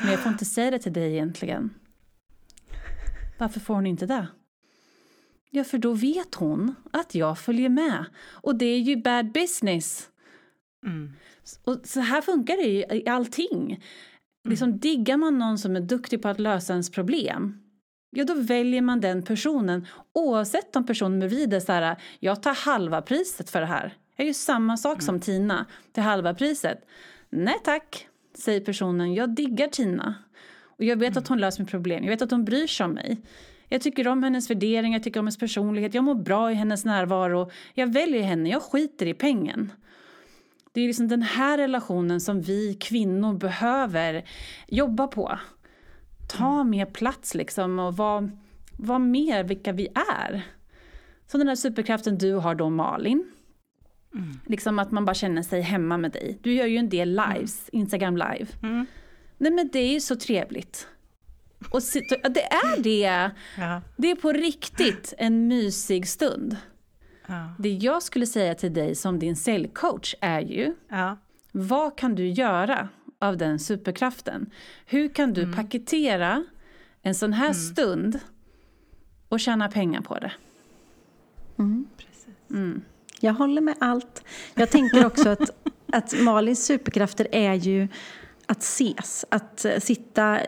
Men 0.00 0.10
jag 0.10 0.20
får 0.20 0.32
inte 0.32 0.44
säga 0.44 0.70
det 0.70 0.78
till 0.78 0.92
dig 0.92 1.12
egentligen. 1.12 1.70
Varför 3.38 3.60
får 3.60 3.74
hon 3.74 3.86
inte 3.86 4.06
det? 4.06 4.26
Ja, 5.50 5.64
för 5.64 5.78
då 5.78 5.92
vet 5.92 6.34
hon 6.34 6.74
att 6.90 7.14
jag 7.14 7.38
följer 7.38 7.68
med. 7.68 8.04
Och 8.30 8.56
det 8.56 8.66
är 8.66 8.78
ju 8.78 8.96
bad 8.96 9.32
business. 9.32 10.08
Mm. 10.86 11.12
Och 11.64 11.80
så 11.84 12.00
här 12.00 12.22
funkar 12.22 12.56
det 12.56 12.62
ju 12.62 12.98
i 12.98 13.08
allting. 13.08 13.84
Liksom, 14.48 14.68
mm. 14.68 14.78
diggar 14.78 15.16
man 15.16 15.38
någon 15.38 15.58
som 15.58 15.76
är 15.76 15.80
duktig 15.80 16.22
på 16.22 16.28
att 16.28 16.40
lösa 16.40 16.72
ens 16.72 16.90
problem 16.90 17.62
ja 18.12 18.24
då 18.24 18.34
väljer 18.34 18.82
man 18.82 19.00
den 19.00 19.22
personen 19.22 19.86
oavsett 20.12 20.76
om 20.76 20.86
personen 20.86 21.18
bredvid 21.18 21.54
är 21.54 21.60
så 21.60 21.72
här, 21.72 21.96
jag 22.20 22.42
tar 22.42 22.54
halva 22.54 23.02
priset 23.02 23.50
för 23.50 23.60
det 23.60 23.66
här. 23.66 23.94
Jag 24.16 24.26
gör 24.26 24.32
samma 24.32 24.76
sak 24.76 24.92
mm. 24.92 25.00
som 25.00 25.20
Tina 25.20 25.66
till 25.92 26.02
halva 26.02 26.34
priset. 26.34 26.86
Nej 27.30 27.56
tack, 27.64 28.08
säger 28.34 28.60
personen, 28.60 29.14
jag 29.14 29.34
diggar 29.34 29.68
Tina. 29.68 30.14
Och 30.78 30.84
jag 30.84 30.96
vet 30.96 31.10
mm. 31.10 31.22
att 31.22 31.28
hon 31.28 31.38
löser 31.38 31.62
mitt 31.62 31.70
problem, 31.70 32.04
jag 32.04 32.10
vet 32.10 32.22
att 32.22 32.30
hon 32.30 32.44
bryr 32.44 32.66
sig 32.66 32.84
om 32.84 32.92
mig. 32.92 33.20
Jag 33.68 33.82
tycker 33.82 34.08
om 34.08 34.22
hennes 34.22 34.50
värderingar, 34.50 34.98
jag 34.98 35.04
tycker 35.04 35.20
om 35.20 35.26
hennes 35.26 35.38
personlighet, 35.38 35.94
jag 35.94 36.04
mår 36.04 36.14
bra 36.14 36.52
i 36.52 36.54
hennes 36.54 36.84
närvaro. 36.84 37.50
Jag 37.74 37.92
väljer 37.92 38.22
henne, 38.22 38.48
jag 38.48 38.62
skiter 38.62 39.06
i 39.06 39.14
pengen. 39.14 39.72
Det 40.72 40.80
är 40.80 40.86
liksom 40.86 41.08
den 41.08 41.22
här 41.22 41.58
relationen 41.58 42.20
som 42.20 42.40
vi 42.40 42.74
kvinnor 42.74 43.34
behöver 43.34 44.24
jobba 44.68 45.06
på. 45.06 45.38
Ta 46.28 46.54
mm. 46.54 46.70
mer 46.70 46.86
plats 46.86 47.34
liksom 47.34 47.78
och 47.78 47.96
vara 47.96 48.30
var 48.76 48.98
mer 48.98 49.44
vilka 49.44 49.72
vi 49.72 49.88
är. 50.18 50.42
Så 51.26 51.38
den 51.38 51.48
här 51.48 51.54
superkraften 51.54 52.18
du 52.18 52.34
har 52.34 52.54
då 52.54 52.70
Malin. 52.70 53.24
Mm. 54.14 54.40
Liksom 54.46 54.78
att 54.78 54.90
man 54.90 55.04
bara 55.04 55.14
känner 55.14 55.42
sig 55.42 55.60
hemma 55.60 55.96
med 55.96 56.12
dig. 56.12 56.38
Du 56.42 56.52
gör 56.52 56.66
ju 56.66 56.76
en 56.76 56.88
del 56.88 57.18
mm. 57.18 57.32
lives, 57.32 57.60
mm. 57.72 57.80
Instagram 57.80 58.16
live. 58.16 58.46
Mm. 58.62 58.86
Nej 59.38 59.52
men 59.52 59.70
det 59.72 59.78
är 59.78 59.92
ju 59.92 60.00
så 60.00 60.16
trevligt. 60.16 60.88
Och 61.70 61.80
det 62.30 62.42
är 62.42 62.82
det. 62.82 63.30
Ja. 63.58 63.82
Det 63.96 64.10
är 64.10 64.14
på 64.14 64.32
riktigt 64.32 65.14
en 65.18 65.48
mysig 65.48 66.08
stund. 66.08 66.56
Ja. 67.26 67.54
Det 67.58 67.70
jag 67.70 68.02
skulle 68.02 68.26
säga 68.26 68.54
till 68.54 68.74
dig 68.74 68.94
som 68.94 69.18
din 69.18 69.36
säljcoach 69.36 70.14
är 70.20 70.40
ju, 70.40 70.74
ja. 70.88 71.18
vad 71.52 71.96
kan 71.96 72.14
du 72.14 72.28
göra 72.28 72.88
av 73.18 73.36
den 73.36 73.58
superkraften? 73.58 74.50
Hur 74.86 75.08
kan 75.08 75.32
du 75.32 75.42
mm. 75.42 75.54
paketera 75.54 76.44
en 77.02 77.14
sån 77.14 77.32
här 77.32 77.44
mm. 77.44 77.54
stund 77.54 78.20
och 79.28 79.40
tjäna 79.40 79.68
pengar 79.68 80.00
på 80.00 80.18
det? 80.18 80.32
Mm. 81.58 81.86
Mm. 82.50 82.82
Jag 83.20 83.32
håller 83.32 83.60
med 83.60 83.74
allt. 83.80 84.24
Jag 84.54 84.70
tänker 84.70 85.06
också 85.06 85.28
att, 85.28 85.50
att 85.92 86.20
Malins 86.20 86.66
superkrafter 86.66 87.26
är 87.32 87.54
ju 87.54 87.88
att 88.46 88.62
ses, 88.62 89.24
att 89.28 89.64
eh, 89.64 89.78
sitta 89.78 90.38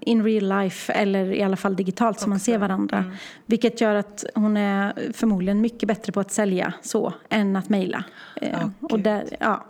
in 0.00 0.24
real 0.24 0.62
life 0.62 0.92
eller 0.92 1.32
i 1.32 1.42
alla 1.42 1.56
fall 1.56 1.76
digitalt 1.76 2.20
så 2.20 2.28
man 2.28 2.40
ser 2.40 2.58
varandra. 2.58 2.98
Mm. 2.98 3.16
Vilket 3.46 3.80
gör 3.80 3.94
att 3.94 4.24
hon 4.34 4.56
är 4.56 5.12
förmodligen 5.12 5.60
mycket 5.60 5.86
bättre 5.86 6.12
på 6.12 6.20
att 6.20 6.32
sälja 6.32 6.72
så 6.82 7.12
än 7.28 7.56
att 7.56 7.68
mejla. 7.68 8.04
Oh, 8.40 8.68
och 8.80 9.00
ja. 9.40 9.64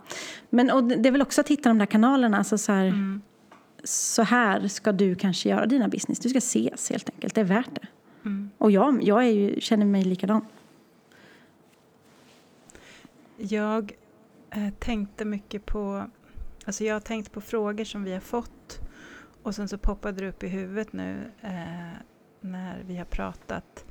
Men 0.49 0.71
och 0.71 0.83
det 0.83 1.09
är 1.09 1.11
väl 1.11 1.21
också 1.21 1.41
att 1.41 1.47
hitta 1.47 1.69
de 1.69 1.77
där 1.77 1.85
kanalerna. 1.85 2.37
Alltså 2.37 2.57
så, 2.57 2.71
här, 2.71 2.85
mm. 2.85 3.21
så 3.83 4.23
här 4.23 4.67
ska 4.67 4.91
du 4.91 5.15
kanske 5.15 5.49
göra 5.49 5.65
dina 5.65 5.87
business. 5.87 6.19
Du 6.19 6.29
ska 6.29 6.37
ses 6.37 6.89
helt 6.89 7.09
enkelt. 7.09 7.35
Det 7.35 7.41
är 7.41 7.45
värt 7.45 7.75
det. 7.75 7.87
Mm. 8.25 8.49
Och 8.57 8.71
jag, 8.71 9.03
jag 9.03 9.31
ju, 9.31 9.61
känner 9.61 9.85
mig 9.85 10.03
likadan. 10.03 10.45
Jag 13.37 13.91
eh, 14.49 14.69
tänkte 14.79 15.25
mycket 15.25 15.65
på 15.65 16.05
Alltså 16.65 16.83
jag 16.83 16.95
har 16.95 16.99
tänkt 16.99 17.31
på 17.31 17.41
frågor 17.41 17.83
som 17.83 18.03
vi 18.03 18.13
har 18.13 18.19
fått 18.19 18.79
och 19.43 19.55
sen 19.55 19.67
så 19.67 19.77
poppade 19.77 20.21
det 20.21 20.29
upp 20.29 20.43
i 20.43 20.47
huvudet 20.47 20.93
nu 20.93 21.31
eh, 21.41 21.93
när 22.41 22.83
vi 22.83 22.97
har 22.97 23.05
pratat 23.05 23.85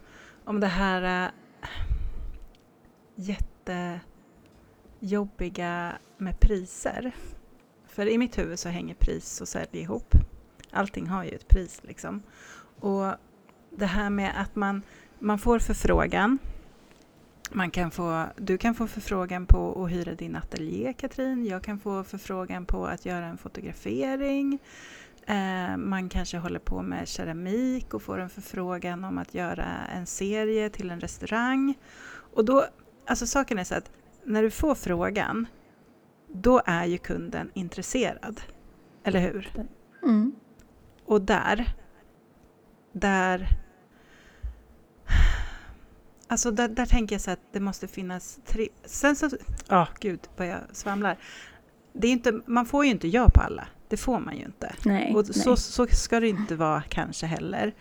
om 0.44 0.60
det 0.60 0.66
här 0.66 1.24
eh, 1.24 1.30
jättejobbiga 5.00 5.92
med 6.16 6.40
priser. 6.40 7.12
För 7.86 8.06
i 8.06 8.18
mitt 8.18 8.38
huvud 8.38 8.58
så 8.58 8.68
hänger 8.68 8.94
pris 8.94 9.40
och 9.40 9.48
sälj 9.48 9.68
ihop. 9.72 10.14
Allting 10.70 11.06
har 11.06 11.24
ju 11.24 11.30
ett 11.30 11.48
pris 11.48 11.80
liksom. 11.82 12.22
Och 12.80 13.12
det 13.70 13.86
här 13.86 14.10
med 14.10 14.40
att 14.40 14.56
man, 14.56 14.82
man 15.18 15.38
får 15.38 15.58
förfrågan 15.58 16.38
man 17.50 17.70
kan 17.70 17.90
få, 17.90 18.26
du 18.36 18.58
kan 18.58 18.74
få 18.74 18.86
förfrågan 18.86 19.46
på 19.46 19.84
att 19.84 19.90
hyra 19.90 20.14
din 20.14 20.36
ateljé, 20.36 20.92
Katrin. 20.92 21.46
Jag 21.46 21.62
kan 21.62 21.78
få 21.80 22.04
förfrågan 22.04 22.66
på 22.66 22.86
att 22.86 23.06
göra 23.06 23.26
en 23.26 23.38
fotografering. 23.38 24.58
Eh, 25.26 25.76
man 25.76 26.08
kanske 26.08 26.38
håller 26.38 26.58
på 26.58 26.82
med 26.82 27.08
keramik 27.08 27.94
och 27.94 28.02
får 28.02 28.18
en 28.18 28.30
förfrågan 28.30 29.04
om 29.04 29.18
att 29.18 29.34
göra 29.34 29.66
en 29.94 30.06
serie 30.06 30.70
till 30.70 30.90
en 30.90 31.00
restaurang. 31.00 31.74
Och 32.34 32.44
då, 32.44 32.64
alltså 33.06 33.26
saken 33.26 33.58
är 33.58 33.64
så 33.64 33.74
att 33.74 33.90
när 34.24 34.42
du 34.42 34.50
får 34.50 34.74
frågan, 34.74 35.46
då 36.28 36.62
är 36.66 36.84
ju 36.84 36.98
kunden 36.98 37.50
intresserad. 37.54 38.40
Eller 39.04 39.20
hur? 39.20 39.52
Mm. 40.02 40.32
Och 41.04 41.20
där, 41.20 41.74
där 42.92 43.48
Alltså 46.28 46.50
där, 46.50 46.68
där 46.68 46.86
tänker 46.86 47.14
jag 47.14 47.20
så 47.20 47.30
att 47.30 47.40
det 47.52 47.60
måste 47.60 47.88
finnas 47.88 48.38
tre... 48.46 48.68
Sen 48.84 49.16
så... 49.16 49.28
Ja, 49.68 49.82
oh, 49.82 49.88
gud 50.00 50.20
vad 50.36 50.46
jag 50.46 50.60
svamlar. 50.72 51.18
Det 51.92 52.08
är 52.08 52.12
inte, 52.12 52.40
man 52.46 52.66
får 52.66 52.84
ju 52.84 52.90
inte 52.90 53.08
ja 53.08 53.28
på 53.28 53.40
alla. 53.40 53.66
Det 53.88 53.96
får 53.96 54.20
man 54.20 54.36
ju 54.36 54.44
inte. 54.44 54.74
Nej, 54.84 55.14
och 55.14 55.26
så, 55.26 55.50
nej. 55.50 55.56
så 55.56 55.86
ska 55.86 56.20
det 56.20 56.28
inte 56.28 56.56
vara 56.56 56.82
kanske 56.82 57.26
heller. 57.26 57.74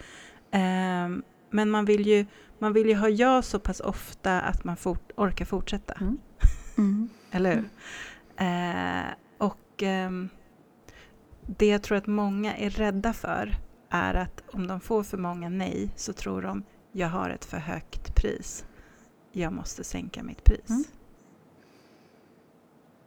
Um, 0.51 1.23
men 1.49 1.69
man 1.69 1.85
vill, 1.85 2.07
ju, 2.07 2.25
man 2.59 2.73
vill 2.73 2.87
ju 2.87 2.95
ha 2.95 3.09
ja 3.09 3.41
så 3.41 3.59
pass 3.59 3.79
ofta 3.79 4.41
att 4.41 4.63
man 4.63 4.77
fort, 4.77 5.11
orkar 5.15 5.45
fortsätta. 5.45 5.93
Mm. 5.93 6.17
Mm. 6.77 7.09
Eller 7.31 7.55
hur? 7.55 7.63
Mm. 8.37 9.05
Uh, 9.05 9.13
och 9.37 9.83
um, 9.83 10.29
det 11.47 11.67
jag 11.67 11.83
tror 11.83 11.97
att 11.97 12.07
många 12.07 12.55
är 12.55 12.69
rädda 12.69 13.13
för 13.13 13.55
är 13.89 14.13
att 14.13 14.43
om 14.51 14.67
de 14.67 14.79
får 14.79 15.03
för 15.03 15.17
många 15.17 15.49
nej 15.49 15.89
så 15.95 16.13
tror 16.13 16.41
de 16.41 16.63
jag 16.95 17.07
har 17.07 17.29
ett 17.29 17.45
för 17.45 17.57
högt 17.57 18.15
pris. 18.15 18.65
Jag 19.31 19.53
måste 19.53 19.83
sänka 19.83 20.23
mitt 20.23 20.43
pris. 20.43 20.69
Mm. 20.69 20.83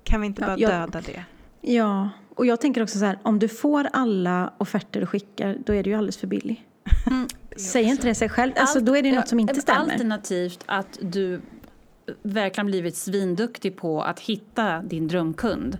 Kan 0.05 0.21
vi 0.21 0.27
inte 0.27 0.43
bara 0.43 0.59
ja, 0.59 0.69
döda 0.69 1.01
det? 1.01 1.25
Ja, 1.61 2.11
och 2.35 2.47
jag 2.47 2.61
tänker 2.61 2.83
också 2.83 2.99
så 2.99 3.05
här, 3.05 3.19
om 3.23 3.39
du 3.39 3.49
får 3.49 3.89
alla 3.93 4.53
offerter 4.59 5.01
du 5.01 5.07
skickar, 5.07 5.57
då 5.67 5.75
är 5.75 5.83
du 5.83 5.91
ju 5.91 5.97
alldeles 5.97 6.17
för 6.17 6.27
billig. 6.27 6.67
Mm. 7.07 7.29
Säger 7.57 7.89
inte 7.89 8.07
det 8.07 8.15
sig 8.15 8.29
själv? 8.29 8.53
Alltså, 8.57 8.81
då 8.81 8.97
är 8.97 9.03
det 9.03 9.13
något 9.13 9.29
som 9.29 9.41
inte 9.41 9.61
stämmer. 9.61 9.93
Alternativt 9.93 10.65
att 10.67 10.99
du 11.01 11.41
verkligen 12.23 12.67
blivit 12.67 12.97
svinduktig 12.97 13.77
på 13.77 14.03
att 14.03 14.21
hitta 14.21 14.83
din 14.83 15.09
drömkund. 15.09 15.79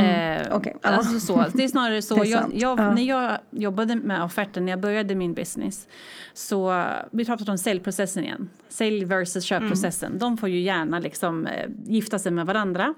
Mm. 0.00 0.46
Eh, 0.46 0.56
okay. 0.56 0.72
alltså 0.82 1.20
så. 1.20 1.44
Det 1.54 1.64
är 1.64 1.68
snarare 1.68 2.02
så. 2.02 2.14
är 2.22 2.24
jag, 2.24 2.50
jag, 2.54 2.78
ja. 2.78 2.94
När 2.94 3.02
jag 3.02 3.38
jobbade 3.50 3.96
med 3.96 4.24
offerten, 4.24 4.64
när 4.64 4.72
jag 4.72 4.80
började 4.80 5.14
min 5.14 5.34
business, 5.34 5.88
så 6.34 6.84
vi 7.12 7.24
pratade 7.24 7.50
om 7.50 7.58
säljprocessen 7.58 8.24
igen. 8.24 8.50
Sälj 8.68 9.04
versus 9.04 9.44
köpprocessen. 9.44 10.08
Mm. 10.08 10.18
De 10.18 10.36
får 10.36 10.48
ju 10.48 10.60
gärna 10.60 10.98
liksom, 10.98 11.46
eh, 11.46 11.70
gifta 11.84 12.18
sig 12.18 12.32
med 12.32 12.46
varandra. 12.46 12.94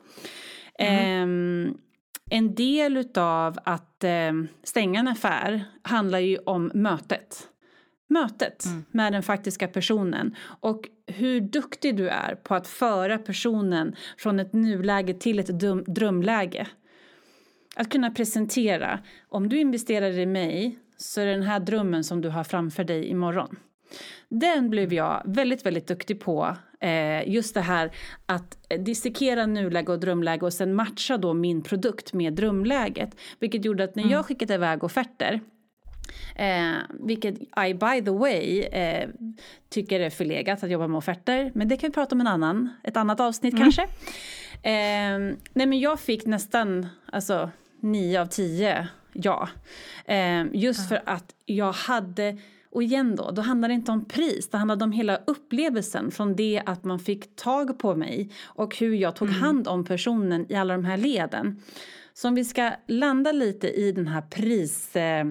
Mm. 0.78 1.66
Eh, 1.66 1.72
en 2.30 2.54
del 2.54 3.08
av 3.16 3.58
att 3.64 4.04
eh, 4.04 4.32
stänga 4.64 5.00
en 5.00 5.08
affär 5.08 5.64
handlar 5.82 6.18
ju 6.18 6.38
om 6.38 6.70
mötet 6.74 7.48
mötet 8.08 8.64
mm. 8.64 8.84
med 8.90 9.12
den 9.12 9.22
faktiska 9.22 9.68
personen 9.68 10.36
och 10.60 10.88
hur 11.06 11.40
duktig 11.40 11.96
du 11.96 12.08
är 12.08 12.34
på 12.34 12.54
att 12.54 12.68
föra 12.68 13.18
personen 13.18 13.94
från 14.18 14.40
ett 14.40 14.52
nuläge 14.52 15.14
till 15.14 15.38
ett 15.38 15.60
drömläge. 15.86 16.66
Att 17.78 17.90
kunna 17.90 18.10
presentera, 18.10 19.00
om 19.28 19.48
du 19.48 19.60
investerar 19.60 20.18
i 20.18 20.26
mig 20.26 20.78
så 20.96 21.20
är 21.20 21.26
det 21.26 21.32
den 21.32 21.42
här 21.42 21.60
drömmen 21.60 22.04
som 22.04 22.20
du 22.20 22.28
har 22.28 22.44
framför 22.44 22.84
dig 22.84 23.06
imorgon. 23.06 23.56
Den 24.28 24.70
blev 24.70 24.92
jag 24.92 25.22
väldigt, 25.24 25.66
väldigt 25.66 25.86
duktig 25.86 26.20
på. 26.20 26.56
Eh, 26.80 27.28
just 27.28 27.54
det 27.54 27.60
här 27.60 27.90
att 28.26 28.58
dissekera 28.78 29.46
nuläge 29.46 29.92
och 29.92 30.00
drömläge 30.00 30.46
och 30.46 30.52
sen 30.52 30.74
matcha 30.74 31.16
då 31.16 31.34
min 31.34 31.62
produkt 31.62 32.12
med 32.12 32.32
drömläget. 32.34 33.16
Vilket 33.38 33.64
gjorde 33.64 33.84
att 33.84 33.94
när 33.94 34.02
mm. 34.02 34.12
jag 34.12 34.26
skickade 34.26 34.54
iväg 34.54 34.84
offerter 34.84 35.40
Eh, 36.34 36.76
vilket 37.00 37.34
I 37.40 37.74
by 37.74 38.04
the 38.04 38.10
way 38.10 38.60
eh, 38.60 39.08
tycker 39.68 40.00
är 40.00 40.10
förlegat 40.10 40.64
att 40.64 40.70
jobba 40.70 40.86
med 40.86 40.98
offerter. 40.98 41.52
Men 41.54 41.68
det 41.68 41.76
kan 41.76 41.90
vi 41.90 41.94
prata 41.94 42.14
om 42.14 42.20
en 42.20 42.26
annan, 42.26 42.68
ett 42.84 42.96
annat 42.96 43.20
avsnitt 43.20 43.54
mm. 43.54 43.62
kanske. 43.62 43.82
Eh, 44.62 45.18
nej 45.52 45.66
men 45.66 45.80
jag 45.80 46.00
fick 46.00 46.26
nästan 46.26 46.86
alltså, 47.12 47.50
nio 47.80 48.20
av 48.20 48.26
tio 48.26 48.88
ja. 49.12 49.48
Eh, 50.04 50.44
just 50.52 50.88
för 50.88 51.02
att 51.04 51.34
jag 51.46 51.72
hade 51.72 52.36
och 52.70 52.82
igen 52.82 53.16
då, 53.16 53.30
då 53.30 53.42
handlar 53.42 53.68
det 53.68 53.74
inte 53.74 53.92
om 53.92 54.04
pris, 54.04 54.48
det 54.50 54.58
handlade 54.58 54.84
om 54.84 54.92
hela 54.92 55.16
upplevelsen 55.16 56.10
från 56.10 56.36
det 56.36 56.62
att 56.66 56.84
man 56.84 56.98
fick 56.98 57.36
tag 57.36 57.78
på 57.78 57.94
mig 57.94 58.30
och 58.44 58.76
hur 58.76 58.94
jag 58.94 59.16
tog 59.16 59.28
mm. 59.28 59.40
hand 59.40 59.68
om 59.68 59.84
personen 59.84 60.46
i 60.52 60.54
alla 60.54 60.74
de 60.74 60.84
här 60.84 60.96
leden. 60.96 61.62
Så 62.14 62.28
om 62.28 62.34
vi 62.34 62.44
ska 62.44 62.72
landa 62.86 63.32
lite 63.32 63.68
i 63.68 63.92
den 63.92 64.08
här 64.08 64.20
pris, 64.20 64.96
eh, 64.96 65.26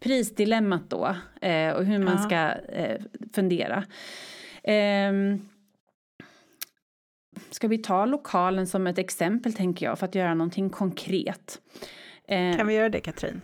prisdilemmat 0.00 0.90
då 0.90 1.16
eh, 1.40 1.70
och 1.70 1.84
hur 1.84 1.98
man 1.98 2.16
ja. 2.16 2.22
ska 2.22 2.36
eh, 2.72 3.00
fundera. 3.32 3.84
Ska 7.50 7.68
vi 7.68 7.78
ta 7.78 8.04
lokalen 8.04 8.66
som 8.66 8.86
ett 8.86 8.98
exempel 8.98 9.52
tänker 9.52 9.86
jag 9.86 9.98
för 9.98 10.06
att 10.06 10.14
göra 10.14 10.34
någonting 10.34 10.70
konkret. 10.70 11.60
Eh, 12.28 12.56
kan 12.56 12.66
vi 12.66 12.74
göra 12.74 12.88
det 12.88 13.00
Katrin? 13.00 13.40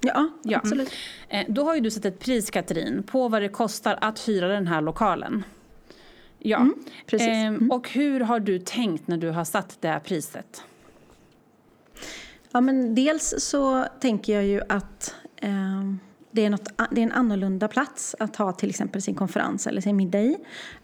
Ja, 0.00 0.28
ja. 0.42 0.58
absolut. 0.58 0.92
Eh, 1.28 1.44
då 1.48 1.64
har 1.64 1.74
ju 1.74 1.80
du 1.80 1.90
satt 1.90 2.04
ett 2.04 2.18
pris, 2.18 2.50
Katrin, 2.50 3.02
på 3.02 3.28
vad 3.28 3.42
det 3.42 3.48
kostar 3.48 3.98
att 4.00 4.28
hyra 4.28 4.48
den 4.48 4.66
här 4.66 4.80
lokalen. 4.80 5.44
Ja, 6.38 6.56
mm, 6.56 6.74
precis. 7.06 7.28
Eh, 7.28 7.46
mm. 7.46 7.70
Och 7.70 7.90
hur 7.90 8.20
har 8.20 8.40
du 8.40 8.58
tänkt 8.58 9.08
när 9.08 9.16
du 9.16 9.30
har 9.30 9.44
satt 9.44 9.78
det 9.80 9.88
här 9.88 10.00
priset? 10.00 10.62
Ja, 12.52 12.60
men 12.60 12.94
dels 12.94 13.34
så 13.38 13.84
tänker 14.00 14.34
jag 14.34 14.44
ju 14.44 14.60
att 14.68 15.14
eh, 15.36 15.50
det, 16.30 16.44
är 16.44 16.50
något, 16.50 16.68
det 16.90 17.00
är 17.00 17.04
en 17.04 17.12
annorlunda 17.12 17.68
plats 17.68 18.16
att 18.18 18.36
ha 18.36 18.52
till 18.52 18.70
exempel 18.70 19.02
sin 19.02 19.14
konferens 19.14 19.66
eller 19.66 19.80
sin 19.80 19.96
middag 19.96 20.22
i. 20.22 20.36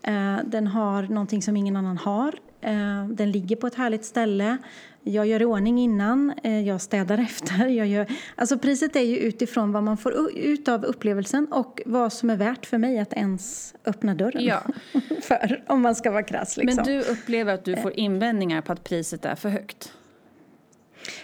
Eh, 0.02 0.36
den 0.44 0.66
har 0.66 1.02
någonting 1.02 1.42
som 1.42 1.56
ingen 1.56 1.76
annan 1.76 1.98
har. 1.98 2.34
Eh, 2.62 3.08
den 3.08 3.30
ligger 3.30 3.56
på 3.56 3.66
ett 3.66 3.74
härligt 3.74 4.04
ställe. 4.04 4.58
Jag 5.02 5.26
gör 5.26 5.42
i 5.42 5.44
ordning 5.44 5.78
innan, 5.78 6.32
eh, 6.42 6.68
jag 6.68 6.80
städar 6.80 7.18
efter. 7.30 7.66
Jag 7.66 7.86
gör, 7.86 8.06
alltså 8.36 8.58
priset 8.58 8.96
är 8.96 9.00
ju 9.00 9.16
utifrån 9.16 9.72
vad 9.72 9.82
man 9.82 9.96
får 9.96 10.36
ut 10.38 10.68
av 10.68 10.84
upplevelsen 10.84 11.46
och 11.52 11.82
vad 11.86 12.12
som 12.12 12.30
är 12.30 12.36
värt 12.36 12.66
för 12.66 12.78
mig 12.78 12.98
att 12.98 13.12
ens 13.12 13.74
öppna 13.84 14.14
dörren 14.14 14.44
ja. 14.44 14.62
för, 15.22 15.64
om 15.66 15.82
man 15.82 15.94
ska 15.94 16.10
vara 16.10 16.22
krass. 16.22 16.56
Liksom. 16.56 16.84
Men 16.86 16.94
du 16.94 17.00
upplever 17.00 17.54
att 17.54 17.64
du 17.64 17.76
får 17.76 17.98
invändningar 17.98 18.60
på 18.60 18.72
att 18.72 18.84
priset 18.84 19.24
är 19.24 19.34
för 19.34 19.48
högt? 19.48 19.92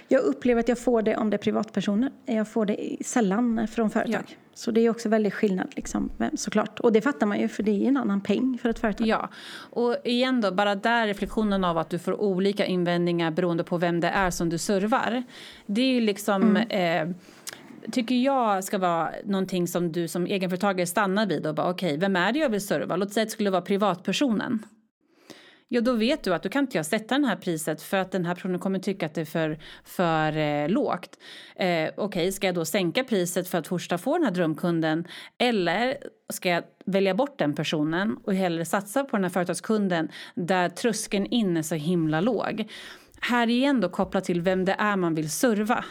Jag 0.09 0.23
upplever 0.23 0.61
att 0.61 0.69
jag 0.69 0.79
får 0.79 1.03
det 1.03 1.17
om 1.17 1.31
det 1.31 1.37
är 1.37 1.39
privatpersoner. 1.39 2.11
Jag 2.27 2.49
får 2.49 2.67
det 2.67 2.97
sällan 3.01 3.69
från 3.69 3.91
företag. 3.91 4.25
Ja. 4.29 4.48
Så 4.59 4.71
det 4.71 4.81
är 4.81 4.91
också 4.91 5.09
väldigt 5.09 5.35
skillnad 5.35 5.73
liksom, 5.77 6.11
såklart. 6.35 6.81
Och 6.81 6.93
det 6.93 7.01
fattar 7.01 7.27
man 7.27 7.41
ju 7.41 7.49
för 7.49 7.63
det 7.63 7.71
är 7.71 7.89
en 7.89 7.97
annan 7.97 8.21
peng 8.21 8.59
för 8.63 8.69
ett 8.69 8.79
företag. 8.79 9.07
Ja, 9.07 9.29
och 9.71 9.97
igen 10.05 10.41
då, 10.41 10.53
bara 10.53 10.75
där 10.75 11.07
reflektionen 11.07 11.65
av 11.65 11.79
att 11.79 11.91
du 11.91 11.99
får 11.99 12.21
olika 12.21 12.67
invändningar 12.67 13.31
beroende 13.31 13.65
på 13.65 13.79
vem 13.79 14.01
det 14.01 14.09
är 14.09 14.31
som 14.31 14.49
du 14.49 14.59
servar. 14.59 15.23
Det 15.67 15.81
är 15.81 15.95
ju 15.95 16.01
liksom 16.01 16.57
mm. 16.57 17.09
eh, 17.11 17.17
tycker 17.93 18.15
jag 18.15 18.65
ska 18.65 18.79
vara 18.79 19.11
någonting 19.25 19.69
som 19.69 19.93
du 19.93 20.09
som 20.09 20.27
egenföretagare 20.27 20.87
stannar 20.87 21.27
vid 21.27 21.47
och 21.47 21.55
bara 21.55 21.71
okej, 21.71 21.89
okay, 21.89 21.99
vem 21.99 22.17
är 22.17 22.33
det 22.33 22.39
jag 22.39 22.51
vill 22.51 22.67
serva? 22.67 22.97
Låt 22.97 23.13
säga 23.13 23.23
att 23.23 23.29
det 23.29 23.33
skulle 23.33 23.51
vara 23.51 23.63
privatpersonen 23.63 24.63
ja 25.69 25.81
då 25.81 25.93
vet 25.93 26.25
du 26.25 26.35
att 26.35 26.43
du 26.43 26.49
kan 26.49 26.65
inte 26.65 26.79
jag 26.79 26.87
sätta 26.87 27.19
det 27.19 27.27
här 27.27 27.37
priset 27.37 27.83
för 27.83 27.97
att 27.97 28.13
den 28.13 28.25
här 28.25 28.35
personen 28.35 28.59
kommer 28.59 28.79
tycka 28.79 29.07
att 29.07 29.15
det 29.15 29.21
är 29.21 29.25
för, 29.25 29.59
för 29.85 30.37
eh, 30.37 30.69
lågt. 30.69 31.19
Eh, 31.57 31.67
Okej, 31.67 31.93
okay, 31.97 32.33
ska 32.33 32.47
jag 32.47 32.55
då 32.55 32.65
sänka 32.65 33.05
priset 33.05 33.49
för 33.49 33.59
att 33.59 33.69
första 33.69 33.99
få 33.99 34.17
den 34.19 34.25
här 34.25 34.31
drömkunden 34.31 35.07
eller 35.39 35.97
ska 36.33 36.49
jag 36.49 36.65
välja 36.85 37.15
bort 37.15 37.39
den 37.39 37.55
personen 37.55 38.17
och 38.25 38.35
hellre 38.35 38.65
satsa 38.65 39.05
på 39.05 39.17
den 39.17 39.25
här 39.25 39.31
företagskunden 39.31 40.09
där 40.35 40.69
tröskeln 40.69 41.27
in 41.27 41.57
är 41.57 41.63
så 41.63 41.75
himla 41.75 42.21
låg. 42.21 42.69
Här 43.21 43.49
igen 43.49 43.81
då 43.81 43.89
kopplat 43.89 44.25
till 44.25 44.41
vem 44.41 44.65
det 44.65 44.77
är 44.79 44.97
man 44.97 45.15
vill 45.15 45.31
serva 45.31 45.85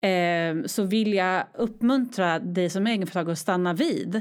eh, 0.00 0.66
så 0.66 0.82
vill 0.82 1.14
jag 1.14 1.46
uppmuntra 1.54 2.38
dig 2.38 2.70
som 2.70 2.86
egenföretagare 2.86 3.32
att 3.32 3.38
stanna 3.38 3.74
vid 3.74 4.20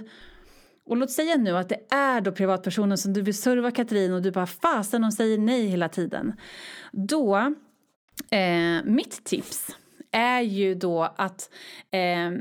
och 0.92 0.98
låt 0.98 1.12
säga 1.12 1.38
nu 1.38 1.58
att 1.58 1.70
det 1.70 1.80
är 1.90 2.22
då 2.22 2.32
privatpersonen 2.32 2.98
som 2.98 3.14
du 3.14 3.22
vill 3.22 3.38
serva 3.38 3.72
Katrin 3.72 4.14
och 4.14 4.22
du 4.22 4.32
bara 4.32 4.48
fasen 4.48 5.04
hon 5.04 5.12
säger 5.12 5.38
nej 5.38 5.68
hela 5.68 5.90
tiden. 5.90 6.34
Då, 6.92 7.38
eh, 8.30 8.84
mitt 8.84 9.24
tips 9.24 9.76
är 10.12 10.42
ju 10.42 10.76
då 10.76 11.14
att 11.16 11.50
eh, 11.92 12.32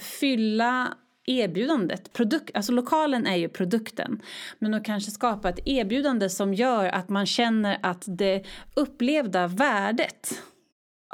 fylla 0.00 0.94
erbjudandet, 1.26 2.12
produk, 2.12 2.50
alltså 2.54 2.72
lokalen 2.72 3.26
är 3.26 3.36
ju 3.36 3.48
produkten, 3.48 4.22
men 4.58 4.74
att 4.74 4.84
kanske 4.84 5.10
skapa 5.10 5.48
ett 5.48 5.60
erbjudande 5.64 6.28
som 6.30 6.54
gör 6.54 6.84
att 6.84 7.08
man 7.08 7.26
känner 7.26 7.78
att 7.82 8.04
det 8.06 8.44
upplevda 8.74 9.46
värdet 9.46 10.42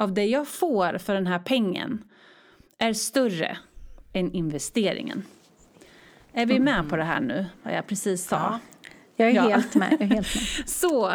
av 0.01 0.13
det 0.13 0.25
jag 0.25 0.47
får 0.47 0.97
för 0.97 1.13
den 1.13 1.27
här 1.27 1.39
pengen 1.39 2.03
är 2.77 2.93
större 2.93 3.57
än 4.13 4.31
investeringen. 4.31 5.23
Är 6.41 6.45
vi 6.45 6.59
med 6.59 6.89
på 6.89 6.95
det 6.95 7.03
här 7.03 7.19
nu, 7.19 7.45
vad 7.63 7.73
jag 7.73 7.87
precis 7.87 8.27
sa? 8.27 8.35
Ja. 8.35 8.59
Jag 9.15 9.29
är, 9.29 9.33
ja. 9.33 9.41
helt, 9.41 9.75
med, 9.75 9.91
jag 9.91 10.01
är 10.01 10.05
helt 10.05 10.35
med. 10.35 10.43
så, 10.69 11.09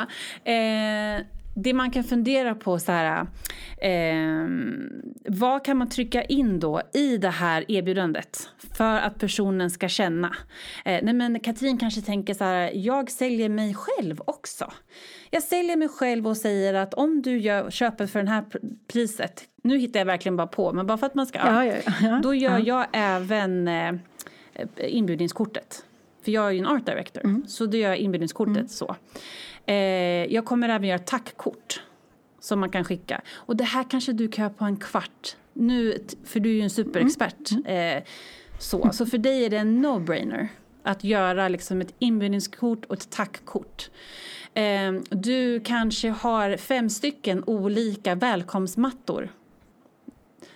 eh, 0.44 1.26
det 1.56 1.74
man 1.74 1.90
kan 1.90 2.04
fundera 2.04 2.54
på 2.54 2.78
så 2.78 2.92
här, 2.92 3.26
eh, 3.78 4.48
vad 5.28 5.64
kan 5.64 5.76
man 5.76 5.88
trycka 5.88 6.22
in 6.22 6.60
då 6.60 6.82
i 6.94 7.16
det 7.16 7.30
här 7.30 7.64
erbjudandet 7.68 8.48
för 8.72 8.96
att 8.96 9.18
personen 9.18 9.70
ska 9.70 9.88
känna? 9.88 10.36
Eh, 10.84 11.00
nej 11.02 11.14
men 11.14 11.40
Katrin 11.40 11.78
kanske 11.78 12.00
tänker 12.00 12.34
så 12.34 12.44
här, 12.44 12.70
jag 12.74 13.10
säljer 13.10 13.48
mig 13.48 13.74
själv 13.74 14.20
också. 14.26 14.72
Jag 15.30 15.42
säljer 15.42 15.76
mig 15.76 15.88
själv 15.88 16.28
och 16.28 16.36
säger 16.36 16.74
att 16.74 16.94
om 16.94 17.22
du 17.22 17.38
gör, 17.38 17.70
köper 17.70 18.06
för 18.06 18.22
det 18.22 18.30
här 18.30 18.44
priset, 18.92 19.44
nu 19.62 19.78
hittar 19.78 20.00
jag 20.00 20.06
verkligen 20.06 20.36
bara 20.36 20.46
på, 20.46 20.72
men 20.72 20.86
bara 20.86 20.98
för 20.98 21.06
att 21.06 21.14
man 21.14 21.26
ska, 21.26 21.38
ja, 21.38 21.64
ja, 21.64 21.74
ja, 22.00 22.20
då 22.22 22.34
gör 22.34 22.58
jag 22.58 22.86
även 22.92 23.68
Eh, 23.68 23.92
inbjudningskortet. 24.76 25.84
För 26.22 26.32
jag 26.32 26.46
är 26.46 26.50
ju 26.50 26.58
en 26.58 26.66
art 26.66 26.86
director, 26.86 27.24
mm. 27.24 27.44
så 27.46 27.66
då 27.66 27.76
gör 27.76 27.88
jag 27.88 27.98
inbjudningskortet 27.98 28.56
mm. 28.56 28.68
så. 28.68 28.96
Eh, 29.66 29.74
jag 30.34 30.44
kommer 30.44 30.68
även 30.68 30.88
göra 30.88 30.98
tackkort 30.98 31.82
som 32.40 32.60
man 32.60 32.70
kan 32.70 32.84
skicka. 32.84 33.20
Och 33.34 33.56
det 33.56 33.64
här 33.64 33.84
kanske 33.90 34.12
du 34.12 34.28
kan 34.28 34.42
göra 34.42 34.54
på 34.54 34.64
en 34.64 34.76
kvart. 34.76 35.36
Nu, 35.52 36.04
för 36.24 36.40
du 36.40 36.50
är 36.50 36.54
ju 36.54 36.60
en 36.60 36.70
superexpert. 36.70 37.50
Mm. 37.50 37.98
Eh, 37.98 38.04
så. 38.58 38.90
så 38.92 39.06
för 39.06 39.18
dig 39.18 39.44
är 39.44 39.50
det 39.50 39.56
en 39.56 39.86
no-brainer 39.86 40.48
att 40.82 41.04
göra 41.04 41.48
liksom 41.48 41.80
ett 41.80 41.94
inbjudningskort 41.98 42.84
och 42.84 42.94
ett 42.94 43.10
tackkort. 43.10 43.90
Eh, 44.54 44.92
du 45.10 45.60
kanske 45.60 46.08
har 46.08 46.56
fem 46.56 46.90
stycken 46.90 47.44
olika 47.46 48.14
välkomstmattor 48.14 49.30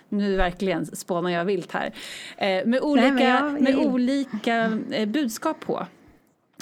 nu 0.09 0.35
verkligen 0.35 0.85
spånar 0.85 1.29
jag 1.29 1.45
vilt 1.45 1.71
här, 1.71 1.93
eh, 2.37 2.65
med 2.65 2.81
olika, 2.81 3.11
Nej, 3.11 3.25
jag, 3.25 3.61
med 3.61 3.75
olika 3.75 4.79
eh, 4.91 5.09
budskap 5.09 5.59
på. 5.59 5.87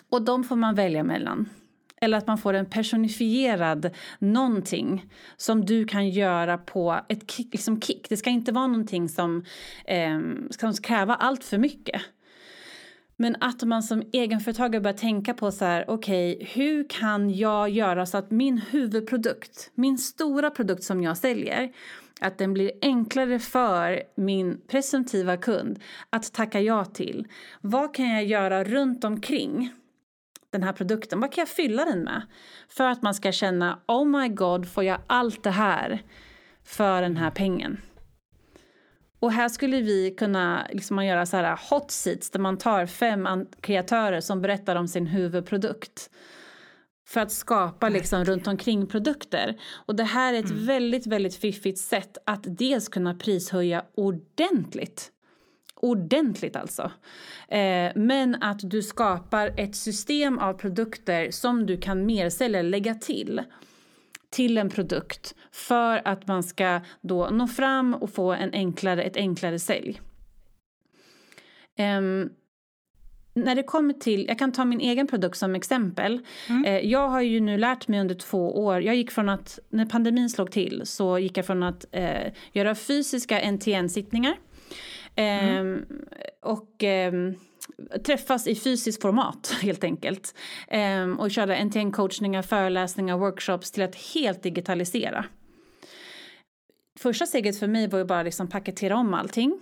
Och 0.10 0.22
de 0.22 0.44
får 0.44 0.56
man 0.56 0.76
välja 0.76 1.04
mellan. 1.04 1.50
Eller 2.02 2.18
att 2.18 2.28
man 2.28 2.38
får 2.38 2.54
en 2.54 2.66
personifierad 2.66 3.90
någonting 4.20 5.06
som 5.38 5.66
du 5.66 5.86
kan 5.86 6.10
göra 6.10 6.58
på 6.58 7.00
ett 7.10 7.32
kick. 7.32 7.48
Liksom 7.52 7.82
kick. 7.82 8.10
Det 8.10 8.18
ska 8.18 8.30
inte 8.30 8.52
vara 8.52 8.68
någonting 8.68 9.10
som 9.10 9.46
eh, 9.86 10.20
ska 10.50 10.74
kräva 10.74 11.16
allt 11.16 11.44
för 11.44 11.58
mycket. 11.58 12.02
Men 13.20 13.36
att 13.40 13.64
man 13.64 13.84
som 13.84 14.04
egenföretagare 14.12 14.82
börjar 14.82 14.98
tänka 14.98 15.34
på 15.34 15.52
så 15.52 15.66
här, 15.66 15.86
okej, 15.88 16.36
okay, 16.36 16.48
hur 16.54 16.90
kan 16.90 17.30
jag 17.30 17.70
göra 17.70 18.06
så 18.06 18.18
att 18.18 18.32
min 18.32 18.58
huvudprodukt, 18.58 19.72
min 19.76 19.98
stora 19.98 20.50
produkt 20.50 20.84
som 20.84 21.04
jag 21.04 21.18
säljer, 21.18 21.72
att 22.22 22.38
den 22.38 22.54
blir 22.54 22.72
enklare 22.82 23.40
för 23.40 24.04
min 24.16 24.62
presumtiva 24.68 25.38
kund 25.38 25.80
att 26.10 26.34
tacka 26.34 26.62
ja 26.62 26.86
till. 26.86 27.28
Vad 27.62 27.96
kan 27.96 28.10
jag 28.10 28.26
göra 28.26 28.64
runt 28.64 29.04
omkring 29.04 29.74
den 30.52 30.64
här 30.64 30.74
produkten? 30.74 31.20
Vad 31.20 31.32
kan 31.32 31.42
jag 31.42 31.50
fylla 31.50 31.86
den 31.86 32.04
med? 32.04 32.22
För 32.70 32.88
att 32.88 33.02
man 33.02 33.14
ska 33.14 33.32
känna, 33.32 33.80
oh 33.88 34.06
my 34.06 34.28
god, 34.30 34.72
får 34.72 34.84
jag 34.84 35.00
allt 35.08 35.44
det 35.44 35.52
här 35.52 36.02
för 36.64 37.02
den 37.02 37.18
här 37.18 37.32
pengen? 37.32 37.82
Och 39.20 39.32
här 39.32 39.50
skulle 39.50 39.82
vi 39.82 40.16
kunna 40.18 40.68
liksom 40.72 41.06
göra 41.06 41.26
så 41.26 41.38
här 41.38 41.60
hot 41.70 41.92
seats 41.92 42.30
där 42.30 42.40
man 42.40 42.58
tar 42.58 42.86
fem 42.86 43.28
kreatörer 43.62 44.22
som 44.22 44.42
berättar 44.42 44.76
om 44.76 44.88
sin 44.88 45.08
huvudprodukt 45.08 46.10
för 47.08 47.22
att 47.22 47.32
skapa 47.32 47.90
liksom 47.90 48.26
runt 48.26 48.48
omkring 48.48 48.88
produkter. 48.88 49.60
Och 49.86 49.96
det 49.96 50.04
här 50.04 50.34
är 50.34 50.40
ett 50.40 50.50
mm. 50.50 50.66
väldigt, 50.66 51.08
väldigt 51.08 51.36
fiffigt 51.36 51.80
sätt 51.80 52.18
att 52.26 52.44
dels 52.44 52.90
kunna 52.90 53.14
prishöja 53.14 53.86
ordentligt. 53.96 55.12
Ordentligt 55.76 56.56
alltså. 56.56 56.92
Eh, 57.48 57.92
men 57.96 58.36
att 58.42 58.60
du 58.70 58.84
skapar 58.84 59.54
ett 59.58 59.76
system 59.76 60.40
av 60.40 60.54
produkter 60.54 61.32
som 61.32 61.66
du 61.66 61.78
kan 61.78 62.06
mersälja, 62.06 62.62
lägga 62.62 62.96
till 62.96 63.42
till 64.30 64.58
en 64.58 64.70
produkt 64.70 65.36
för 65.52 66.02
att 66.08 66.28
man 66.28 66.44
ska 66.44 66.82
då 67.02 67.30
nå 67.30 67.48
fram 67.48 67.94
och 67.94 68.10
få 68.10 68.34
en 68.34 68.54
enklare, 68.54 69.04
ett 69.04 69.18
enklare 69.18 69.60
sälj. 69.60 70.02
Um, 71.80 72.30
när 73.44 73.56
det 73.56 73.64
kommer 73.64 73.94
till, 73.94 74.26
jag 74.28 74.40
kan 74.40 74.52
ta 74.52 74.66
min 74.66 74.80
egen 74.80 75.08
produkt 75.08 75.38
som 75.38 75.56
exempel. 75.56 76.20
Mm. 76.50 76.66
Eh, 76.66 76.90
jag 76.90 77.10
har 77.10 77.22
ju 77.22 77.40
nu 77.40 77.58
lärt 77.58 77.88
mig 77.88 78.00
under 78.00 78.16
två 78.16 78.66
år, 78.66 78.82
jag 78.82 78.96
gick 78.96 79.12
från 79.12 79.30
att, 79.30 79.60
när 79.70 79.86
pandemin 79.86 80.30
slog 80.30 80.52
till 80.52 80.82
så 80.86 81.20
gick 81.20 81.38
jag 81.38 81.46
från 81.46 81.64
att 81.64 81.86
eh, 81.92 82.34
göra 82.52 82.76
fysiska 82.76 83.52
NTN-sittningar 83.52 84.38
eh, 85.16 85.50
mm. 85.50 85.86
och 86.42 86.84
eh, 86.84 87.14
träffas 88.06 88.48
i 88.48 88.56
fysiskt 88.56 89.02
format 89.02 89.56
helt 89.62 89.84
enkelt. 89.84 90.36
Eh, 90.68 91.10
och 91.10 91.32
köra 91.32 91.56
NTN-coachningar, 91.56 92.42
föreläsningar, 92.42 93.18
workshops 93.18 93.72
till 93.72 93.84
att 93.84 93.96
helt 93.96 94.44
digitalisera. 94.44 95.26
Första 97.00 97.26
steget 97.26 97.60
för 97.60 97.68
mig 97.68 97.88
var 97.88 98.00
ju 98.00 98.06
bara 98.06 98.24
liksom 98.24 98.48
paketera 98.48 98.96
om 98.96 99.14
allting 99.14 99.62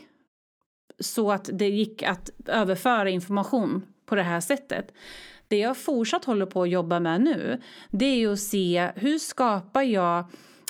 så 1.00 1.32
att 1.32 1.50
det 1.54 1.70
gick 1.70 2.04
att 2.04 2.30
överföra 2.46 3.10
information 3.10 3.86
på 4.06 4.16
det 4.16 4.24
här 4.24 4.39
sättet. 4.39 4.93
Det 5.48 5.58
jag 5.58 5.78
fortsatt 5.78 6.26
håller 6.26 6.46
på 6.46 6.62
att 6.62 6.70
jobba 6.70 7.00
med 7.00 7.22
nu 7.22 7.62
det 7.91 8.06
är 8.06 8.16
ju 8.16 8.34
att 8.34 8.39
se 8.39 8.91
hur 8.96 9.18
skapar 9.20 9.82
jag 9.82 10.20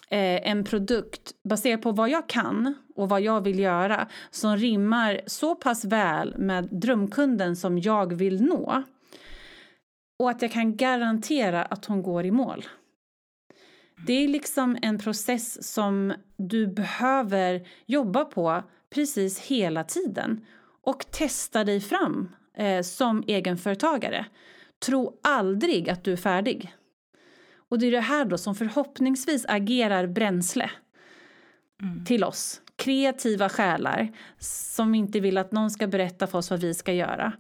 eh, 0.10 0.50
en 0.50 0.64
produkt 0.64 1.32
baserat 1.44 1.82
på 1.82 1.92
vad 1.92 2.10
jag 2.10 2.30
kan 2.30 2.74
och 2.96 3.10
vad 3.10 3.22
jag 3.22 3.42
vill 3.42 3.60
göra 3.60 4.08
som 4.30 4.58
rimmar 4.58 5.22
så 5.26 5.56
pass 5.56 5.86
väl 5.86 6.38
med 6.38 6.68
drömkunden 6.72 7.56
som 7.56 7.80
jag 7.80 8.14
vill 8.14 8.42
nå 8.42 8.84
och 10.20 10.30
att 10.30 10.42
jag 10.42 10.52
kan 10.52 10.78
garantera 10.78 11.66
att 11.66 11.86
hon 11.86 12.04
går 12.04 12.26
i 12.26 12.32
mål. 12.32 12.66
Det 13.98 14.14
är 14.14 14.28
liksom 14.28 14.78
en 14.82 14.98
process 14.98 15.74
som 15.74 16.14
du 16.38 16.68
behöver 16.68 17.68
jobba 17.86 18.26
på 18.26 18.64
precis 18.90 19.40
hela 19.40 19.84
tiden 19.84 20.46
och 20.82 21.12
testa 21.12 21.64
dig 21.64 21.82
fram 21.82 22.36
eh, 22.58 22.82
som 22.82 23.24
egenföretagare. 23.28 24.26
Tro 24.86 25.20
aldrig 25.24 25.90
att 25.90 26.04
du 26.04 26.14
är 26.14 26.18
färdig. 26.18 26.74
Och 27.70 27.80
det 27.80 27.88
är 27.88 27.92
det 27.92 28.00
här 28.00 28.26
då 28.26 28.38
som 28.38 28.56
förhoppningsvis 28.56 29.46
agerar 29.48 30.08
bränsle 30.08 30.72
mm. 31.82 32.06
till 32.06 32.24
oss. 32.24 32.62
Kreativa 32.76 33.50
själar 33.50 34.12
som 34.40 34.96
inte 34.96 35.20
vill 35.20 35.38
att 35.38 35.52
någon 35.52 35.72
ska 35.72 35.88
berätta 35.88 36.28
för 36.28 36.38
oss 36.38 36.52
vad 36.52 36.60
vi 36.60 36.74
ska 36.74 36.94
göra. 36.94 37.34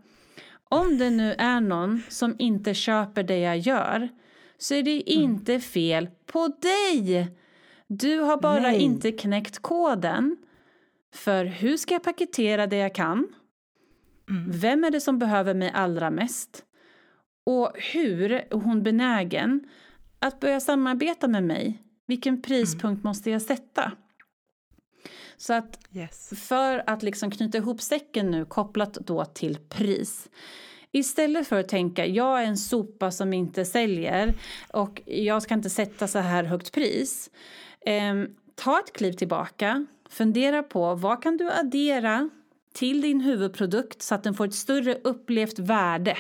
Om 0.69 0.97
det 0.97 1.09
nu 1.09 1.33
är 1.33 1.61
någon 1.61 2.01
som 2.09 2.35
inte 2.39 2.73
köper 2.73 3.23
det 3.23 3.37
jag 3.37 3.57
gör 3.57 4.09
så 4.57 4.73
är 4.73 4.83
det 4.83 5.13
mm. 5.13 5.23
inte 5.23 5.59
fel 5.59 6.09
på 6.25 6.47
dig. 6.47 7.31
Du 7.87 8.19
har 8.19 8.37
bara 8.37 8.61
Nej. 8.61 8.81
inte 8.81 9.11
knäckt 9.11 9.59
koden 9.59 10.37
för 11.13 11.45
hur 11.45 11.77
ska 11.77 11.93
jag 11.93 12.03
paketera 12.03 12.67
det 12.67 12.77
jag 12.77 12.95
kan? 12.95 13.27
Mm. 14.29 14.51
Vem 14.51 14.83
är 14.83 14.91
det 14.91 15.01
som 15.01 15.19
behöver 15.19 15.53
mig 15.53 15.71
allra 15.73 16.11
mest? 16.11 16.65
Och 17.45 17.71
hur 17.93 18.31
är 18.31 18.47
hon 18.51 18.83
benägen 18.83 19.69
att 20.19 20.39
börja 20.39 20.59
samarbeta 20.59 21.27
med 21.27 21.43
mig? 21.43 21.81
Vilken 22.07 22.41
prispunkt 22.41 22.99
mm. 22.99 23.09
måste 23.09 23.31
jag 23.31 23.41
sätta? 23.41 23.91
Så 25.37 25.53
att 25.53 25.79
yes. 25.91 26.33
för 26.47 26.83
att 26.87 27.03
liksom 27.03 27.31
knyta 27.31 27.57
ihop 27.57 27.81
säcken 27.81 28.31
nu 28.31 28.45
kopplat 28.45 28.93
då 28.93 29.25
till 29.25 29.57
pris. 29.69 30.29
Istället 30.95 31.47
för 31.47 31.59
att 31.59 31.69
tänka 31.69 32.05
jag 32.05 32.41
är 32.41 32.45
en 32.45 32.57
sopa 32.57 33.11
som 33.11 33.33
inte 33.33 33.65
säljer 33.65 34.33
och 34.73 35.01
jag 35.05 35.41
ska 35.41 35.53
inte 35.53 35.69
sätta 35.69 36.07
så 36.07 36.19
här 36.19 36.43
högt 36.43 36.71
pris. 36.71 37.29
Eh, 37.81 38.23
ta 38.55 38.79
ett 38.79 38.93
kliv 38.93 39.11
tillbaka, 39.11 39.85
fundera 40.09 40.63
på 40.63 40.95
vad 40.95 41.23
kan 41.23 41.37
du 41.37 41.51
addera 41.51 42.29
till 42.73 43.01
din 43.01 43.21
huvudprodukt 43.21 44.01
så 44.01 44.15
att 44.15 44.23
den 44.23 44.33
får 44.33 44.45
ett 44.45 44.53
större 44.53 44.95
upplevt 45.03 45.59
värde. 45.59 46.17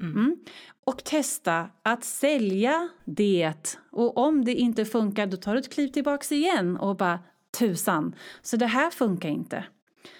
Mm. 0.00 0.12
Mm. 0.12 0.36
Och 0.84 1.04
testa 1.04 1.68
att 1.82 2.04
sälja 2.04 2.88
det. 3.04 3.78
Och 3.90 4.16
om 4.18 4.44
det 4.44 4.54
inte 4.54 4.84
funkar 4.84 5.26
då 5.26 5.36
tar 5.36 5.52
du 5.52 5.60
ett 5.60 5.72
kliv 5.72 5.88
tillbaka 5.88 6.34
igen 6.34 6.76
och 6.76 6.96
bara 6.96 7.18
tusan, 7.58 8.14
så 8.42 8.56
det 8.56 8.66
här 8.66 8.90
funkar 8.90 9.28
inte. 9.28 9.64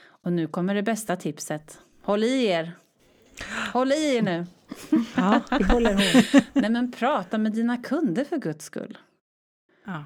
Och 0.07 0.33
nu 0.33 0.47
kommer 0.47 0.75
det 0.75 0.83
bästa 0.83 1.17
tipset. 1.17 1.79
Håll 2.03 2.25
i 2.25 2.45
er! 2.45 2.84
Håll 3.73 3.93
i 3.93 4.17
er 4.17 4.23
nu! 4.23 4.47
Ja, 5.17 5.41
vi 5.59 5.65
håller 5.65 5.91
ihop. 5.91 6.45
Nej 6.53 6.71
men 6.71 6.93
prata 6.93 7.39
med 7.39 7.53
dina 7.53 7.77
kunder 7.77 8.25
för 8.25 8.39
guds 8.39 8.65
skull. 8.65 8.99
Ja. 9.85 10.05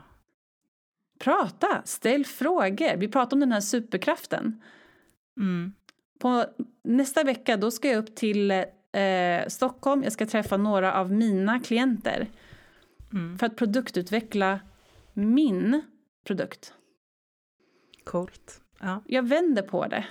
Prata, 1.19 1.83
ställ 1.85 2.25
frågor. 2.25 2.97
Vi 2.97 3.09
pratar 3.09 3.37
om 3.37 3.41
den 3.41 3.53
här 3.53 3.61
superkraften. 3.61 4.63
Mm. 5.37 5.73
På 6.19 6.45
nästa 6.85 7.25
vecka 7.25 7.57
då 7.57 7.71
ska 7.71 7.89
jag 7.89 7.99
upp 7.99 8.17
till 8.17 8.51
eh, 8.51 9.47
Stockholm. 9.49 10.03
Jag 10.03 10.13
ska 10.13 10.27
träffa 10.27 10.57
några 10.57 10.95
av 10.95 11.13
mina 11.13 11.61
klienter 11.61 12.27
mm. 13.13 13.39
för 13.39 13.47
att 13.47 13.57
produktutveckla 13.57 14.61
min 15.13 15.83
produkt. 16.27 16.75
Coolt. 18.05 18.61
Ja. 18.81 19.03
Jag 19.07 19.29
vänder 19.29 19.63
på 19.63 19.87
det. 19.87 20.07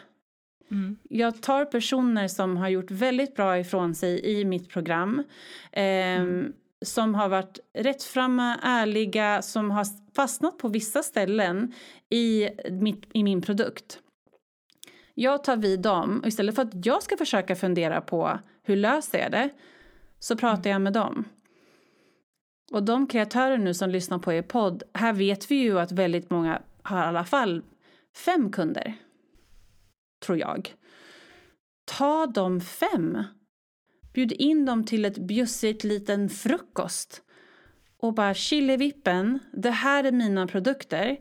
Mm. 0.72 0.98
Jag 1.10 1.42
tar 1.42 1.66
personer 1.66 2.28
som 2.28 2.58
har 2.58 2.70
gjort 2.70 2.92
väldigt 2.92 3.36
bra 3.36 3.60
ifrån 3.60 3.96
sig 3.96 4.26
i 4.26 4.46
mitt 4.46 4.70
program. 4.70 5.24
Eh, 5.72 5.84
mm. 5.84 6.54
Som 6.86 7.16
har 7.16 7.30
varit 7.30 7.60
rättframma, 7.74 8.60
ärliga, 8.64 9.42
som 9.42 9.72
har 9.72 9.86
fastnat 10.16 10.58
på 10.58 10.68
vissa 10.68 11.04
ställen 11.04 11.74
i, 12.10 12.50
mitt, 12.72 13.04
i 13.14 13.24
min 13.24 13.42
produkt. 13.42 14.00
Jag 15.14 15.44
tar 15.44 15.58
vid 15.58 15.80
dem 15.80 16.20
och 16.20 16.28
istället 16.28 16.56
för 16.56 16.62
att 16.62 16.86
jag 16.86 17.04
ska 17.04 17.18
försöka 17.18 17.56
fundera 17.56 18.02
på 18.02 18.40
hur 18.64 18.76
löser 18.76 19.20
jag 19.20 19.32
det 19.32 19.50
så 20.20 20.38
pratar 20.38 20.70
jag 20.70 20.82
med 20.82 20.94
dem. 20.94 21.26
Och 22.72 22.84
de 22.84 23.08
kreatörer 23.08 23.58
nu 23.58 23.74
som 23.74 23.90
lyssnar 23.90 24.20
på 24.20 24.34
er 24.34 24.42
podd, 24.42 24.84
här 24.94 25.14
vet 25.14 25.52
vi 25.52 25.56
ju 25.56 25.80
att 25.80 25.92
väldigt 25.92 26.30
många 26.30 26.62
har 26.82 26.98
i 26.98 27.08
alla 27.08 27.26
fall 27.26 27.64
fem 28.26 28.52
kunder. 28.52 28.94
Tror 30.26 30.38
jag. 30.38 30.76
Ta 31.86 32.26
de 32.26 32.62
fem. 32.62 33.24
Bjud 34.14 34.32
in 34.32 34.66
dem 34.66 34.86
till 34.86 35.06
ett 35.06 35.18
bjussigt 35.18 35.84
liten 35.84 36.30
frukost. 36.30 37.24
Och 37.98 38.14
bara 38.14 38.34
chillevippen, 38.34 39.40
det 39.54 39.70
här 39.70 40.04
är 40.04 40.12
mina 40.12 40.48
produkter. 40.48 41.18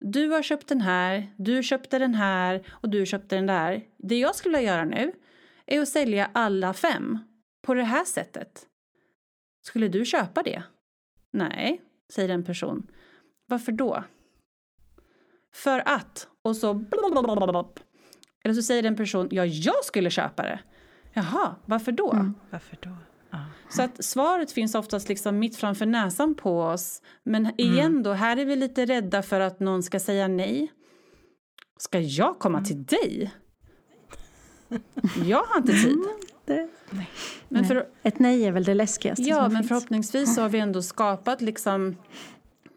Du 0.00 0.28
har 0.28 0.42
köpt 0.42 0.68
den 0.68 0.80
här, 0.80 1.34
du 1.38 1.62
köpte 1.62 1.98
den 1.98 2.14
här 2.14 2.66
och 2.70 2.88
du 2.88 3.06
köpte 3.06 3.36
den 3.36 3.46
där. 3.46 3.84
Det 3.98 4.18
jag 4.18 4.34
skulle 4.34 4.58
vilja 4.58 4.72
göra 4.72 4.84
nu 4.84 5.12
är 5.66 5.80
att 5.80 5.88
sälja 5.88 6.30
alla 6.34 6.74
fem 6.74 7.18
på 7.62 7.74
det 7.74 7.82
här 7.82 8.04
sättet. 8.04 8.66
Skulle 9.62 9.88
du 9.88 10.04
köpa 10.04 10.42
det? 10.42 10.62
Nej, 11.32 11.82
säger 12.12 12.28
en 12.28 12.44
person. 12.44 12.86
Varför 13.46 13.72
då? 13.72 14.04
För 15.54 15.82
att, 15.86 16.28
och 16.42 16.56
så 16.56 16.74
eller 18.44 18.54
så 18.54 18.62
säger 18.62 18.82
en 18.84 18.96
person, 18.96 19.28
ja 19.30 19.44
jag 19.44 19.84
skulle 19.84 20.10
köpa 20.10 20.42
det. 20.42 20.60
Jaha, 21.12 21.54
varför 21.64 21.92
då? 21.92 22.12
Mm. 22.12 22.34
Varför 22.50 22.78
då? 22.80 22.90
Så 23.70 23.82
att 23.82 24.04
svaret 24.04 24.52
finns 24.52 24.74
oftast 24.74 25.08
liksom 25.08 25.38
mitt 25.38 25.56
framför 25.56 25.86
näsan 25.86 26.34
på 26.34 26.62
oss. 26.62 27.02
Men 27.22 27.46
mm. 27.46 27.54
igen 27.58 28.02
då, 28.02 28.12
här 28.12 28.36
är 28.36 28.44
vi 28.44 28.56
lite 28.56 28.86
rädda 28.86 29.22
för 29.22 29.40
att 29.40 29.60
någon 29.60 29.82
ska 29.82 30.00
säga 30.00 30.28
nej. 30.28 30.72
Ska 31.78 31.98
jag 32.00 32.38
komma 32.38 32.58
mm. 32.58 32.64
till 32.64 32.84
dig? 32.84 33.30
Jag 35.24 35.42
har 35.42 35.58
inte 35.58 35.72
tid. 35.72 35.92
Mm, 35.92 36.06
det, 36.44 36.68
nej. 36.90 37.10
Men 37.48 37.64
för, 37.64 37.86
Ett 38.02 38.18
nej 38.18 38.44
är 38.44 38.52
väl 38.52 38.64
det 38.64 38.74
läskigaste 38.74 39.22
Ja, 39.22 39.42
men 39.42 39.56
finns. 39.56 39.68
förhoppningsvis 39.68 40.34
så 40.34 40.42
har 40.42 40.48
vi 40.48 40.58
ändå 40.58 40.82
skapat 40.82 41.40
liksom 41.40 41.96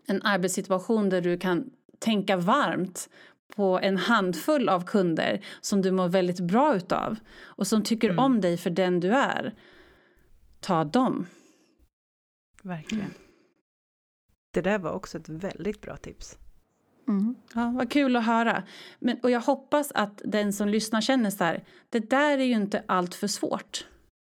en 0.07 0.21
arbetssituation 0.21 1.09
där 1.09 1.21
du 1.21 1.37
kan 1.37 1.69
tänka 1.99 2.37
varmt 2.37 3.09
på 3.55 3.79
en 3.79 3.97
handfull 3.97 4.69
av 4.69 4.85
kunder 4.85 5.45
som 5.61 5.81
du 5.81 5.91
mår 5.91 6.09
väldigt 6.09 6.39
bra 6.39 6.75
utav 6.75 7.17
och 7.41 7.67
som 7.67 7.83
tycker 7.83 8.09
mm. 8.09 8.25
om 8.25 8.41
dig 8.41 8.57
för 8.57 8.69
den 8.69 8.99
du 8.99 9.11
är 9.11 9.53
ta 10.63 10.83
dem. 10.83 11.25
Verkligen. 12.63 13.05
Mm. 13.05 13.17
Det 14.53 14.61
där 14.61 14.79
var 14.79 14.91
också 14.91 15.17
ett 15.17 15.29
väldigt 15.29 15.81
bra 15.81 15.97
tips. 15.97 16.37
Mm. 17.07 17.35
Ja, 17.53 17.73
vad 17.77 17.91
kul 17.91 18.15
att 18.15 18.25
höra. 18.25 18.63
Men, 18.99 19.19
och 19.23 19.31
jag 19.31 19.41
hoppas 19.41 19.91
att 19.91 20.21
den 20.25 20.53
som 20.53 20.69
lyssnar 20.69 21.01
känner 21.01 21.29
så 21.29 21.43
här, 21.43 21.63
det 21.89 22.09
där 22.09 22.37
är 22.37 22.43
ju 22.43 22.53
inte 22.53 22.83
allt 22.85 23.15
för 23.15 23.27
svårt. 23.27 23.87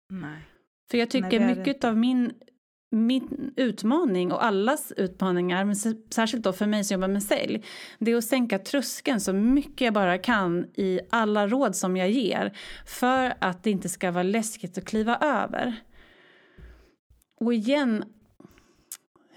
Nej. 0.09 0.45
För 0.91 0.97
jag 0.97 1.09
tycker 1.09 1.39
Nej, 1.39 1.55
mycket 1.55 1.83
av 1.83 1.97
min, 1.97 2.33
min 2.91 3.53
utmaning 3.55 4.31
och 4.31 4.45
allas 4.45 4.93
utmaningar, 4.97 5.65
men 5.65 5.75
särskilt 6.09 6.43
då 6.43 6.53
för 6.53 6.65
mig 6.65 6.83
som 6.83 6.95
jobbar 6.95 7.07
med 7.07 7.23
sälj, 7.23 7.63
det 7.99 8.11
är 8.11 8.15
att 8.15 8.23
sänka 8.23 8.59
tröskeln 8.59 9.19
så 9.19 9.33
mycket 9.33 9.81
jag 9.81 9.93
bara 9.93 10.17
kan 10.17 10.65
i 10.75 10.99
alla 11.09 11.47
råd 11.47 11.75
som 11.75 11.97
jag 11.97 12.09
ger 12.09 12.57
för 12.85 13.33
att 13.39 13.63
det 13.63 13.71
inte 13.71 13.89
ska 13.89 14.11
vara 14.11 14.23
läskigt 14.23 14.77
att 14.77 14.85
kliva 14.85 15.17
över. 15.17 15.75
Och 17.39 17.53
igen, 17.53 18.03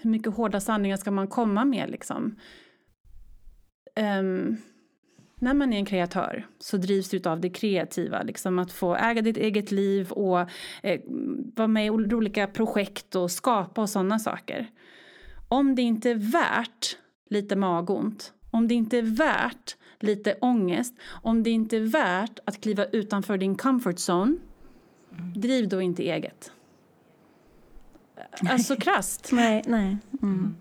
hur 0.01 0.09
mycket 0.09 0.33
hårda 0.33 0.59
sanningar 0.59 0.97
ska 0.97 1.11
man 1.11 1.27
komma 1.27 1.65
med 1.65 1.89
liksom? 1.89 2.39
Um, 4.19 4.57
när 5.43 5.53
man 5.53 5.73
är 5.73 5.77
en 5.77 5.85
kreatör 5.85 6.47
så 6.59 6.77
drivs 6.77 7.09
du 7.09 7.29
av 7.29 7.39
det 7.39 7.49
kreativa, 7.49 8.23
liksom 8.23 8.59
att 8.59 8.71
få 8.71 8.95
äga 8.95 9.21
ditt 9.21 9.37
eget 9.37 9.71
liv 9.71 10.11
och 10.11 10.39
eh, 10.83 11.01
vara 11.55 11.67
med 11.67 11.85
i 11.85 11.89
olika 11.89 12.47
projekt 12.47 13.15
och 13.15 13.31
skapa 13.31 13.81
och 13.81 13.89
sådana 13.89 14.19
saker. 14.19 14.67
Om 15.47 15.75
det 15.75 15.81
inte 15.81 16.09
är 16.09 16.15
värt 16.15 16.97
lite 17.29 17.55
magont, 17.55 18.33
om 18.51 18.67
det 18.67 18.73
inte 18.73 18.97
är 18.97 19.17
värt 19.17 19.77
lite 19.99 20.35
ångest, 20.41 20.95
om 21.21 21.43
det 21.43 21.49
inte 21.49 21.77
är 21.77 21.81
värt 21.81 22.39
att 22.45 22.61
kliva 22.61 22.85
utanför 22.85 23.37
din 23.37 23.55
comfort 23.55 24.09
zone, 24.09 24.35
driv 25.35 25.69
då 25.69 25.81
inte 25.81 26.03
eget. 26.03 26.51
Alltså 28.49 28.75
krasst. 28.75 29.29
nej, 29.31 29.63
nej. 29.67 29.97
Mm. 30.21 30.55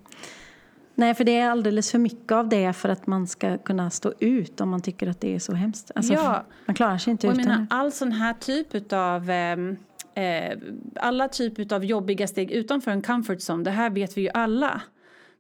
Nej, 0.95 1.14
för 1.14 1.24
det 1.24 1.38
är 1.38 1.51
alldeles 1.51 1.90
för 1.90 1.99
mycket 1.99 2.32
av 2.32 2.49
det 2.49 2.72
för 2.72 2.88
att 2.88 3.07
man 3.07 3.26
ska 3.26 3.59
kunna 3.59 3.90
stå 3.90 4.12
ut 4.18 4.61
om 4.61 4.68
man 4.68 4.82
tycker 4.82 5.07
att 5.09 5.20
det 5.20 5.34
är 5.34 5.38
så 5.38 5.53
hemskt. 5.55 5.90
Alltså, 5.95 6.12
ja. 6.12 6.45
Man 6.66 6.74
klarar 6.74 6.99
sig 6.99 7.11
inte 7.11 7.26
och 7.28 7.32
utan 7.32 7.45
menar, 7.47 7.66
All 7.70 7.93
sån 7.93 8.12
här 8.12 8.32
typ 8.34 8.93
av 8.93 9.30
ehm, 9.30 9.76
eh, 10.14 10.59
alla 10.97 11.28
typer 11.28 11.74
av 11.74 11.84
jobbiga 11.84 12.26
steg 12.26 12.51
utanför 12.51 12.90
en 12.90 13.03
comfort 13.03 13.38
zone, 13.51 13.64
det 13.64 13.70
här 13.70 13.90
vet 13.90 14.16
vi 14.16 14.20
ju 14.20 14.28
alla. 14.34 14.80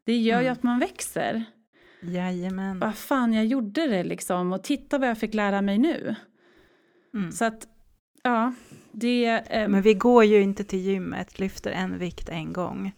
Det 0.04 0.16
gör 0.16 0.38
ju 0.40 0.46
Mm. 0.46 0.52
att 0.52 0.62
man 0.62 0.78
växer. 0.78 1.44
Jajamän. 2.02 2.78
Vad 2.78 2.94
fan, 2.94 3.32
jag 3.32 3.46
gjorde 3.46 3.86
det 3.86 4.04
liksom. 4.04 4.52
Och 4.52 4.62
titta 4.62 4.98
vad 4.98 5.08
jag 5.08 5.18
fick 5.18 5.34
lära 5.34 5.62
mig 5.62 5.78
nu. 5.78 6.14
Mm. 7.14 7.32
Så 7.32 7.44
att, 7.44 7.66
ja, 8.22 8.52
det... 8.92 9.26
Eh, 9.26 9.68
Men 9.68 9.82
vi 9.82 9.94
går 9.94 10.24
ju 10.24 10.42
inte 10.42 10.64
till 10.64 10.78
gymmet, 10.78 11.38
lyfter 11.38 11.70
en 11.70 11.98
vikt 11.98 12.28
en 12.28 12.52
gång. 12.52 12.92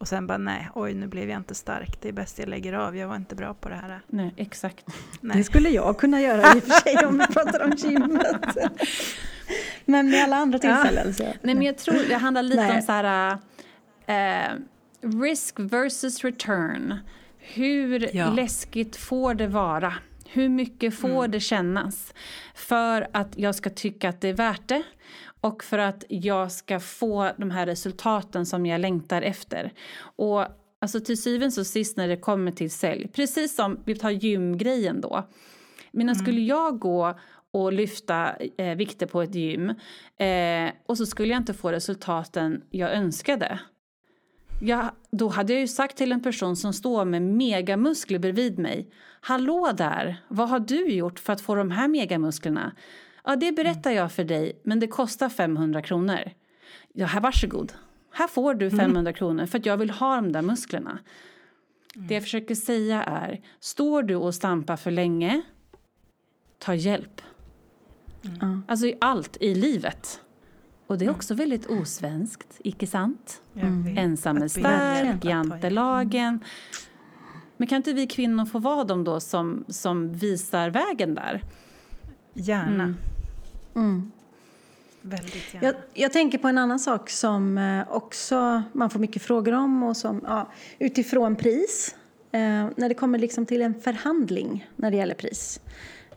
Och 0.00 0.08
sen 0.08 0.26
bara 0.26 0.38
nej, 0.38 0.68
oj 0.74 0.94
nu 0.94 1.06
blev 1.06 1.30
jag 1.30 1.36
inte 1.36 1.54
stark, 1.54 2.00
det 2.02 2.08
är 2.08 2.12
bäst 2.12 2.38
jag 2.38 2.48
lägger 2.48 2.72
av, 2.72 2.96
jag 2.96 3.08
var 3.08 3.16
inte 3.16 3.34
bra 3.34 3.54
på 3.54 3.68
det 3.68 3.74
här. 3.74 4.00
nej, 4.06 4.34
exakt. 4.36 4.86
Det 4.86 4.92
Nej. 5.20 5.44
skulle 5.44 5.68
jag 5.70 5.98
kunna 5.98 6.20
göra 6.20 6.56
i 6.56 6.58
och 6.58 6.62
för 6.64 6.70
sig 6.80 7.06
om 7.06 7.18
vi 7.18 7.26
pratar 7.34 7.64
om 7.64 7.72
gymmet. 7.76 8.56
Men 9.84 10.10
med 10.10 10.24
alla 10.24 10.36
andra 10.36 10.58
tillfällen 10.58 11.14
så... 11.14 11.22
Nej, 11.22 11.54
men 11.54 11.62
jag 11.62 11.78
tror 11.78 12.08
det 12.08 12.14
handlar 12.14 12.42
lite 12.42 12.62
Nej. 12.62 12.76
om 12.76 12.82
så 12.82 12.92
här... 12.92 13.38
Eh, 14.06 14.48
risk 15.22 15.54
versus 15.58 16.24
return. 16.24 16.94
Hur 17.38 18.16
Ja. 18.16 18.30
läskigt 18.30 18.96
får 18.96 19.34
det 19.34 19.46
vara? 19.46 19.94
Hur 20.32 20.48
mycket 20.48 20.94
får 20.98 21.08
Mm. 21.18 21.30
det 21.30 21.40
kännas? 21.40 22.14
För 22.54 23.08
att 23.12 23.38
jag 23.38 23.54
ska 23.54 23.70
tycka 23.70 24.08
att 24.08 24.20
det 24.20 24.28
är 24.28 24.34
värt 24.34 24.68
det 24.68 24.82
och 25.40 25.64
för 25.64 25.78
att 25.78 26.04
jag 26.08 26.52
ska 26.52 26.80
få 26.80 27.30
de 27.36 27.50
här 27.50 27.66
resultaten 27.66 28.46
som 28.46 28.66
jag 28.66 28.80
längtar 28.80 29.22
efter. 29.22 29.72
Och 30.02 30.46
alltså 30.80 31.00
till 31.00 31.22
syvende 31.22 31.60
och 31.60 31.66
sist 31.66 31.96
när 31.96 32.08
det 32.08 32.16
kommer 32.16 32.52
till 32.52 32.70
sälj, 32.70 33.08
precis 33.08 33.54
som 33.54 33.78
vi 33.84 33.94
tar 33.94 34.10
gymgrejen 34.10 35.00
då. 35.00 35.28
Men 35.92 36.14
skulle 36.14 36.40
jag 36.40 36.78
gå 36.78 37.18
och 37.50 37.72
lyfta 37.72 38.36
eh, 38.56 38.76
vikter 38.76 39.06
på 39.06 39.22
ett 39.22 39.34
gym 39.34 39.70
eh, 40.18 40.70
och 40.86 40.98
så 40.98 41.06
skulle 41.06 41.28
jag 41.28 41.40
inte 41.40 41.54
få 41.54 41.72
resultaten 41.72 42.62
jag 42.70 42.92
önskade. 42.92 43.60
Ja, 44.62 44.94
då 45.10 45.28
hade 45.28 45.52
jag 45.52 45.60
ju 45.60 45.68
sagt 45.68 45.96
till 45.96 46.12
en 46.12 46.22
person 46.22 46.56
som 46.56 46.72
står 46.72 47.04
med 47.04 47.22
megamuskler 47.22 48.18
bredvid 48.18 48.58
mig. 48.58 48.90
Hallå 49.20 49.72
där, 49.76 50.16
vad 50.28 50.48
har 50.48 50.60
du 50.60 50.90
gjort 50.90 51.18
för 51.18 51.32
att 51.32 51.40
få 51.40 51.54
de 51.54 51.70
här 51.70 51.88
megamusklerna? 51.88 52.72
Ja, 53.24 53.36
det 53.36 53.52
berättar 53.52 53.90
jag 53.90 54.12
för 54.12 54.24
dig, 54.24 54.60
men 54.62 54.80
det 54.80 54.86
kostar 54.86 55.28
500 55.28 55.82
kronor. 55.82 56.30
Ja, 56.92 57.06
här 57.06 57.20
varsågod. 57.20 57.72
Här 58.12 58.28
får 58.28 58.54
du 58.54 58.70
500 58.70 59.12
kronor 59.12 59.46
för 59.46 59.58
att 59.58 59.66
jag 59.66 59.76
vill 59.76 59.90
ha 59.90 60.16
de 60.16 60.32
där 60.32 60.42
musklerna. 60.42 60.98
Det 61.94 62.14
jag 62.14 62.22
försöker 62.22 62.54
säga 62.54 63.02
är, 63.02 63.40
står 63.60 64.02
du 64.02 64.14
och 64.14 64.34
stampar 64.34 64.76
för 64.76 64.90
länge, 64.90 65.42
ta 66.58 66.74
hjälp. 66.74 67.20
Ja. 68.22 68.60
Alltså 68.68 68.86
i 68.86 68.96
allt 69.00 69.36
i 69.40 69.54
livet. 69.54 70.20
Och 70.86 70.98
det 70.98 71.04
är 71.04 71.10
också 71.10 71.34
väldigt 71.34 71.66
osvenskt, 71.66 72.56
icke 72.58 72.86
sant? 72.86 73.42
Mm. 73.56 73.98
Ensam 73.98 74.36
är 74.36 74.48
stark, 74.48 75.24
jantelagen. 75.24 76.44
Men 77.56 77.68
kan 77.68 77.76
inte 77.76 77.92
vi 77.92 78.06
kvinnor 78.06 78.44
få 78.46 78.58
vara 78.58 78.84
de 78.84 79.04
då 79.04 79.20
som, 79.20 79.64
som 79.68 80.12
visar 80.12 80.70
vägen 80.70 81.14
där? 81.14 81.42
Gärna, 82.34 82.84
Mm. 82.84 82.96
Mm. 83.80 84.12
väldigt 85.02 85.54
gärna. 85.54 85.66
Jag, 85.66 85.74
jag 85.94 86.12
tänker 86.12 86.38
på 86.38 86.48
en 86.48 86.58
annan 86.58 86.78
sak 86.78 87.10
som 87.10 87.58
eh, 87.58 87.96
också 87.96 88.62
man 88.72 88.90
får 88.90 89.00
mycket 89.00 89.22
frågor 89.22 89.52
om 89.52 89.82
och 89.82 89.96
som 89.96 90.20
ja, 90.26 90.50
utifrån 90.78 91.36
pris. 91.36 91.94
Eh, 92.32 92.40
när 92.76 92.88
det 92.88 92.94
kommer 92.94 93.18
liksom 93.18 93.46
till 93.46 93.62
en 93.62 93.80
förhandling 93.80 94.68
när 94.76 94.90
det 94.90 94.96
gäller 94.96 95.14
pris 95.14 95.60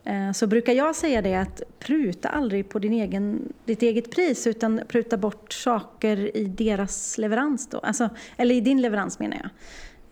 eh, 0.04 0.32
så 0.32 0.46
brukar 0.46 0.72
jag 0.72 0.96
säga 0.96 1.22
det 1.22 1.34
att 1.34 1.62
pruta 1.78 2.28
aldrig 2.28 2.68
på 2.68 2.78
din 2.78 2.92
egen, 2.92 3.52
ditt 3.64 3.82
eget 3.82 4.10
pris 4.10 4.46
utan 4.46 4.80
pruta 4.88 5.16
bort 5.16 5.52
saker 5.52 6.36
i 6.36 6.44
deras 6.44 7.18
leverans 7.18 7.68
då. 7.68 7.78
Alltså, 7.78 8.08
eller 8.36 8.54
i 8.54 8.60
din 8.60 8.82
leverans 8.82 9.18
menar 9.18 9.36
jag. 9.36 9.50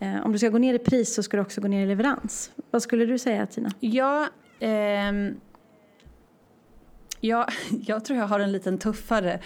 Eh, 0.02 0.26
om 0.26 0.32
du 0.32 0.38
ska 0.38 0.48
gå 0.48 0.58
ner 0.58 0.74
i 0.74 0.78
pris 0.78 1.14
så 1.14 1.22
ska 1.22 1.36
du 1.36 1.40
också 1.40 1.60
gå 1.60 1.68
ner 1.68 1.84
i 1.84 1.88
leverans. 1.88 2.50
Vad 2.70 2.82
skulle 2.82 3.06
du 3.06 3.18
säga 3.18 3.46
Tina? 3.46 3.72
Ja, 3.80 4.28
ehm, 4.60 5.34
ja, 7.22 7.48
jag 7.86 8.04
tror 8.04 8.18
jag 8.18 8.26
har 8.26 8.40
en 8.40 8.52
liten 8.52 8.78
tuffare 8.78 9.40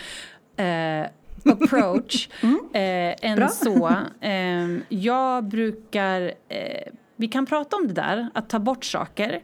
eh, 0.57 1.07
approach 1.53 2.29
eh, 2.75 3.15
än 3.31 3.37
Bra. 3.37 3.49
så. 3.49 3.93
Ehm, 4.21 4.83
jag 4.89 5.45
brukar... 5.45 6.21
Eh, 6.49 6.93
vi 7.19 7.29
kan 7.29 7.47
prata 7.47 7.77
om 7.77 7.89
det 7.89 7.95
där, 7.95 8.29
att 8.35 8.49
ta 8.49 8.59
bort 8.59 8.85
saker. 8.85 9.43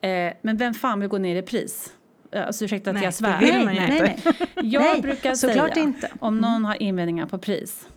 Eh, 0.00 0.32
men 0.42 0.56
vem 0.56 0.74
fan 0.74 1.00
vill 1.00 1.08
gå 1.08 1.18
ner 1.18 1.36
i 1.36 1.42
pris? 1.42 1.92
Eh, 2.32 2.46
Alltså 2.46 2.64
ursäkta 2.64 2.90
att 2.90 2.94
Nej, 2.94 3.04
jag 3.04 3.14
svär. 3.14 3.38
nej, 3.40 3.76
inte. 3.76 4.02
nej. 4.02 4.18
Jag 4.54 4.82
Nej, 4.82 5.02
brukar 5.02 5.34
säga, 5.34 5.68
inte. 5.76 6.10
om 6.20 6.38
någon 6.38 6.64
har 6.64 6.82
invändningar 6.82 7.26
på 7.26 7.38
pris. 7.38 7.88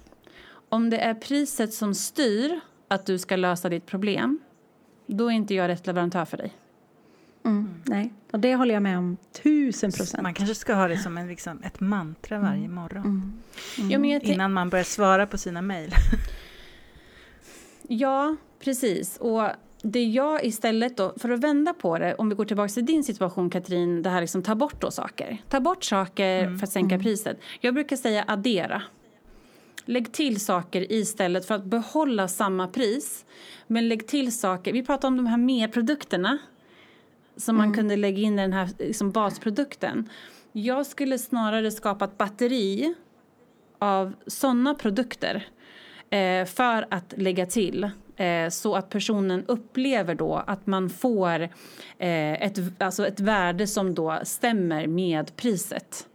Om 0.70 0.90
det 0.90 0.98
är 0.98 1.14
priset 1.14 1.74
som 1.74 1.96
styr 1.96 2.60
att 2.88 3.06
du 3.06 3.18
ska 3.18 3.36
lösa 3.36 3.70
ditt 3.70 3.86
problem, 3.86 4.40
då 5.08 5.28
är 5.28 5.32
inte 5.36 5.54
jag 5.56 5.68
rätt 5.68 5.88
leverantör 5.88 6.26
för 6.26 6.38
dig. 6.38 6.54
Mm, 7.46 7.70
nej, 7.84 8.14
och 8.32 8.40
det 8.40 8.56
håller 8.56 8.74
jag 8.74 8.84
med 8.84 8.98
om 8.98 9.18
tusen 9.44 9.92
procent. 9.92 10.24
Man 10.24 10.34
kanske 10.34 10.56
ska 10.56 10.74
ha 10.74 10.88
det 10.88 10.98
som 10.98 11.18
en, 11.18 11.28
liksom, 11.28 11.64
ett 11.64 11.80
mantra 11.80 12.40
varje 12.40 12.68
morgon. 12.68 13.06
Mm. 13.06 13.90
Men 14.02 14.10
jag 14.10 14.22
tänk- 14.22 14.34
Innan 14.34 14.54
man 14.54 14.70
börjar 14.70 14.84
svara 14.84 15.28
på 15.28 15.38
sina 15.38 15.62
mejl. 15.62 15.92
ja, 17.88 18.36
precis. 18.60 19.18
Och 19.18 19.50
det 19.82 20.04
jag 20.04 20.46
istället 20.46 20.98
då, 20.98 21.14
för 21.18 21.30
att 21.30 21.40
vända 21.40 21.74
på 21.74 21.98
det, 21.98 22.16
om 22.16 22.30
vi 22.30 22.36
går 22.36 22.46
tillbaka 22.46 22.70
till 22.74 22.86
din 22.86 23.04
situation 23.04 23.50
Katrin, 23.50 24.02
det 24.02 24.10
här 24.10 24.22
liksom 24.22 24.44
ta 24.44 24.56
bort 24.56 24.82
då 24.82 24.92
saker. 24.92 25.38
Ta 25.50 25.60
bort 25.60 25.84
saker 25.84 26.58
för 26.58 26.64
att 26.64 26.72
sänka 26.72 27.00
priset. 27.00 27.40
Jag 27.62 27.74
brukar 27.74 27.96
säga 27.96 28.24
addera. 28.28 28.82
Lägg 29.86 30.12
till 30.12 30.40
saker 30.40 30.92
istället 30.92 31.46
för 31.46 31.56
att 31.56 31.66
behålla 31.66 32.28
samma 32.28 32.68
pris. 32.68 33.26
Men 33.68 33.88
lägg 33.90 34.08
till 34.08 34.38
saker, 34.40 34.74
vi 34.74 34.84
pratar 34.86 35.08
om 35.08 35.18
de 35.18 35.26
här 35.26 35.38
merprodukterna 35.38 36.38
som 37.38 37.58
man 37.58 37.74
kunde 37.74 37.96
lägga 37.96 38.22
in 38.22 38.40
i 38.40 38.42
den 38.42 38.54
här 38.54 38.70
liksom, 38.80 39.12
basprodukten. 39.12 40.10
Jag 40.52 40.86
skulle 40.86 41.18
snarare 41.18 41.72
skapa 41.72 42.06
ett 42.06 42.18
batteri 42.18 42.94
av 43.80 44.14
sådana 44.28 44.76
produkter 44.76 45.48
eh, 46.10 46.46
för 46.46 46.88
att 46.90 47.14
lägga 47.18 47.46
till 47.46 47.90
eh, 48.16 48.50
så 48.50 48.76
att 48.76 48.90
personen 48.90 49.46
upplever 49.48 50.16
då 50.16 50.44
att 50.48 50.68
man 50.68 50.90
får 50.90 51.42
eh, 51.98 52.44
ett, 52.44 52.60
alltså 52.78 53.08
ett 53.08 53.20
värde 53.20 53.68
som 53.68 53.96
då 53.96 54.20
stämmer 54.24 54.88
med 54.88 55.36
priset. 55.36 56.08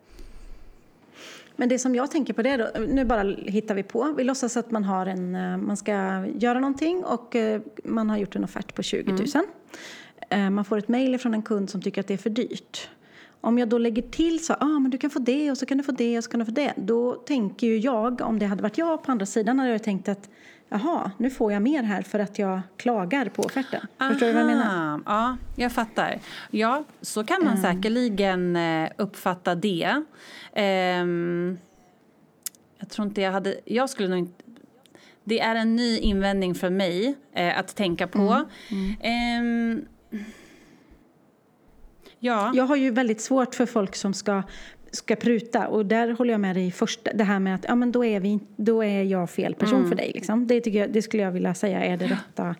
Men 1.60 1.68
det 1.68 1.78
som 1.78 1.94
jag 1.94 2.10
tänker 2.10 2.32
på 2.32 2.42
det 2.42 2.56
då, 2.56 2.68
nu 2.88 3.04
bara 3.04 3.22
hittar 3.22 3.74
vi 3.74 3.82
på. 3.82 4.14
Vi 4.16 4.24
låtsas 4.24 4.56
att 4.56 4.70
man 4.70 4.84
har 4.84 5.06
en, 5.06 5.34
eh, 5.34 5.56
man 5.56 5.76
ska 5.76 6.26
göra 6.38 6.60
någonting 6.60 7.04
och 7.04 7.36
eh, 7.36 7.60
man 7.84 8.10
har 8.10 8.18
gjort 8.18 8.36
en 8.36 8.44
offert 8.44 8.74
på 8.74 8.82
20 8.82 9.12
000. 9.12 9.20
Eh, 9.20 9.40
Man 10.30 10.64
får 10.64 10.78
ett 10.78 10.88
mejl 10.88 11.18
från 11.18 11.34
en 11.34 11.42
kund 11.42 11.70
som 11.70 11.82
tycker 11.82 12.00
att 12.00 12.06
det 12.06 12.14
är 12.14 12.18
för 12.18 12.30
dyrt. 12.30 12.88
Om 13.40 13.58
jag 13.58 13.68
då 13.68 13.78
lägger 13.78 14.02
till 14.02 14.44
så, 14.44 14.54
ah, 14.54 14.78
men 14.78 14.90
du 14.90 14.98
kan 14.98 15.10
få 15.10 15.18
det 15.18 15.50
och 15.50 15.58
så 15.58 15.66
kan 15.66 15.78
du 15.78 15.84
få 15.84 15.92
det 15.92 16.18
och 16.18 16.24
så 16.24 16.30
kan 16.30 16.40
du 16.40 16.46
få 16.46 16.52
det. 16.52 16.72
Då 16.76 17.14
tänker 17.14 17.66
ju 17.66 17.78
jag, 17.78 18.20
om 18.20 18.38
det 18.38 18.46
hade 18.46 18.62
varit 18.62 18.78
jag 18.78 19.02
på 19.02 19.12
andra 19.12 19.26
sidan, 19.26 19.58
hade 19.58 19.72
jag 19.72 19.82
tänkt 19.82 20.08
att 20.08 20.30
jaha, 20.68 21.10
nu 21.18 21.30
får 21.30 21.52
jag 21.52 21.62
mer 21.62 21.82
här 21.82 22.02
för 22.02 22.18
att 22.18 22.38
jag 22.38 22.60
klagar 22.76 23.28
på 23.28 23.42
offerten. 23.42 23.80
Förstår 23.98 24.26
du 24.26 24.32
vad 24.32 24.42
jag 24.42 24.46
menar? 24.46 24.64
Aha, 24.64 25.00
Ja, 25.06 25.36
jag 25.56 25.72
fattar. 25.72 26.18
Ja, 26.50 26.84
så 27.00 27.24
kan 27.24 27.44
man 27.44 27.58
säkerligen 27.58 28.56
eh, 28.56 28.90
uppfatta 28.96 29.54
det. 29.54 30.02
Ehm, 30.52 31.58
jag 32.78 32.88
tror 32.88 33.06
inte 33.06 33.20
jag 33.20 33.32
hade... 33.32 33.60
Jag 33.64 33.90
skulle 33.90 34.08
nog 34.08 34.18
inte... 34.18 34.44
Det 35.24 35.40
är 35.40 35.54
en 35.54 35.76
ny 35.76 35.98
invändning 35.98 36.54
för 36.54 36.70
mig 36.70 37.14
eh, 37.32 37.58
att 37.58 37.76
tänka 37.76 38.06
på. 38.06 38.42
Ehm, 39.00 39.84
ja, 42.18 42.52
Jag 42.54 42.64
har 42.64 42.76
ju 42.76 42.90
väldigt 42.90 43.20
svårt 43.20 43.54
för 43.54 43.66
folk 43.66 43.96
som 43.96 44.14
ska, 44.14 44.42
ska 44.90 45.16
pruta 45.16 45.68
och 45.68 45.86
där 45.86 46.10
håller 46.10 46.32
jag 46.34 46.40
med 46.40 46.56
dig 46.56 46.70
först. 46.70 47.08
Det 47.14 47.24
här 47.24 47.38
med 47.38 47.54
att 47.54 47.64
ja, 47.68 47.74
men 47.74 47.92
då, 47.92 48.04
är 48.04 48.20
vi, 48.20 48.38
då 48.56 48.84
är 48.84 49.02
jag 49.02 49.30
fel 49.30 49.54
person 49.54 49.88
för 49.88 49.96
dig. 49.96 50.12
Liksom. 50.14 50.46
Det, 50.46 50.60
tycker 50.60 50.78
jag, 50.78 50.92
det 50.92 51.02
skulle 51.02 51.22
jag 51.22 51.32
vilja 51.32 51.54
säga 51.54 51.84
är 51.84 51.96
det 51.96 52.06
rätta 52.06 52.54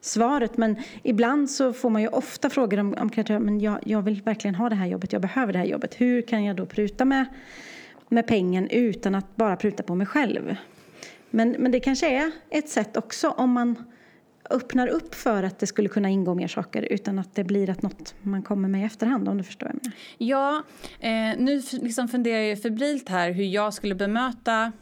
svaret. 0.00 0.56
Men 0.56 0.76
ibland 1.02 1.50
så 1.50 1.72
får 1.72 1.90
man 1.90 2.02
ju 2.02 2.08
ofta 2.08 2.50
frågor 2.50 2.80
om, 2.80 2.94
om 2.94 3.10
men 3.28 3.60
jag, 3.60 3.78
jag 3.84 4.02
vill 4.02 4.22
verkligen 4.22 4.54
ha 4.54 4.68
det 4.68 4.74
här 4.74 4.86
jobbet, 4.86 5.12
jag 5.12 5.22
behöver 5.22 5.52
det 5.52 5.58
här 5.58 5.66
jobbet. 5.66 5.94
Hur 6.00 6.22
kan 6.22 6.44
jag 6.44 6.56
då 6.56 6.66
pruta 6.66 7.04
med, 7.04 7.26
med 8.08 8.26
pengen 8.26 8.68
utan 8.70 9.14
att 9.14 9.36
bara 9.36 9.56
pruta 9.56 9.82
på 9.82 9.94
mig 9.94 10.06
själv? 10.06 10.56
Men, 11.30 11.50
men 11.58 11.72
det 11.72 11.80
kanske 11.80 12.08
är 12.08 12.30
ett 12.50 12.68
sätt 12.68 12.96
också 12.96 13.30
om 13.30 13.50
man 13.50 13.76
öppnar 14.50 14.88
upp 14.88 15.14
för 15.14 15.42
att 15.42 15.58
det 15.58 15.66
skulle 15.66 15.88
kunna 15.88 16.08
ingå 16.08 16.34
mer 16.34 16.48
saker 16.48 16.82
utan 16.90 17.18
att 17.18 17.34
det 17.34 17.44
blir 17.44 17.70
att 17.70 17.82
något 17.82 18.14
man 18.22 18.42
kommer 18.42 18.68
med 18.68 18.80
i 18.80 18.84
efterhand 18.84 19.28
om 19.28 19.38
du 19.38 19.44
förstår 19.44 19.66
vad 19.66 19.74
jag 19.74 19.82
menar. 19.82 19.96
Ja, 20.18 20.62
eh, 21.00 21.44
nu 21.44 21.62
liksom 21.72 22.08
funderar 22.08 22.40
jag 22.40 22.62
febrilt 22.62 23.08
här 23.08 23.30
hur 23.30 23.44
jag 23.44 23.74
skulle 23.74 23.94
bemöta 23.94 24.72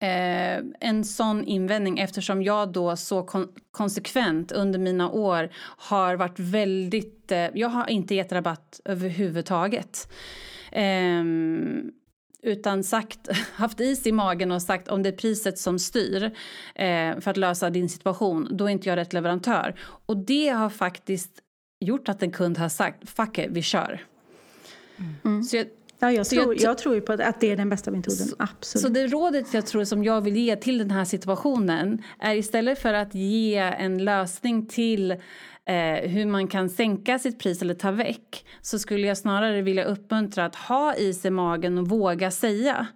eh, 0.00 0.64
en 0.80 1.04
sån 1.04 1.44
invändning 1.44 1.98
eftersom 1.98 2.42
jag 2.42 2.72
då 2.72 2.96
så 2.96 3.22
kon- 3.22 3.52
konsekvent 3.70 4.52
under 4.52 4.78
mina 4.78 5.10
år 5.10 5.50
har 5.76 6.16
varit 6.16 6.38
väldigt... 6.38 7.32
Eh, 7.32 7.46
jag 7.54 7.68
har 7.68 7.90
inte 7.90 8.14
gett 8.14 8.32
rabatt 8.32 8.80
överhuvudtaget. 8.84 10.12
Eh, 10.72 11.24
utan 12.42 12.84
sagt, 12.84 13.28
haft 13.54 13.80
is 13.80 14.06
i 14.06 14.12
magen 14.12 14.52
och 14.52 14.62
sagt 14.62 14.88
om 14.88 15.02
det 15.02 15.08
är 15.08 15.16
priset 15.16 15.58
som 15.58 15.78
styr 15.78 16.22
eh, 16.74 17.20
för 17.20 17.30
att 17.30 17.36
lösa 17.36 17.70
din 17.70 17.88
situation, 17.88 18.48
då 18.50 18.64
är 18.64 18.68
inte 18.68 18.88
jag 18.88 18.96
rätt 18.96 19.12
leverantör. 19.12 19.74
Och 20.06 20.16
det 20.16 20.48
har 20.48 20.70
faktiskt 20.70 21.32
gjort 21.80 22.08
att 22.08 22.22
en 22.22 22.30
kund 22.30 22.58
har 22.58 22.68
sagt 22.68 23.10
fuck 23.10 23.38
it, 23.38 23.46
vi 23.50 23.62
kör. 23.62 24.04
Mm. 25.24 25.42
Så 25.42 25.56
jag, 25.56 25.66
Ja, 26.00 26.12
jag, 26.12 26.26
tror, 26.26 26.54
jag, 26.54 26.60
jag 26.60 26.78
tror 26.78 26.94
ju 26.94 27.00
på 27.00 27.12
att 27.12 27.40
det 27.40 27.50
är 27.50 27.56
den 27.56 27.68
bästa 27.68 27.90
metoden. 27.90 28.26
Så, 28.26 28.36
Absolut. 28.38 28.82
Så 28.82 28.88
det 28.88 29.06
rådet 29.06 29.54
jag 29.54 29.66
tror 29.66 29.84
som 29.84 30.04
jag 30.04 30.20
vill 30.20 30.36
ge 30.36 30.56
till 30.56 30.78
den 30.78 30.90
här 30.90 31.04
situationen 31.04 32.02
är 32.18 32.34
istället 32.34 32.78
för 32.78 32.94
att 32.94 33.14
ge 33.14 33.56
en 33.56 34.04
lösning 34.04 34.66
till 34.66 35.16
eh, 35.68 36.10
hur 36.10 36.26
man 36.26 36.48
kan 36.48 36.70
sänka 36.70 37.18
sitt 37.18 37.38
pris 37.38 37.62
eller 37.62 37.74
ta 37.74 37.90
väck 37.90 38.46
så 38.62 38.78
skulle 38.78 39.06
jag 39.06 39.18
snarare 39.18 39.62
vilja 39.62 39.84
uppmuntra 39.84 40.44
att 40.44 40.54
ha 40.54 40.94
is 40.94 41.24
i 41.24 41.30
magen 41.30 41.78
och 41.78 41.88
våga 41.88 42.30
säga. 42.30 42.86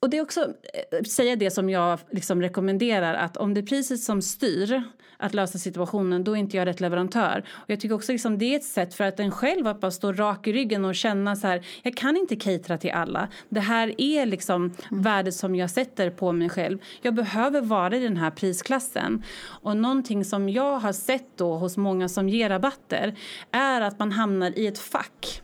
Och 0.00 0.10
det 0.10 0.18
är 0.18 0.22
också 0.22 0.40
eh, 0.40 1.02
säga 1.02 1.36
det 1.36 1.50
som 1.50 1.70
jag 1.70 1.98
liksom 2.10 2.42
rekommenderar 2.42 3.14
att 3.14 3.36
om 3.36 3.54
det 3.54 3.60
är 3.60 3.66
priset 3.66 4.00
som 4.00 4.22
styr 4.22 4.82
att 5.18 5.34
lösa 5.34 5.58
situationen, 5.58 6.24
då 6.24 6.32
är 6.32 6.36
inte 6.36 6.56
jag 6.56 6.66
rätt 6.66 6.80
leverantör. 6.80 7.44
Och 7.48 7.70
jag 7.70 7.80
tycker 7.80 7.94
också 7.94 8.12
liksom 8.12 8.38
det 8.38 8.54
är 8.54 8.56
ett 8.56 8.64
sätt 8.64 8.94
för 8.94 9.04
att 9.04 9.20
en 9.20 9.30
själv 9.30 9.66
att 9.66 9.80
bara 9.80 9.90
stå 9.90 10.12
rak 10.12 10.46
i 10.46 10.52
ryggen 10.52 10.84
och 10.84 10.94
känna 10.94 11.36
så 11.36 11.46
här, 11.46 11.66
jag 11.82 11.96
kan 11.96 12.16
inte 12.16 12.36
catera 12.36 12.78
till 12.78 12.90
alla. 12.90 13.28
Det 13.48 13.60
här 13.60 13.94
är 13.98 14.26
liksom 14.26 14.62
mm. 14.64 15.02
värdet 15.02 15.34
som 15.34 15.56
jag 15.56 15.70
sätter 15.70 16.10
på 16.10 16.32
mig 16.32 16.48
själv. 16.48 16.78
Jag 17.02 17.14
behöver 17.14 17.60
vara 17.60 17.96
i 17.96 18.00
den 18.00 18.16
här 18.16 18.30
prisklassen. 18.30 19.22
Och 19.62 19.76
någonting 19.76 20.24
som 20.24 20.48
jag 20.48 20.78
har 20.78 20.92
sett 20.92 21.36
då 21.36 21.54
hos 21.54 21.76
många 21.76 22.08
som 22.08 22.28
ger 22.28 22.48
rabatter 22.48 23.14
är 23.50 23.80
att 23.80 23.98
man 23.98 24.12
hamnar 24.12 24.58
i 24.58 24.66
ett 24.66 24.78
fack. 24.78 25.42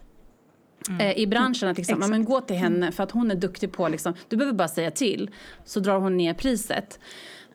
Mm. 0.88 1.00
Eh, 1.00 1.18
i 1.18 1.26
branschen. 1.26 1.68
Att 1.68 1.78
liksom, 1.78 1.98
men 1.98 2.24
gå 2.24 2.40
till 2.40 2.56
henne 2.56 2.92
för 2.92 3.02
att 3.02 3.10
hon 3.10 3.30
är 3.30 3.34
duktig 3.34 3.72
på... 3.72 3.88
Liksom, 3.88 4.14
du 4.28 4.36
behöver 4.36 4.58
bara 4.58 4.68
säga 4.68 4.90
till, 4.90 5.30
så 5.64 5.80
drar 5.80 5.98
hon 5.98 6.16
ner 6.16 6.34
priset. 6.34 6.98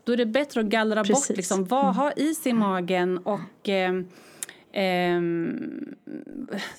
Då 0.04 0.12
är 0.14 0.18
det 0.18 0.26
bättre 0.26 0.62
att 0.62 0.66
gallra 0.66 1.04
Precis. 1.04 1.28
bort 1.28 1.38
liksom, 1.38 1.66
vad 1.66 1.84
mm. 1.84 1.96
har 1.96 2.14
is 2.16 2.48
i 2.48 2.54
magen 2.54 3.18
och 3.18 3.70
eh, 3.70 4.02
eh, 4.72 5.22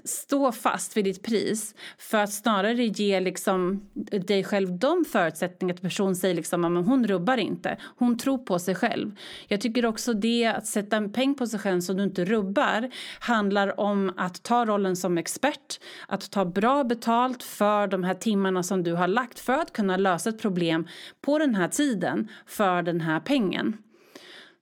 stå 0.05 0.53
fast 0.53 0.97
vid 0.97 1.05
ditt 1.05 1.22
pris 1.22 1.74
för 1.99 2.18
att 2.18 2.32
snarare 2.32 2.84
ge 2.84 3.20
liksom, 3.20 3.88
dig 4.26 4.45
själv 4.45 4.78
de 4.78 5.05
förutsättningar 5.05 5.74
att 5.74 5.82
personen 5.82 6.16
säger 6.16 6.34
liksom, 6.34 6.64
att 6.64 6.86
hon 6.86 7.07
rubbar 7.07 7.36
inte. 7.36 7.76
Hon 7.97 8.18
tror 8.18 8.38
på 8.38 8.59
sig 8.59 8.74
själv. 8.74 9.18
Jag 9.49 9.61
tycker 9.61 9.86
också 9.86 10.12
det 10.12 10.47
att 10.47 10.66
sätta 10.66 10.97
en 10.97 11.12
peng 11.12 11.34
på 11.34 11.47
sig 11.47 11.61
själv 11.61 11.80
som 11.80 11.97
du 11.97 12.03
inte 12.03 12.24
rubbar 12.24 12.91
handlar 13.20 13.80
om 13.80 14.12
att 14.16 14.43
ta 14.43 14.64
rollen 14.64 14.97
som 14.97 15.18
expert, 15.18 15.80
att 16.09 16.30
ta 16.30 16.45
bra 16.45 16.84
betalt 16.84 17.43
för 17.43 17.86
de 17.86 18.05
här 18.05 18.14
timmarna 18.14 18.62
som 18.62 18.82
du 18.82 18.93
har 18.93 19.09
lagt 19.09 19.38
för 19.38 19.59
att 19.59 19.72
kunna 19.72 19.97
lösa 19.97 20.30
ett 20.30 20.43
problem 20.43 20.88
på 21.20 21.38
den 21.38 21.55
här 21.55 21.68
tiden 21.68 22.28
för 22.47 22.82
den 22.82 23.01
här 23.01 23.20
pengen. 23.20 23.76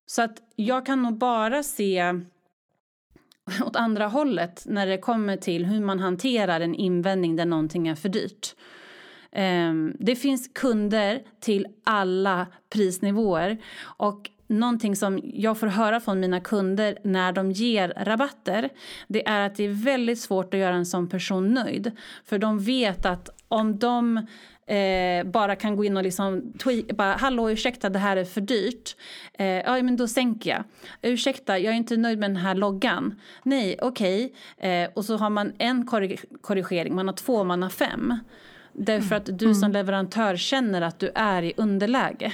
Så 0.06 0.22
att 0.22 0.38
jag 0.56 0.86
kan 0.86 1.02
nog 1.02 1.18
bara 1.18 1.62
se 1.62 2.14
åt 3.66 3.76
andra 3.76 4.06
hållet 4.06 4.62
när 4.66 4.86
det 4.86 4.98
kommer 4.98 5.36
till 5.36 5.66
hur 5.66 5.80
man 5.80 6.00
hanterar 6.00 6.60
en 6.60 6.74
invändning 6.74 7.36
där 7.36 7.46
någonting 7.46 7.88
är 7.88 7.94
för 7.94 8.08
dyrt. 8.08 8.54
Ehm, 9.32 9.96
det 10.00 10.16
finns 10.16 10.50
kunder 10.54 11.22
till 11.40 11.66
alla 11.84 12.46
prisnivåer 12.70 13.58
och 13.82 14.30
någonting 14.46 14.96
som 14.96 15.20
jag 15.24 15.58
får 15.58 15.66
höra 15.66 16.00
från 16.00 16.20
mina 16.20 16.40
kunder 16.40 16.98
när 17.04 17.32
de 17.32 17.52
ger 17.52 17.92
rabatter 17.96 18.68
det 19.08 19.28
är 19.28 19.46
att 19.46 19.54
det 19.54 19.64
är 19.64 19.84
väldigt 19.84 20.20
svårt 20.20 20.54
att 20.54 20.60
göra 20.60 20.74
en 20.74 20.86
sån 20.86 21.08
person 21.08 21.54
nöjd. 21.54 21.92
För 22.24 22.38
de 22.38 22.58
vet 22.58 23.06
att 23.06 23.28
om 23.48 23.78
de 23.78 24.26
eh, 24.68 25.24
bara 25.24 25.56
kan 25.56 25.76
gå 25.76 25.84
in 25.84 25.96
och 25.96 26.02
liksom 26.02 26.52
tweaka, 26.52 26.94
bara 26.94 27.12
hallå 27.12 27.50
ursäkta 27.50 27.88
det 27.88 27.98
här 27.98 28.16
är 28.16 28.24
för 28.24 28.40
dyrt. 28.40 28.96
Eh, 29.34 29.46
ja 29.46 29.82
men 29.82 29.96
då 29.96 30.08
sänker 30.08 30.50
jag. 30.50 30.64
Ursäkta 31.02 31.58
jag 31.58 31.72
är 31.72 31.76
inte 31.76 31.96
nöjd 31.96 32.18
med 32.18 32.30
den 32.30 32.36
här 32.36 32.54
loggan. 32.54 33.14
Nej 33.42 33.78
okej. 33.82 34.32
Okay. 34.56 34.70
Eh, 34.70 34.90
och 34.94 35.04
så 35.04 35.16
har 35.16 35.30
man 35.30 35.52
en 35.58 35.86
korrigering, 36.40 36.94
man 36.94 37.08
har 37.08 37.14
två, 37.14 37.44
man 37.44 37.62
har 37.62 37.70
fem. 37.70 38.14
Därför 38.72 39.16
att 39.16 39.38
du 39.38 39.44
mm. 39.44 39.54
som 39.54 39.72
leverantör 39.72 40.36
känner 40.36 40.82
att 40.82 40.98
du 40.98 41.10
är 41.14 41.42
i 41.42 41.52
underläge. 41.56 42.32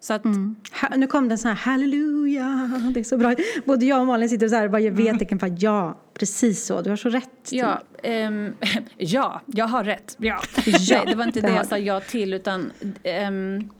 Så 0.00 0.14
att, 0.14 0.24
mm. 0.24 0.56
nu 0.96 1.06
kom 1.06 1.28
det 1.28 1.34
en 1.34 1.38
sån 1.38 1.48
här 1.48 1.56
halleluja, 1.56 2.70
det 2.94 3.00
är 3.00 3.04
så 3.04 3.18
bra. 3.18 3.34
Både 3.64 3.86
jag 3.86 4.00
och 4.00 4.06
Malin 4.06 4.28
sitter 4.28 4.48
så 4.48 4.56
här 4.56 4.64
och 4.64 4.70
bara 4.70 4.80
ger 4.80 4.90
V-tecken 4.90 5.38
för 5.38 5.56
ja, 5.58 5.98
precis 6.14 6.64
så, 6.66 6.80
du 6.82 6.90
har 6.90 6.96
så 6.96 7.08
rätt. 7.08 7.48
Ja, 7.50 7.82
um, 8.04 8.56
ja 8.96 9.40
jag 9.46 9.66
har 9.66 9.84
rätt. 9.84 10.16
Ja. 10.18 10.40
ja 10.66 11.04
det 11.04 11.14
var 11.14 11.24
inte 11.24 11.40
det, 11.40 11.46
det 11.46 11.54
jag 11.54 11.66
sa 11.66 11.78
ja 11.78 12.00
till 12.00 12.34
utan 12.34 12.72
um, 13.26 13.70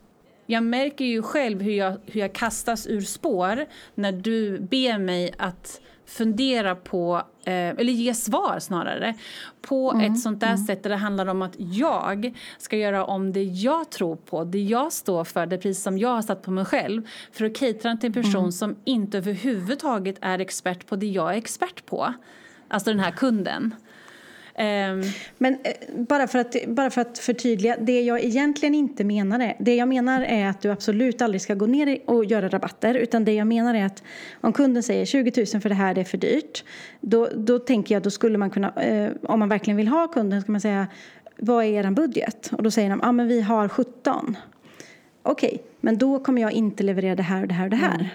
jag 0.46 0.62
märker 0.62 1.04
ju 1.04 1.22
själv 1.22 1.62
hur 1.62 1.72
jag, 1.72 1.96
hur 2.06 2.20
jag 2.20 2.32
kastas 2.32 2.86
ur 2.86 3.00
spår 3.00 3.66
när 3.94 4.12
du 4.12 4.58
ber 4.58 4.98
mig 4.98 5.34
att 5.38 5.80
fundera 6.06 6.74
på, 6.74 7.22
eh, 7.44 7.52
eller 7.54 7.92
ge 7.92 8.14
svar 8.14 8.58
snarare, 8.58 9.14
på 9.60 9.92
mm, 9.92 10.12
ett 10.12 10.20
sånt 10.20 10.40
där 10.40 10.46
mm. 10.46 10.58
sätt 10.58 10.82
där 10.82 10.90
det 10.90 10.96
handlar 10.96 11.26
om 11.26 11.42
att 11.42 11.54
jag 11.56 12.34
ska 12.58 12.76
göra 12.76 13.04
om 13.04 13.32
det 13.32 13.42
jag 13.42 13.90
tror 13.90 14.16
på, 14.16 14.44
det 14.44 14.62
jag 14.62 14.92
står 14.92 15.24
för, 15.24 15.46
det 15.46 15.58
pris 15.58 15.82
som 15.82 15.98
jag 15.98 16.08
har 16.08 16.22
satt 16.22 16.42
på 16.42 16.50
mig 16.50 16.64
själv 16.64 17.08
för 17.32 17.44
att 17.44 17.56
catera 17.56 17.96
till 17.96 18.06
en 18.06 18.22
person 18.22 18.40
mm. 18.40 18.52
som 18.52 18.76
inte 18.84 19.18
överhuvudtaget 19.18 20.16
är 20.20 20.38
expert 20.38 20.86
på 20.86 20.96
det 20.96 21.06
jag 21.06 21.32
är 21.32 21.36
expert 21.38 21.86
på. 21.86 22.14
Alltså 22.68 22.90
den 22.90 23.00
här 23.00 23.10
kunden. 23.10 23.74
Um, 24.58 25.02
Men 25.38 25.58
eh, 25.64 25.72
bara, 25.94 26.26
för 26.26 26.38
att, 26.38 26.56
bara 26.66 26.90
för 26.90 27.00
att 27.00 27.18
förtydliga, 27.18 27.76
det 27.80 28.02
jag 28.02 28.24
egentligen 28.24 28.74
inte 28.74 29.04
menar 29.04 29.40
är, 29.40 29.56
det 29.58 29.74
jag 29.74 29.88
menar 29.88 30.22
är 30.22 30.46
att 30.46 30.60
du 30.60 30.70
absolut 30.70 31.22
aldrig 31.22 31.42
ska 31.42 31.54
gå 31.54 31.66
ner 31.66 31.98
och 32.06 32.24
göra 32.24 32.48
rabatter 32.48 32.94
utan 32.94 33.24
det 33.24 33.32
jag 33.32 33.46
menar 33.46 33.74
är 33.74 33.84
att 33.84 34.02
om 34.40 34.52
kunden 34.52 34.82
säger 34.82 35.04
20 35.04 35.46
000 35.52 35.62
för 35.62 35.68
det 35.68 35.74
här 35.74 35.94
det 35.94 36.00
är 36.00 36.04
för 36.04 36.18
dyrt 36.18 36.64
då, 37.00 37.28
då 37.36 37.58
tänker 37.58 37.94
jag 37.94 38.02
då 38.02 38.10
skulle 38.10 38.38
man 38.38 38.50
kunna, 38.50 38.72
eh, 38.82 39.10
om 39.22 39.38
man 39.38 39.48
verkligen 39.48 39.76
vill 39.76 39.88
ha 39.88 40.08
kunden 40.08 40.42
ska 40.42 40.52
man 40.52 40.60
säga 40.60 40.86
vad 41.36 41.64
är 41.64 41.68
er 41.68 41.90
budget? 41.90 42.50
Och 42.52 42.62
då 42.62 42.70
säger 42.70 42.90
de, 42.90 43.00
ja 43.02 43.08
ah, 43.08 43.12
men 43.12 43.28
vi 43.28 43.40
har 43.40 43.68
17. 43.68 44.36
Okej, 45.22 45.48
okay, 45.48 45.58
men 45.80 45.98
då 45.98 46.18
kommer 46.18 46.42
jag 46.42 46.52
inte 46.52 46.82
leverera 46.82 47.14
det 47.14 47.22
här 47.22 47.42
och 47.42 47.48
det 47.48 47.54
här 47.54 47.64
och 47.64 47.70
det 47.70 47.76
här. 47.76 47.94
Mm 47.94 48.06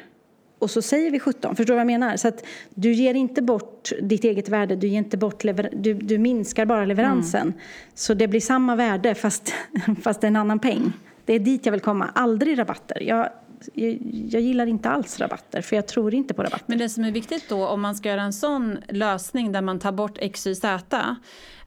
och 0.59 0.71
så 0.71 0.81
säger 0.81 1.11
vi 1.11 1.19
17. 1.19 1.55
Förstår 1.55 1.73
du 1.73 1.75
vad 1.75 1.79
jag 1.79 1.87
menar? 1.87 2.17
Så 2.17 2.27
att 2.27 2.45
du 2.69 2.93
ger 2.93 3.13
inte 3.13 3.41
bort 3.41 3.91
ditt 4.01 4.23
eget 4.23 4.49
värde, 4.49 4.75
du, 4.75 4.87
ger 4.87 4.97
inte 4.97 5.17
bort 5.17 5.43
du, 5.71 5.93
du 5.93 6.17
minskar 6.17 6.65
bara 6.65 6.85
leveransen. 6.85 7.41
Mm. 7.41 7.53
Så 7.93 8.13
det 8.13 8.27
blir 8.27 8.39
samma 8.39 8.75
värde 8.75 9.15
fast, 9.15 9.53
fast 10.03 10.23
en 10.23 10.35
annan 10.35 10.59
peng. 10.59 10.93
Det 11.25 11.33
är 11.33 11.39
dit 11.39 11.65
jag 11.65 11.71
vill 11.71 11.81
komma, 11.81 12.09
aldrig 12.15 12.59
rabatter. 12.59 13.01
Jag, 13.01 13.29
jag, 13.73 13.97
jag, 14.29 14.41
gillar 14.41 14.67
inte 14.67 14.89
alls 14.89 15.19
rabatter, 15.19 15.61
för 15.61 15.75
jag 15.75 15.87
tror 15.87 16.13
inte 16.13 16.33
på 16.33 16.43
rabatter. 16.43 16.65
Men 16.67 16.77
det 16.77 16.89
som 16.89 17.03
är 17.03 17.11
viktigt 17.11 17.49
då, 17.49 17.67
om 17.67 17.81
man 17.81 17.95
ska 17.95 18.09
göra 18.09 18.21
en 18.21 18.33
sån 18.33 18.77
lösning 18.89 19.51
där 19.51 19.61
man 19.61 19.79
tar 19.79 19.91
bort 19.91 20.17
X, 20.19 20.47
Y, 20.47 20.55
Z 20.55 21.15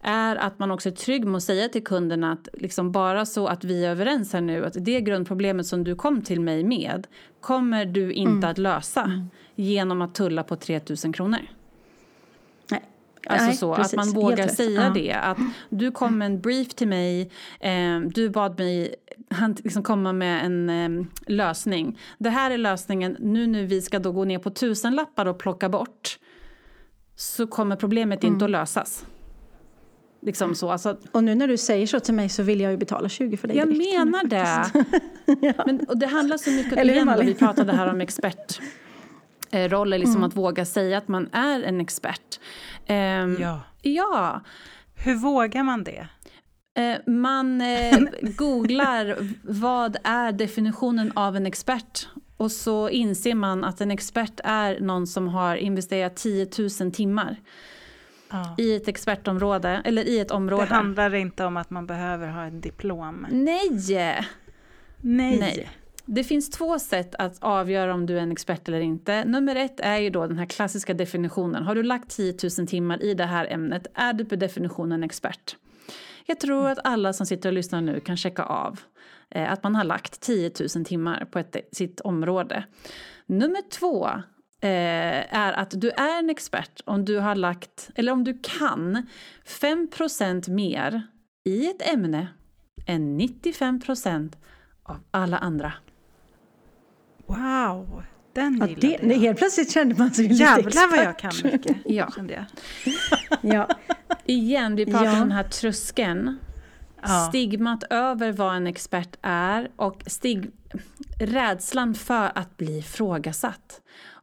är 0.02 0.36
att 0.36 0.58
man 0.58 0.70
också 0.70 0.88
är 0.88 0.92
trygg 0.92 1.24
med 1.24 1.36
att 1.36 1.42
säga 1.42 1.68
till 1.68 1.84
kunden 1.84 2.24
att 2.24 2.48
liksom 2.52 2.92
bara 2.92 3.26
så 3.26 3.46
att 3.46 3.64
vi 3.64 3.84
är 3.84 3.90
överens 3.90 4.32
här 4.32 4.40
nu 4.40 4.66
att 4.66 4.74
det 4.78 5.00
grundproblemet 5.00 5.66
som 5.66 5.84
du 5.84 5.94
kom 5.94 6.22
till 6.22 6.40
mig 6.40 6.64
med 6.64 7.06
kommer 7.40 7.84
du 7.84 8.12
inte 8.12 8.30
mm. 8.30 8.50
att 8.50 8.58
lösa 8.58 9.02
mm. 9.02 9.30
genom 9.54 10.02
att 10.02 10.14
tulla 10.14 10.42
på 10.42 10.56
3 10.56 10.80
000 11.04 11.14
kronor. 11.14 11.40
Alltså 13.26 13.46
Nej, 13.46 13.56
så, 13.56 13.74
precis. 13.74 13.98
att 13.98 14.06
man 14.06 14.14
vågar 14.14 14.48
säga 14.48 14.82
ja. 14.82 14.90
det. 14.90 15.12
Att 15.12 15.38
du 15.68 15.90
kom 15.90 16.18
med 16.18 16.26
en 16.26 16.40
brief 16.40 16.74
till 16.74 16.88
mig, 16.88 17.30
eh, 17.60 18.00
du 18.00 18.30
bad 18.30 18.58
mig 18.58 18.94
han 19.30 19.56
liksom 19.64 19.82
komma 19.82 20.12
med 20.12 20.44
en 20.44 20.70
eh, 20.70 21.06
lösning. 21.26 21.98
Det 22.18 22.30
här 22.30 22.50
är 22.50 22.58
lösningen, 22.58 23.16
nu 23.20 23.46
när 23.46 23.62
vi 23.62 23.82
ska 23.82 23.98
då 23.98 24.12
gå 24.12 24.24
ner 24.24 24.38
på 24.38 24.50
tusenlappar 24.50 25.26
och 25.26 25.38
plocka 25.38 25.68
bort 25.68 26.18
så 27.16 27.46
kommer 27.46 27.76
problemet 27.76 28.24
mm. 28.24 28.34
inte 28.34 28.44
att 28.44 28.50
lösas. 28.50 29.06
Liksom 30.22 30.54
så, 30.54 30.70
alltså, 30.70 30.96
och 31.12 31.24
nu 31.24 31.34
när 31.34 31.48
du 31.48 31.56
säger 31.56 31.86
så 31.86 32.00
till 32.00 32.14
mig 32.14 32.28
så 32.28 32.42
vill 32.42 32.60
jag 32.60 32.70
ju 32.70 32.76
betala 32.76 33.08
20 33.08 33.36
för 33.36 33.48
dig 33.48 33.56
Jag 33.56 33.68
direkt, 33.68 33.94
menar 33.94 34.24
det. 34.24 34.70
ja. 35.46 35.62
Men, 35.66 35.80
och 35.80 35.98
det 35.98 36.06
handlar 36.06 36.36
så 36.36 36.50
mycket, 36.50 36.78
Eller 36.78 36.94
igen, 36.94 37.12
då, 37.16 37.22
vi 37.22 37.34
pratade 37.34 37.72
här 37.72 37.90
om 37.90 38.00
expertroller, 38.00 39.98
liksom 39.98 40.16
mm. 40.16 40.28
att 40.28 40.36
våga 40.36 40.64
säga 40.64 40.98
att 40.98 41.08
man 41.08 41.28
är 41.32 41.62
en 41.62 41.80
expert. 41.80 42.40
Um, 42.88 43.36
ja. 43.40 43.60
ja. 43.82 44.40
Hur 44.94 45.14
vågar 45.14 45.62
man 45.62 45.84
det? 45.84 46.06
Uh, 46.78 47.12
man 47.14 47.60
uh, 47.60 47.98
googlar 48.36 49.16
vad 49.42 49.96
är 50.04 50.32
definitionen 50.32 51.12
av 51.14 51.36
en 51.36 51.46
expert 51.46 52.08
och 52.36 52.52
så 52.52 52.88
inser 52.88 53.34
man 53.34 53.64
att 53.64 53.80
en 53.80 53.90
expert 53.90 54.40
är 54.44 54.80
någon 54.80 55.06
som 55.06 55.28
har 55.28 55.56
investerat 55.56 56.16
10 56.16 56.48
000 56.80 56.92
timmar 56.92 57.36
ja. 58.30 58.54
i 58.58 58.76
ett 58.76 58.88
expertområde, 58.88 59.82
eller 59.84 60.08
i 60.08 60.18
ett 60.18 60.30
område. 60.30 60.62
Det 60.62 60.74
handlar 60.74 61.14
inte 61.14 61.44
om 61.44 61.56
att 61.56 61.70
man 61.70 61.86
behöver 61.86 62.28
ha 62.28 62.46
ett 62.46 62.62
diplom. 62.62 63.26
Nej! 63.30 63.68
Nej. 65.00 65.38
Nej. 65.38 65.70
Det 66.04 66.24
finns 66.24 66.50
två 66.50 66.78
sätt 66.78 67.14
att 67.14 67.38
avgöra 67.40 67.94
om 67.94 68.06
du 68.06 68.18
är 68.18 68.22
en 68.22 68.32
expert 68.32 68.68
eller 68.68 68.80
inte. 68.80 69.24
Nummer 69.24 69.56
ett 69.56 69.80
är 69.80 69.96
ju 69.96 70.10
då 70.10 70.26
den 70.26 70.38
här 70.38 70.46
klassiska 70.46 70.94
definitionen. 70.94 71.62
Har 71.62 71.74
du 71.74 71.82
lagt 71.82 72.10
10 72.10 72.34
000 72.58 72.66
timmar 72.66 73.02
i 73.02 73.14
det 73.14 73.24
här 73.24 73.46
ämnet 73.46 73.86
är 73.94 74.12
du 74.12 74.24
per 74.24 74.36
definition 74.36 74.92
en 74.92 75.04
expert. 75.04 75.56
Jag 76.26 76.40
tror 76.40 76.68
att 76.68 76.78
alla 76.84 77.12
som 77.12 77.26
sitter 77.26 77.48
och 77.48 77.52
lyssnar 77.52 77.80
nu 77.80 78.00
kan 78.00 78.16
checka 78.16 78.42
av 78.42 78.80
eh, 79.30 79.52
att 79.52 79.62
man 79.62 79.74
har 79.74 79.84
lagt 79.84 80.20
10 80.20 80.50
000 80.76 80.84
timmar 80.84 81.24
på 81.30 81.38
ett, 81.38 81.56
sitt 81.72 82.00
område. 82.00 82.64
Nummer 83.26 83.62
två 83.70 84.10
eh, 84.60 85.34
är 85.38 85.52
att 85.52 85.80
du 85.80 85.90
är 85.90 86.18
en 86.18 86.30
expert 86.30 86.80
om 86.84 87.04
du 87.04 87.18
har 87.18 87.34
lagt, 87.34 87.90
eller 87.94 88.12
om 88.12 88.24
du 88.24 88.38
kan, 88.42 89.06
5% 89.46 90.50
mer 90.50 91.02
i 91.44 91.66
ett 91.70 91.88
ämne 91.92 92.26
än 92.86 93.20
95% 93.20 94.32
av 94.82 94.96
alla 95.10 95.38
andra. 95.38 95.72
Wow, 97.26 98.02
den 98.32 98.56
Ja, 98.60 98.66
gillade 98.66 98.80
det, 98.86 98.92
jag. 98.92 99.02
nej, 99.04 99.18
helt 99.18 99.38
plötsligt 99.38 99.72
kände 99.72 99.94
man 99.98 100.10
sig 100.10 100.28
lite 100.28 100.42
Jävlar 100.44 100.90
vad 100.90 100.98
jag 100.98 101.10
expert. 101.10 101.42
kan 101.42 101.52
mycket, 101.52 101.76
Ja. 101.84 102.10
kände. 102.16 102.46
Ja. 103.40 103.68
Igen, 104.24 104.76
vi 104.76 104.86
pratar 104.86 105.04
Ja. 105.04 105.12
om 105.12 105.18
den 105.18 105.32
här 105.32 105.44
tröskeln. 105.48 106.38
Ja. 107.02 107.08
Stigmat 107.28 107.84
över 107.90 108.32
vad 108.32 108.56
en 108.56 108.66
expert 108.66 109.16
är 109.22 109.70
och 109.76 110.02
stig, 110.06 110.50
rädslan 111.20 111.94
för 111.94 112.32
att 112.38 112.56
bli 112.56 112.78
ifrågasatt. 112.78 113.80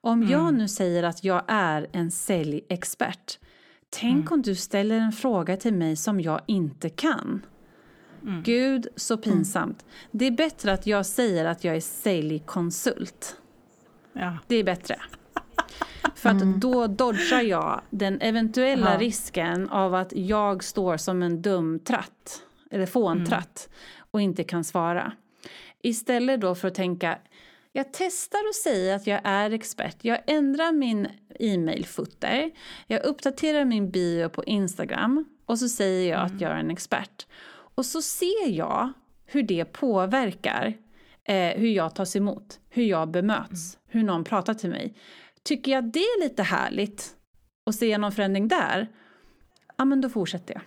Om 0.07 0.27
jag 0.27 0.53
nu 0.53 0.67
säger 0.67 1.03
att 1.03 1.23
jag 1.23 1.43
är 1.47 1.87
en 1.91 2.11
säljexpert, 2.11 3.39
tänk 3.89 4.31
om 4.31 4.41
du 4.41 4.55
ställer 4.55 4.95
en 4.99 5.11
fråga 5.11 5.57
till 5.57 5.73
mig 5.73 5.95
som 5.95 6.21
jag 6.21 6.41
inte 6.45 6.89
kan. 6.89 7.45
Gud, 8.43 8.87
så 8.95 9.17
pinsamt. 9.17 9.85
Det 10.11 10.25
är 10.25 10.31
bättre 10.31 10.73
att 10.73 10.87
jag 10.87 11.05
säger 11.05 11.45
att 11.45 11.63
jag 11.63 11.75
är 11.75 11.81
säljkonsult. 11.81 13.35
Ja. 14.13 14.37
Det 14.47 14.55
är 14.55 14.63
bättre. 14.63 14.95
För 16.15 16.29
att 16.29 16.61
då 16.61 16.87
dodgar 16.87 17.41
jag 17.41 17.81
den 17.89 18.21
eventuella 18.21 18.93
Ja. 18.93 18.99
risken 18.99 19.69
av 19.69 19.95
att 19.95 20.13
jag 20.15 20.63
står 20.63 20.97
som 20.97 21.23
en 21.23 21.41
dum 21.41 21.79
tratt, 21.79 22.41
eller 22.71 22.85
fåntratt, 22.85 23.69
och 24.11 24.21
inte 24.21 24.43
kan 24.43 24.63
svara. 24.63 25.11
Istället 25.81 26.41
då 26.41 26.55
för 26.55 26.67
att 26.67 26.75
tänka, 26.75 27.17
jag 27.77 27.91
testar 27.91 28.39
och 28.49 28.55
säger 28.55 28.95
att 28.95 29.07
jag 29.07 29.21
är 29.23 29.51
expert. 29.51 29.97
Jag 30.01 30.19
ändrar 30.27 30.71
min 30.71 31.07
e-mail-footer, 31.39 32.51
jag 32.87 33.05
uppdaterar 33.05 33.65
min 33.65 33.91
bio 33.91 34.29
på 34.29 34.43
Instagram 34.43 35.25
och 35.45 35.59
så 35.59 35.69
säger 35.69 36.11
jag 36.11 36.25
att 36.25 36.41
jag 36.41 36.51
är 36.51 36.55
en 36.55 36.71
expert. 36.71 37.27
Och 37.49 37.85
så 37.85 38.01
ser 38.01 38.49
jag 38.49 38.93
hur 39.25 39.43
det 39.43 39.65
påverkar 39.65 40.73
eh, 41.23 41.59
hur 41.59 41.67
jag 41.67 41.95
tas 41.95 42.15
emot, 42.15 42.59
hur 42.69 42.83
jag 42.83 43.11
bemöts, 43.11 43.77
hur 43.87 44.03
någon 44.03 44.23
pratar 44.23 44.53
till 44.53 44.69
mig. 44.69 44.95
Tycker 45.43 45.71
jag 45.71 45.83
det 45.83 45.99
är 45.99 46.23
lite 46.23 46.43
härligt 46.43 47.15
och 47.65 47.75
ser 47.75 47.97
någon 47.97 48.11
förändring 48.11 48.47
där, 48.47 48.87
ja 49.77 49.85
men 49.85 50.01
då 50.01 50.09
fortsätter 50.09 50.53
jag. 50.53 50.61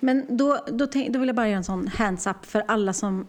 Men 0.00 0.36
då, 0.36 0.58
då, 0.72 0.86
tänk, 0.86 1.12
då 1.12 1.18
vill 1.18 1.28
jag 1.28 1.36
bara 1.36 1.48
göra 1.48 1.56
en 1.56 1.64
sån 1.64 1.86
hands-up 1.86 2.46
för 2.46 2.64
alla 2.68 2.92
som... 2.92 3.26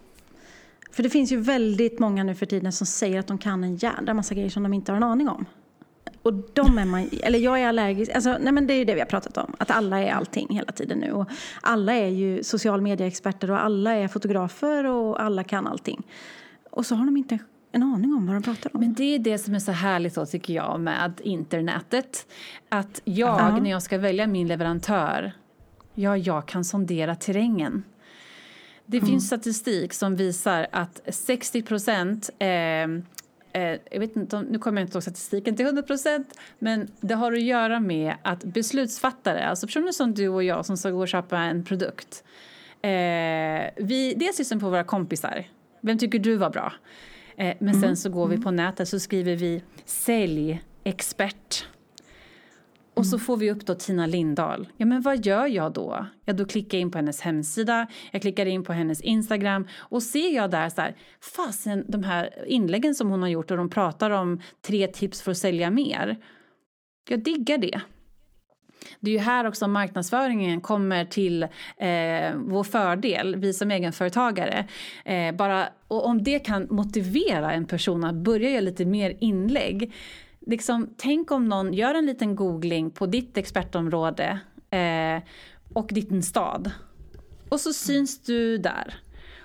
För 0.92 1.04
det 1.04 1.10
finns 1.10 1.32
ju 1.32 1.38
väldigt 1.38 2.00
många 2.00 2.24
nu 2.24 2.36
för 2.36 2.46
tiden 2.46 2.72
som 2.72 2.88
säger 2.88 3.20
att 3.20 3.28
de 3.28 3.38
kan 3.38 3.64
en 3.64 3.76
jädra 3.76 4.14
massa 4.14 4.34
grejer 4.34 4.50
som 4.50 4.64
de 4.64 4.74
inte 4.74 4.92
har 4.92 4.98
en 4.98 5.04
aning 5.04 5.30
om. 5.30 5.46
Och 6.22 6.34
de 6.34 6.78
är 6.78 6.86
man, 6.86 7.10
eller 7.24 7.40
jag 7.40 7.60
är 7.62 7.68
allergisk, 7.68 8.12
alltså, 8.12 8.38
nej 8.42 8.54
men 8.54 8.68
det 8.68 8.74
är 8.74 8.78
ju 8.78 8.86
det 8.86 8.94
vi 8.94 9.00
har 9.00 9.08
pratat 9.08 9.38
om, 9.38 9.56
att 9.60 9.72
alla 9.72 10.00
är 10.00 10.12
allting 10.12 10.48
hela 10.50 10.72
tiden 10.72 10.98
nu. 10.98 11.12
Och 11.12 11.30
alla 11.62 11.94
är 11.94 12.08
ju 12.08 12.44
social 12.44 12.82
media-experter 12.82 13.52
och 13.52 13.64
alla 13.64 13.94
är 13.94 14.08
fotografer 14.08 14.86
och 14.86 15.22
alla 15.24 15.44
kan 15.44 15.68
allting. 15.68 16.08
Och 16.72 16.86
så 16.86 16.96
har 16.96 17.06
de 17.06 17.18
inte 17.18 17.40
en 17.72 17.84
aning 17.84 18.14
om 18.14 18.28
vad 18.28 18.36
de 18.36 18.44
pratar 18.44 18.72
om. 18.74 18.80
Men 18.80 18.94
det 18.94 19.04
är 19.16 19.20
det 19.20 19.38
som 19.38 19.56
är 19.56 19.60
så 19.60 19.72
härligt 19.72 20.16
då 20.16 20.26
tycker 20.26 20.54
jag 20.54 20.80
med 20.80 21.22
internetet. 21.24 22.28
Att 22.70 23.02
jag, 23.04 23.40
Ja. 23.40 23.58
när 23.58 23.70
jag 23.72 23.84
ska 23.84 23.98
välja 23.98 24.28
min 24.28 24.48
leverantör, 24.48 25.32
ja, 25.94 26.18
jag 26.18 26.46
kan 26.46 26.64
sondera 26.66 27.16
terrängen. 27.16 27.84
Det 28.92 29.02
finns 29.02 29.28
statistik 29.28 29.94
som 29.94 30.16
visar 30.16 30.68
att 30.72 31.02
60 31.08 31.62
procent 31.62 32.30
eh, 32.40 32.48
eh, 32.48 33.80
jag 33.92 34.00
vet 34.00 34.16
inte, 34.16 34.42
nu 34.42 34.60
kommer 34.60 34.82
jag 34.82 34.88
inte 34.88 34.98
ihåg 34.98 35.04
statistiken 35.04 35.56
till 35.56 35.66
100 35.66 35.84
procent, 35.84 36.40
men 36.60 36.88
det 37.00 37.14
har 37.14 37.32
att 37.32 37.42
göra 37.42 37.80
med 37.80 38.16
att 38.24 38.44
beslutsfattare, 38.44 39.48
alltså 39.48 39.68
personer 39.68 39.92
som 39.92 40.14
du 40.14 40.28
och 40.28 40.44
jag 40.44 40.66
som 40.66 40.78
ska 40.78 40.90
gå 40.90 41.00
och 41.00 41.08
köpa 41.08 41.38
en 41.38 41.64
produkt, 41.64 42.24
eh, 42.82 42.90
vi 43.78 44.14
dels 44.18 44.40
lyssnar 44.40 44.60
på 44.60 44.70
våra 44.70 44.84
kompisar. 44.84 45.48
Vem 45.82 45.98
tycker 45.98 46.20
du 46.20 46.36
var 46.36 46.50
bra? 46.50 46.74
Eh, 47.38 47.56
men 47.60 47.82
sen 47.82 47.98
så 47.98 48.10
går 48.10 48.28
vi 48.28 48.38
på 48.38 48.52
nätet 48.52 48.88
så 48.88 49.00
skriver 49.00 49.36
vi 49.36 49.64
säljexpert. 49.86 51.66
Och 53.02 53.08
så 53.08 53.20
får 53.20 53.38
vi 53.38 53.52
upp 53.52 53.66
då 53.66 53.76
Tina 53.76 54.06
Lindahl. 54.06 54.68
Ja, 54.78 54.86
men 54.86 55.02
vad 55.02 55.26
gör 55.26 55.48
jag 55.48 55.74
då? 55.74 56.06
Ja, 56.26 56.34
då 56.34 56.46
klickar 56.46 56.78
jag 56.78 56.82
in 56.82 56.92
på 56.92 56.98
hennes 56.98 57.22
hemsida, 57.22 57.88
jag 58.12 58.22
klickar 58.22 58.46
in 58.46 58.64
på 58.64 58.74
hennes 58.74 59.02
Instagram 59.02 59.68
och 59.78 60.04
ser 60.04 60.36
jag 60.36 60.52
där 60.52 60.70
så 60.70 60.82
här, 60.82 60.96
fasen 61.36 61.86
de 61.88 62.04
här 62.04 62.30
inläggen 62.48 62.96
som 62.96 63.10
hon 63.10 63.22
har 63.22 63.30
gjort 63.30 63.52
och 63.52 63.58
de 63.58 63.70
pratar 63.70 64.10
om 64.10 64.42
tre 64.62 64.88
tips 64.88 65.22
för 65.22 65.32
att 65.32 65.38
sälja 65.38 65.72
mer. 65.72 66.18
Jag 67.10 67.24
diggar 67.24 67.58
det. 67.58 67.82
Det 69.00 69.12
är 69.12 69.14
ju 69.14 69.20
här 69.20 69.48
också 69.48 69.68
marknadsföringen 69.68 70.62
kommer 70.62 71.06
till 71.06 71.44
eh, 71.44 72.36
vår 72.36 72.64
fördel, 72.64 73.36
vi 73.36 73.54
som 73.54 73.72
egenföretagare. 73.72 74.68
Eh, 75.06 75.36
bara, 75.36 75.68
och 75.88 76.06
om 76.06 76.24
det 76.24 76.40
kan 76.40 76.68
motivera 76.70 77.52
en 77.54 77.66
person 77.66 78.04
att 78.04 78.16
börja 78.16 78.50
göra 78.50 78.62
lite 78.62 78.86
mer 78.86 79.18
inlägg. 79.20 79.94
Liksom, 80.48 80.90
tänk 80.98 81.32
om 81.32 81.50
någon 81.50 81.74
gör 81.74 81.96
en 81.96 82.06
liten 82.06 82.36
googling 82.36 82.92
på 82.92 83.06
ditt 83.06 83.38
expertområde 83.38 84.40
eh, 84.70 85.24
och 85.74 85.90
din 85.92 86.24
stad. 86.24 86.72
Och 87.50 87.60
så 87.60 87.74
syns 87.74 88.22
du 88.22 88.58
där. 88.58 88.96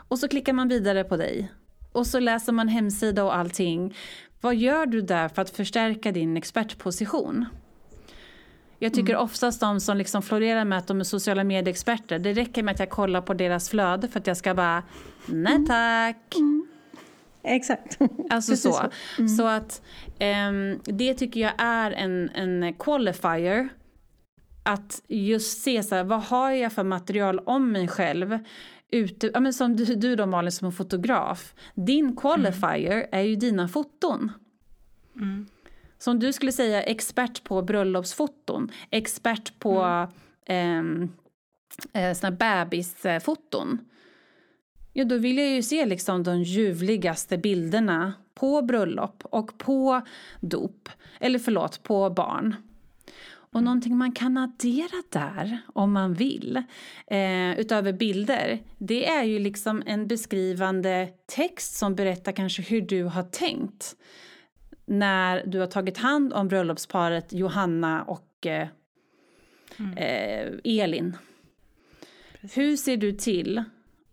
Och 0.08 0.18
så 0.18 0.28
klickar 0.28 0.52
man 0.52 0.68
vidare 0.68 1.04
på 1.04 1.16
dig. 1.16 1.52
Och 1.92 2.06
så 2.06 2.18
läser 2.18 2.52
man 2.52 2.68
hemsida 2.68 3.24
och 3.24 3.36
allting. 3.36 3.94
Vad 4.40 4.56
gör 4.56 4.86
du 4.86 5.00
där 5.00 5.28
för 5.28 5.42
att 5.42 5.50
förstärka 5.50 6.12
din 6.12 6.36
expertposition? 6.36 7.44
Jag 8.78 8.94
tycker 8.94 9.16
oftast 9.16 9.60
de 9.60 9.80
som 9.80 9.96
liksom 9.96 10.22
florerar 10.22 10.64
med 10.64 10.78
att 10.78 10.86
de 10.86 11.00
är 11.00 11.04
sociala 11.04 11.44
medieexperter, 11.44 12.18
det 12.18 12.32
räcker 12.32 12.62
med 12.62 12.72
att 12.72 12.80
jag 12.80 12.90
kollar 12.90 13.20
på 13.20 13.34
deras 13.34 13.68
flöde 13.68 14.08
för 14.08 14.20
att 14.20 14.26
jag 14.26 14.36
ska 14.36 14.54
bara, 14.54 14.82
nej 15.26 15.66
tack. 15.66 16.34
Exakt. 17.46 17.98
Alltså 18.30 18.52
Precis 18.52 18.62
så. 18.62 18.90
Så, 19.36 19.46
att 19.46 19.82
ehm, 20.18 20.80
det 20.84 21.14
tycker 21.14 21.40
jag 21.40 21.52
är 21.58 21.90
en, 21.90 22.30
en 22.34 22.74
qualifier. 22.74 23.68
Att 24.62 25.02
just 25.08 25.62
se 25.62 25.82
så 25.82 25.94
här, 25.94 26.04
vad 26.04 26.22
har 26.22 26.50
jag 26.50 26.72
för 26.72 26.84
material 26.84 27.38
om 27.38 27.72
mig 27.72 27.88
själv? 27.88 28.38
Ute, 28.90 29.30
ja, 29.34 29.40
men 29.40 29.52
som 29.52 29.76
du, 29.76 29.84
du 29.84 30.16
då 30.16 30.26
Malin 30.26 30.52
som 30.52 30.66
en 30.66 30.72
fotograf. 30.72 31.54
Din 31.74 32.16
qualifier 32.16 33.06
är 33.12 33.22
ju 33.22 33.36
dina 33.36 33.68
foton. 33.68 34.32
Som 35.98 36.18
du 36.18 36.32
skulle 36.32 36.52
säga 36.52 36.82
expert 36.82 37.44
på 37.44 37.62
bröllopsfoton, 37.62 38.70
expert 38.90 39.58
på 39.58 40.06
mm. 40.46 41.12
eh, 41.92 42.14
såna 42.14 42.30
bebisfoton. 42.30 43.78
Ja, 44.98 45.04
då 45.04 45.18
vill 45.18 45.38
jag 45.38 45.48
ju 45.48 45.62
se 45.62 45.86
liksom 45.86 46.22
de 46.22 46.42
ljuvligaste 46.42 47.38
bilderna 47.38 48.12
på 48.34 48.62
bröllop 48.62 49.22
och 49.24 49.58
på 49.58 50.02
dop, 50.40 50.88
eller 51.20 51.38
förlåt, 51.38 51.82
på 51.82 52.10
barn. 52.10 52.56
Och 53.28 53.62
någonting 53.62 53.96
man 53.96 54.12
kan 54.12 54.36
addera 54.36 55.02
där 55.10 55.58
om 55.74 55.92
man 55.92 56.14
vill, 56.14 56.62
eh, 57.06 57.58
utöver 57.58 57.92
bilder, 57.92 58.62
det 58.78 59.08
är 59.08 59.24
ju 59.24 59.38
liksom 59.38 59.82
en 59.86 60.06
beskrivande 60.06 61.08
text 61.26 61.76
som 61.76 61.94
berättar 61.94 62.32
kanske 62.32 62.62
hur 62.62 62.80
du 62.80 63.02
har 63.02 63.22
tänkt 63.22 63.96
när 64.84 65.46
du 65.46 65.58
har 65.58 65.66
tagit 65.66 65.98
hand 65.98 66.32
om 66.32 66.48
bröllopsparet 66.48 67.32
Johanna 67.32 68.02
och 68.02 68.46
eh, 68.46 68.68
eh, 69.96 70.52
Elin. 70.64 71.16
Hur 72.40 72.76
ser 72.76 72.96
du 72.96 73.12
till 73.12 73.64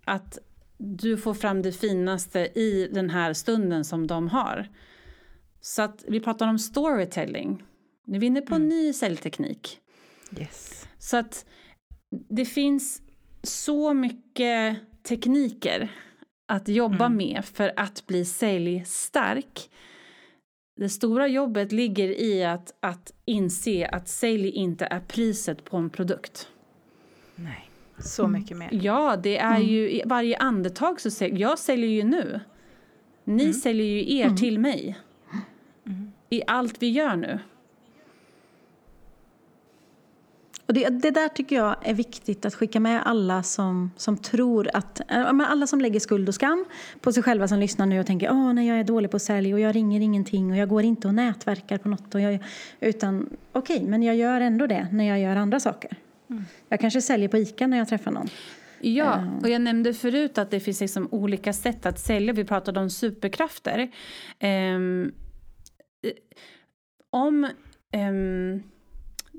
att 0.06 0.40
du 0.84 1.18
får 1.18 1.34
fram 1.34 1.62
det 1.62 1.72
finaste 1.72 2.40
i 2.40 2.90
den 2.94 3.10
här 3.10 3.34
stunden 3.34 3.86
som 3.86 4.08
de 4.08 4.28
har? 4.30 4.70
Så 5.62 5.82
att 5.82 6.04
vi 6.08 6.20
pratar 6.20 6.48
om 6.48 6.60
storytelling. 6.60 7.64
Nu 8.06 8.16
är 8.16 8.20
vi 8.20 8.26
inne 8.26 8.42
på 8.42 8.56
en 8.56 8.68
ny 8.68 8.94
säljteknik. 8.94 9.80
Yes. 10.40 10.88
Så 10.98 11.18
att 11.18 11.46
det 12.30 12.46
finns 12.46 13.02
så 13.44 13.94
mycket 13.94 14.78
tekniker 15.04 15.92
att 16.46 16.68
jobba 16.68 17.10
med 17.10 17.46
för 17.46 17.74
att 17.76 18.08
bli 18.08 18.26
säljstark. 18.26 19.70
Det 20.76 20.90
stora 20.90 21.28
jobbet 21.28 21.72
ligger 21.72 22.22
i 22.22 22.44
att, 22.44 22.74
att 22.80 23.14
inse 23.26 23.88
att 23.88 24.08
sälj 24.08 24.50
inte 24.50 24.86
är 24.86 25.00
priset 25.00 25.64
på 25.64 25.78
en 25.78 25.90
produkt. 25.90 26.48
Nej, 27.36 27.70
så 28.00 28.28
mycket 28.28 28.58
mer. 28.58 28.70
Ja, 28.72 29.16
det 29.24 29.38
är 29.38 29.60
ju 29.60 29.92
i 29.92 30.04
varje 30.06 30.38
andetag 30.38 31.02
så 31.02 31.12
säljer 31.12 31.38
jag 31.38 31.60
säljer 31.60 31.90
ju 31.90 32.04
nu. 32.04 32.40
Ni 33.24 33.54
säljer 33.54 33.86
ju 33.86 34.18
er 34.18 34.30
till 34.30 34.60
mig. 34.60 35.00
I 36.30 36.42
allt 36.48 36.82
vi 36.82 36.90
gör 36.90 37.16
nu. 37.16 37.40
Och 40.66 40.74
det, 40.74 40.90
det, 40.90 41.12
där 41.12 41.28
tycker 41.28 41.56
jag 41.56 41.76
är 41.82 41.94
viktigt 41.94 42.46
att 42.46 42.56
skicka 42.56 42.80
med 42.80 43.02
alla 43.06 43.44
som, 43.44 43.92
som 43.98 44.18
tror 44.18 44.70
att... 44.74 45.02
Alla 45.10 45.68
som 45.68 45.82
lägger 45.82 46.00
skuld 46.00 46.30
och 46.30 46.36
skam 46.36 46.66
på 47.02 47.12
sig 47.12 47.24
själva 47.24 47.48
som 47.48 47.60
lyssnar 47.60 47.86
nu 47.86 48.00
och 48.00 48.06
tänker 48.06 48.32
åh 48.32 48.54
nej 48.54 48.68
jag 48.68 48.80
är 48.80 48.84
dålig 48.84 49.12
på 49.12 49.18
att 49.18 49.24
sälja 49.24 49.56
och 49.56 49.60
jag 49.60 49.76
ringer 49.76 50.02
ingenting 50.02 50.52
och 50.52 50.58
jag 50.58 50.70
går 50.70 50.84
inte 50.84 51.08
och 51.08 51.14
nätverkar 51.14 51.78
på 51.78 51.90
något. 51.90 52.16
Och 52.16 52.22
jag, 52.22 52.40
utan 52.80 53.30
okej, 53.52 53.78
okay, 53.78 53.90
men 53.90 54.04
jag 54.04 54.16
gör 54.16 54.42
ändå 54.42 54.68
det 54.68 54.88
när 54.92 55.04
jag 55.04 55.20
gör 55.20 55.36
andra 55.36 55.60
saker. 55.60 55.98
Mm. 56.34 56.46
Jag 56.70 56.80
kanske 56.80 57.02
säljer 57.02 57.28
på 57.28 57.38
ICA 57.38 57.68
när 57.68 57.78
jag 57.78 57.88
träffar 57.88 58.12
någon. 58.12 58.28
Ja, 58.82 59.18
eh. 59.18 59.38
och 59.42 59.50
jag 59.50 59.62
nämnde 59.62 59.94
förut 59.94 60.38
att 60.38 60.52
det 60.52 60.60
finns 60.60 60.82
liksom 60.82 61.08
olika 61.12 61.54
sätt 61.54 61.86
att 61.86 62.00
sälja. 62.00 62.34
Vi 62.34 62.46
pratade 62.46 62.80
om 62.80 62.90
superkrafter. 62.90 63.92
Um, 64.40 65.12
om... 67.10 67.48
Um, 67.96 68.64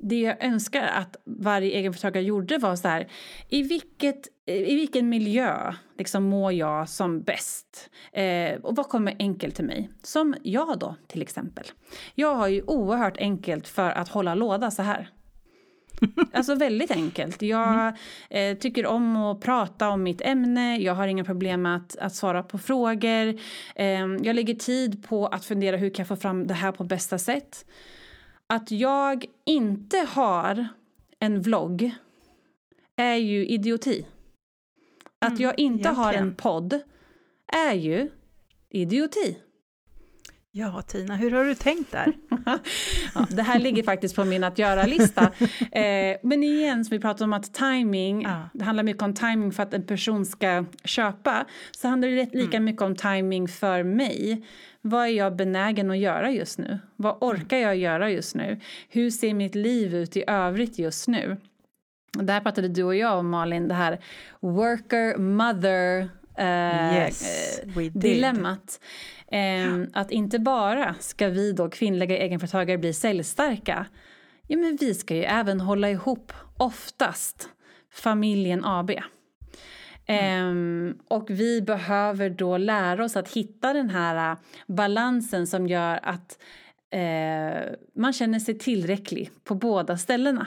det 0.05 0.21
jag 0.21 0.45
önskar 0.45 0.83
att 0.83 1.17
varje 1.25 1.71
egenföretagare 1.71 2.25
gjorde 2.25 2.59
var 2.59 2.77
så 2.77 2.89
här, 2.89 3.09
i, 3.49 3.63
vilket, 3.63 4.29
i 4.47 4.75
vilken 4.75 5.09
miljö 5.09 5.75
liksom 5.99 6.25
mår 6.25 6.53
jag 6.53 6.89
som 6.89 7.23
bäst? 7.23 7.91
Eh, 8.13 8.55
och 8.63 8.77
vad 8.77 8.89
kommer 8.89 9.17
enkelt 9.19 9.55
till 9.55 9.65
mig? 9.65 9.91
Som 10.03 10.35
jag 10.43 10.79
då, 10.79 10.97
till 11.07 11.23
exempel. 11.23 11.65
Jag 12.15 12.35
har 12.35 12.49
ju 12.49 12.63
oerhört 12.63 13.17
enkelt 13.17 13.69
för 13.69 13.91
att 13.91 14.09
hålla 14.09 14.35
låda 14.35 14.71
så 14.71 14.83
här. 14.83 15.09
Alltså 16.33 16.55
väldigt 16.55 16.91
enkelt. 16.91 17.43
Jag 17.43 17.73
mm. 17.73 17.95
eh, 18.31 18.59
tycker 18.59 18.87
om 18.87 19.17
att 19.17 19.41
prata 19.41 19.89
om 19.89 20.03
mitt 20.03 20.21
ämne, 20.21 20.79
jag 20.79 20.95
har 20.95 21.07
inga 21.07 21.25
problem 21.25 21.63
med 21.63 21.77
att, 21.77 21.97
att 21.97 22.15
svara 22.15 22.43
på 22.43 22.59
frågor. 22.59 23.41
Eh, 23.75 24.07
jag 24.23 24.37
lägger 24.37 24.55
tid 24.55 25.09
på 25.09 25.27
att 25.27 25.45
fundera 25.45 25.77
hur 25.77 25.91
kan 25.91 26.03
jag 26.03 26.09
få 26.09 26.17
fram 26.17 26.47
det 26.47 26.55
här 26.55 26.73
på 26.73 26.85
bästa 26.85 27.19
sätt. 27.19 27.65
Att 28.47 28.71
jag 28.71 29.25
inte 29.47 29.99
har 29.99 30.69
en 31.21 31.43
vlogg 31.43 31.95
är 32.97 33.15
ju 33.17 33.47
idioti. 33.47 34.07
Att 35.19 35.31
mm, 35.31 35.43
jag 35.43 35.59
inte 35.59 35.73
egentligen. 35.73 35.97
har 35.97 36.15
en 36.15 36.35
podd 36.35 36.81
är 37.53 37.75
ju 37.75 38.11
idioti. 38.71 39.37
Ja, 40.57 40.83
Tina, 40.83 41.17
hur 41.17 41.31
har 41.31 41.45
du 41.45 41.55
tänkt 41.55 41.93
där? 41.93 42.13
ja, 43.15 43.27
det 43.31 43.43
här 43.43 43.59
ligger 43.59 43.83
faktiskt 43.83 44.17
på 44.17 44.25
min 44.25 44.45
att 44.45 44.59
göra-lista. 44.59 45.31
Eh, 45.73 46.17
men 46.23 46.43
igen, 46.43 46.85
som 46.85 46.95
vi 46.97 47.01
pratade 47.01 47.25
om 47.25 47.33
att 47.33 47.55
timing, 47.55 48.23
ja. 48.23 48.49
det 48.53 48.65
handlar 48.65 48.85
mycket 48.85 49.03
om 49.03 49.15
timing 49.15 49.53
för 49.53 49.63
att 49.63 49.75
en 49.75 49.87
person 49.87 50.27
ska 50.27 50.65
köpa, 50.85 51.45
så 51.71 51.89
handlar 51.89 52.09
det 52.09 52.35
lika 52.35 52.57
mm. 52.57 52.65
mycket 52.65 52.83
om 52.83 52.97
timing 52.97 53.49
för 53.49 53.83
mig. 53.83 54.47
Vad 54.81 55.03
är 55.03 55.11
jag 55.11 55.37
benägen 55.37 55.91
att 55.91 55.99
göra 55.99 56.31
just 56.31 56.59
nu? 56.59 56.79
Vad 56.97 57.17
orkar 57.21 57.59
jag 57.59 57.77
göra 57.77 58.11
just 58.11 58.35
nu? 58.35 58.61
Hur 58.89 59.11
ser 59.11 59.35
mitt 59.35 59.55
liv 59.55 59.95
ut 59.95 60.17
i 60.17 60.25
övrigt 60.27 60.79
just 60.79 61.09
nu? 61.09 61.37
Där 62.13 62.41
pratade 62.41 62.69
du 62.69 62.83
och 62.83 62.97
jag 62.97 63.19
om 63.19 63.31
Malin, 63.31 63.69
det 63.69 63.75
här 63.75 64.01
worker 64.41 65.19
mother 65.19 66.09
eh, 66.39 66.97
yes, 66.97 67.59
eh, 67.59 67.93
dilemmat. 67.93 68.81
Eh, 69.27 69.83
att 69.93 70.11
inte 70.11 70.39
bara 70.39 70.95
ska 71.01 71.29
vi 71.29 71.53
då 71.53 71.71
kvinnliga 71.71 72.19
egenföretagare 72.19 72.79
bli 72.79 72.93
säljstarka, 72.93 73.87
ja 74.47 74.59
men 74.59 74.77
vi 74.81 74.95
ska 74.95 75.15
ju 75.15 75.25
även 75.25 75.61
hålla 75.61 75.91
ihop, 75.91 76.33
oftast, 76.57 77.49
familjen 77.93 78.65
AB. 78.65 78.91
Mm. 80.07 80.99
och 81.09 81.31
vi 81.31 81.63
behöver 81.63 82.31
då 82.31 82.57
lära 82.57 83.05
oss 83.05 83.17
att 83.17 83.29
hitta 83.29 83.73
den 83.73 83.91
här 83.91 84.31
äh, 84.31 84.39
balansen 84.67 85.47
som 85.47 85.67
gör 85.67 86.01
att 86.03 86.39
uh, 86.95 87.75
man 87.97 88.13
känner 88.13 88.39
sig 88.39 88.59
tillräcklig 88.59 89.31
på 89.45 89.55
båda 89.55 89.97
ställena. 89.97 90.47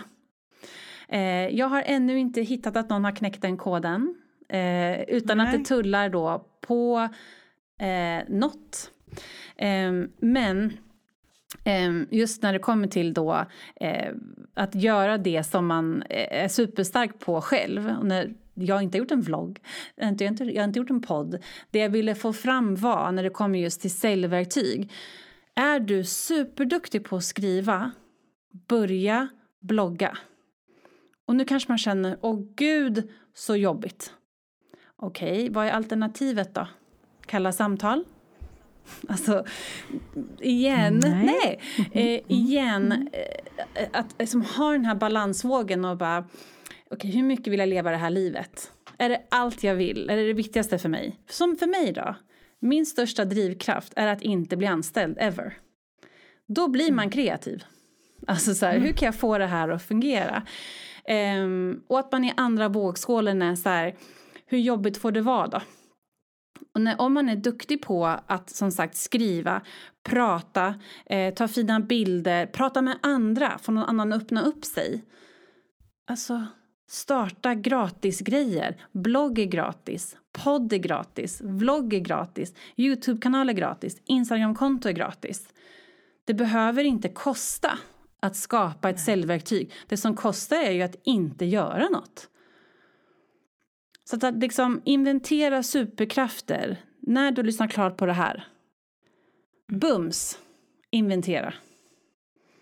Uh, 1.13 1.47
jag 1.47 1.67
har 1.67 1.83
ännu 1.85 2.19
inte 2.19 2.41
hittat 2.41 2.75
att 2.75 2.89
någon 2.89 3.03
har 3.03 3.15
knäckt 3.15 3.41
den 3.41 3.57
koden 3.57 4.15
uh, 4.53 5.01
utan 5.07 5.37
Nej. 5.37 5.47
att 5.47 5.53
det 5.53 5.65
tullar 5.65 6.09
då 6.09 6.45
på 6.61 7.09
uh, 7.81 8.35
något. 8.35 8.91
Um, 9.61 10.11
men 10.17 10.77
Just 12.09 12.43
när 12.43 12.53
det 12.53 12.59
kommer 12.59 12.87
till 12.87 13.13
då 13.13 13.45
att 14.53 14.75
göra 14.75 15.17
det 15.17 15.43
som 15.43 15.67
man 15.67 16.03
är 16.09 16.47
superstark 16.47 17.19
på 17.19 17.41
själv. 17.41 17.95
Och 17.99 18.05
när 18.05 18.33
jag 18.53 18.75
har 18.75 18.81
inte 18.81 18.97
gjort 18.97 19.11
en 19.11 19.21
vlogg, 19.21 19.59
jag 19.95 20.05
har 20.05 20.09
inte, 20.09 20.43
jag 20.43 20.61
har 20.61 20.67
inte 20.67 20.79
gjort 20.79 20.89
en 20.89 21.01
podd. 21.01 21.43
Det 21.71 21.79
jag 21.79 21.89
ville 21.89 22.15
få 22.15 22.33
fram 22.33 22.75
var, 22.75 23.11
när 23.11 23.23
det 23.23 23.29
kommer 23.29 23.59
just 23.59 23.81
till 23.81 23.91
säljverktyg, 23.91 24.91
är 25.55 25.79
du 25.79 26.03
superduktig 26.03 27.05
på 27.05 27.15
att 27.15 27.23
skriva, 27.23 27.91
börja 28.67 29.27
blogga. 29.59 30.17
Och 31.25 31.35
nu 31.35 31.45
kanske 31.45 31.71
man 31.71 31.77
känner, 31.77 32.17
åh 32.21 32.39
gud, 32.55 33.09
så 33.33 33.55
jobbigt. 33.55 34.13
Okej, 35.01 35.31
okay, 35.31 35.49
vad 35.49 35.67
är 35.67 35.71
alternativet 35.71 36.53
då? 36.55 36.67
Kalla 37.25 37.51
samtal? 37.51 38.03
Alltså, 39.07 39.45
igen, 40.39 40.99
nej. 41.03 41.25
nej. 41.25 41.59
Eh, 41.91 42.31
igen, 42.37 43.09
eh, 43.13 43.87
att 43.93 44.15
liksom, 44.19 44.41
ha 44.41 44.71
den 44.71 44.85
här 44.85 44.95
balansvågen 44.95 45.85
och 45.85 45.97
bara 45.97 46.25
okay, 46.89 47.11
hur 47.11 47.23
mycket 47.23 47.47
vill 47.47 47.59
jag 47.59 47.69
leva 47.69 47.91
det 47.91 47.97
här 47.97 48.09
livet? 48.09 48.71
Är 48.97 49.09
det 49.09 49.21
allt 49.29 49.63
jag 49.63 49.75
vill? 49.75 50.09
Är 50.09 50.17
det 50.17 50.27
det 50.27 50.33
viktigaste 50.33 50.77
för 50.77 50.89
mig? 50.89 51.19
Som 51.29 51.55
för 51.55 51.67
mig 51.67 51.91
då? 51.91 52.15
Min 52.59 52.85
största 52.85 53.25
drivkraft 53.25 53.93
är 53.95 54.07
att 54.07 54.21
inte 54.21 54.57
bli 54.57 54.67
anställd, 54.67 55.17
ever. 55.19 55.57
Då 56.47 56.67
blir 56.67 56.91
man 56.91 57.09
kreativ. 57.09 57.63
Alltså 58.27 58.55
så 58.55 58.65
här, 58.65 58.73
mm. 58.73 58.87
hur 58.87 58.93
kan 58.93 59.05
jag 59.05 59.15
få 59.15 59.37
det 59.37 59.45
här 59.45 59.69
att 59.69 59.83
fungera? 59.83 60.43
Um, 61.41 61.83
och 61.87 61.99
att 61.99 62.11
man 62.11 62.23
i 62.23 62.33
andra 62.37 62.69
vågskålen 62.69 63.41
är 63.41 63.55
så 63.55 63.69
här, 63.69 63.95
hur 64.47 64.57
jobbigt 64.57 64.97
får 64.97 65.11
det 65.11 65.21
vara 65.21 65.47
då? 65.47 65.61
Och 66.73 66.81
när, 66.81 67.01
om 67.01 67.13
man 67.13 67.29
är 67.29 67.35
duktig 67.35 67.81
på 67.81 68.05
att 68.05 68.49
som 68.49 68.71
sagt 68.71 68.97
skriva, 68.97 69.61
prata, 70.03 70.75
eh, 71.05 71.33
ta 71.33 71.47
fina 71.47 71.79
bilder, 71.79 72.45
prata 72.45 72.81
med 72.81 72.97
andra, 73.01 73.57
få 73.57 73.71
någon 73.71 73.83
annan 73.83 74.13
öppna 74.13 74.41
upp 74.41 74.65
sig. 74.65 75.03
Alltså, 76.09 76.45
Starta 76.89 77.55
gratisgrejer. 77.55 78.81
Blogg 78.91 79.39
är 79.39 79.45
gratis, 79.45 80.17
podd 80.31 80.73
är 80.73 80.77
gratis, 80.77 81.41
vlogg 81.41 81.93
är 81.93 81.99
gratis, 81.99 82.53
Youtube-kanal 82.75 83.49
är 83.49 83.53
gratis, 83.53 84.01
Instagram-konto 84.05 84.89
är 84.89 84.93
gratis. 84.93 85.49
Det 86.25 86.33
behöver 86.33 86.83
inte 86.83 87.09
kosta 87.09 87.79
att 88.19 88.35
skapa 88.35 88.89
ett 88.89 88.99
säljverktyg. 88.99 89.71
Det 89.87 89.97
som 89.97 90.15
kostar 90.15 90.57
är 90.57 90.71
ju 90.71 90.81
att 90.81 90.95
inte 91.03 91.45
göra 91.45 91.89
något. 91.89 92.29
Så 94.09 94.15
att 94.15 94.35
liksom 94.35 94.81
inventera 94.85 95.63
superkrafter 95.63 96.81
när 96.99 97.31
du 97.31 97.43
lyssnar 97.43 97.67
klart 97.67 97.97
på 97.97 98.05
det 98.05 98.13
här. 98.13 98.47
Bums! 99.67 100.39
Inventera. 100.89 101.53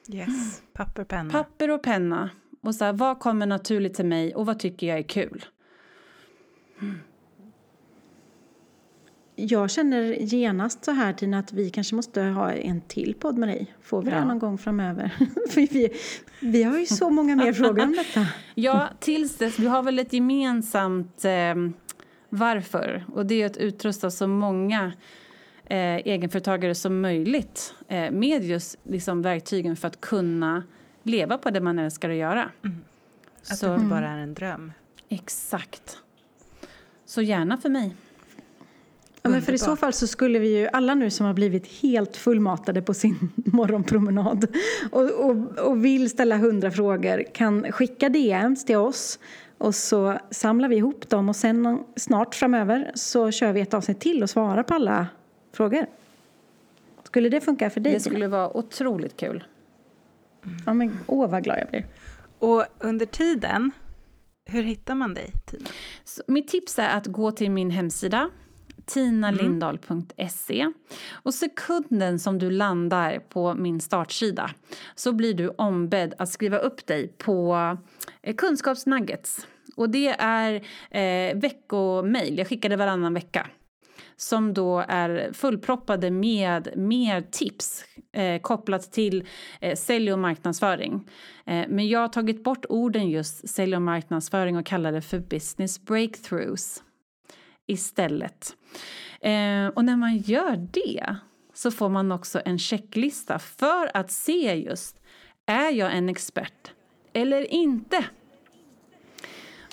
Yes, 0.07 0.63
papper 0.73 1.01
och 1.01 1.07
penna. 1.07 1.31
Papper 1.31 1.71
och 1.71 1.83
penna. 1.83 2.29
Och 2.61 2.75
så 2.75 2.85
här, 2.85 2.93
vad 2.93 3.19
kommer 3.19 3.45
naturligt 3.45 3.93
till 3.93 4.05
mig 4.05 4.35
och 4.35 4.45
vad 4.45 4.59
tycker 4.59 4.87
jag 4.87 4.97
är 4.97 5.03
kul? 5.03 5.45
Mm. 6.81 6.99
Jag 9.35 9.71
känner 9.71 10.03
genast 10.03 10.85
så 10.85 10.91
här 10.91 11.13
Tina 11.13 11.39
att 11.39 11.53
vi 11.53 11.69
kanske 11.69 11.95
måste 11.95 12.21
ha 12.21 12.51
en 12.51 12.81
till 12.81 13.15
podd 13.19 13.37
med 13.37 13.49
dig. 13.49 13.75
Får 13.81 14.01
vi 14.01 14.11
ja. 14.11 14.17
det 14.17 14.25
någon 14.25 14.39
gång 14.39 14.57
framöver? 14.57 15.11
För 15.49 15.73
vi, 15.73 15.89
vi 16.39 16.63
har 16.63 16.79
ju 16.79 16.85
så 16.85 17.09
många 17.09 17.35
mer 17.35 17.53
frågor 17.53 17.83
om 17.83 17.91
detta. 17.91 18.27
Ja, 18.55 18.89
tills 18.99 19.37
dess. 19.37 19.59
Vi 19.59 19.67
har 19.67 19.83
väl 19.83 19.99
ett 19.99 20.13
gemensamt 20.13 21.25
eh, 21.25 21.55
varför. 22.29 23.05
Och 23.13 23.25
det 23.25 23.41
är 23.41 23.45
att 23.45 23.57
utrusta 23.57 24.11
så 24.11 24.27
många 24.27 24.91
eh, 25.65 25.95
egenföretagare 25.95 26.75
som 26.75 27.01
möjligt 27.01 27.73
eh, 27.87 28.11
med 28.11 28.43
just 28.43 28.77
liksom, 28.83 29.21
verktygen 29.21 29.75
för 29.75 29.87
att 29.87 30.01
kunna 30.01 30.63
leva 31.03 31.37
på 31.37 31.49
det 31.49 31.61
man 31.61 31.79
älskar 31.79 32.09
att 32.09 32.15
göra. 32.15 32.49
Mm. 32.63 32.77
Att 33.49 33.57
så, 33.57 33.67
det 33.67 33.75
inte 33.75 33.85
bara 33.87 34.09
är 34.09 34.17
en 34.17 34.33
dröm. 34.33 34.71
Exakt. 35.09 35.97
Så 37.05 37.21
gärna 37.21 37.57
för 37.57 37.69
mig. 37.69 37.95
Ja, 39.25 39.29
men 39.29 39.41
för 39.41 39.53
i 39.53 39.57
så 39.57 39.75
fall 39.75 39.93
så 39.93 40.07
skulle 40.07 40.39
vi 40.39 40.59
ju 40.59 40.67
alla 40.67 40.95
nu 40.95 41.09
som 41.09 41.25
har 41.25 41.33
blivit 41.33 41.67
helt 41.67 42.17
fullmatade 42.17 42.81
på 42.81 42.93
sin 42.93 43.31
morgonpromenad 43.35 44.47
och, 44.91 45.11
och, 45.11 45.57
och 45.57 45.85
vill 45.85 46.09
ställa 46.09 46.37
hundra 46.37 46.71
frågor 46.71 47.23
kan 47.33 47.71
skicka 47.71 48.09
DMs 48.09 48.65
till 48.65 48.77
oss 48.77 49.19
och 49.57 49.75
så 49.75 50.19
samlar 50.31 50.69
vi 50.69 50.75
ihop 50.75 51.09
dem 51.09 51.29
och 51.29 51.35
sen 51.35 51.83
snart 51.95 52.35
framöver 52.35 52.91
så 52.95 53.31
kör 53.31 53.53
vi 53.53 53.61
ett 53.61 53.73
avsnitt 53.73 53.99
till 53.99 54.23
och 54.23 54.29
svarar 54.29 54.63
på 54.63 54.73
alla 54.73 55.07
frågor. 55.53 55.85
Skulle 57.03 57.29
det 57.29 57.41
funka 57.41 57.69
för 57.69 57.79
dig? 57.79 57.93
Det 57.93 57.99
skulle 57.99 58.27
vara 58.27 58.57
otroligt 58.57 59.17
kul. 59.17 59.43
Ja, 60.65 60.73
men 60.73 60.99
åh 61.07 61.29
vad 61.29 61.43
glad 61.43 61.59
jag 61.59 61.69
blir. 61.69 61.85
Och 62.39 62.65
under 62.79 63.05
tiden, 63.05 63.71
hur 64.45 64.63
hittar 64.63 64.95
man 64.95 65.13
dig, 65.13 65.31
Tina? 65.45 65.69
Så 66.03 66.23
mitt 66.27 66.47
tips 66.47 66.79
är 66.79 66.97
att 66.97 67.07
gå 67.07 67.31
till 67.31 67.51
min 67.51 67.69
hemsida 67.69 68.29
tinalindahl.se. 68.85 70.71
Och 71.11 71.33
sekunden 71.33 72.19
som 72.19 72.39
du 72.39 72.51
landar 72.51 73.19
på 73.19 73.53
min 73.53 73.81
startsida 73.81 74.51
så 74.95 75.13
blir 75.13 75.33
du 75.33 75.49
ombedd 75.49 76.13
att 76.17 76.29
skriva 76.29 76.57
upp 76.57 76.85
dig 76.87 77.07
på 77.07 77.77
eh, 78.21 78.35
Kunskapsnuggets. 78.35 79.47
Och 79.75 79.89
det 79.89 80.09
är 80.19 80.53
eh, 80.91 81.37
veckomejl, 81.37 82.37
jag 82.37 82.47
skickar 82.47 82.69
det 82.69 82.75
varannan 82.75 83.13
vecka 83.13 83.47
som 84.17 84.53
då 84.53 84.85
är 84.87 85.33
fullproppade 85.33 86.11
med 86.11 86.69
mer 86.75 87.21
tips 87.21 87.85
eh, 88.13 88.41
kopplat 88.41 88.91
till 88.91 89.27
eh, 89.61 89.75
sälj 89.75 90.13
och 90.13 90.19
marknadsföring. 90.19 91.09
Eh, 91.45 91.65
men 91.69 91.87
jag 91.87 91.99
har 91.99 92.07
tagit 92.07 92.43
bort 92.43 92.65
orden 92.69 93.09
just 93.09 93.49
sälj 93.49 93.75
och 93.75 93.81
marknadsföring 93.81 94.57
och 94.57 94.65
kallar 94.65 94.91
det 94.91 95.01
för 95.01 95.19
business 95.19 95.85
breakthroughs 95.85 96.83
istället. 97.67 98.55
Eh, 99.21 99.67
och 99.67 99.85
när 99.85 99.95
man 99.95 100.17
gör 100.17 100.67
det 100.71 101.15
så 101.53 101.71
får 101.71 101.89
man 101.89 102.11
också 102.11 102.41
en 102.45 102.59
checklista 102.59 103.39
för 103.39 103.97
att 103.97 104.11
se 104.11 104.55
just 104.55 105.01
är 105.45 105.71
jag 105.71 105.97
en 105.97 106.09
expert 106.09 106.71
eller 107.13 107.53
inte? 107.53 108.05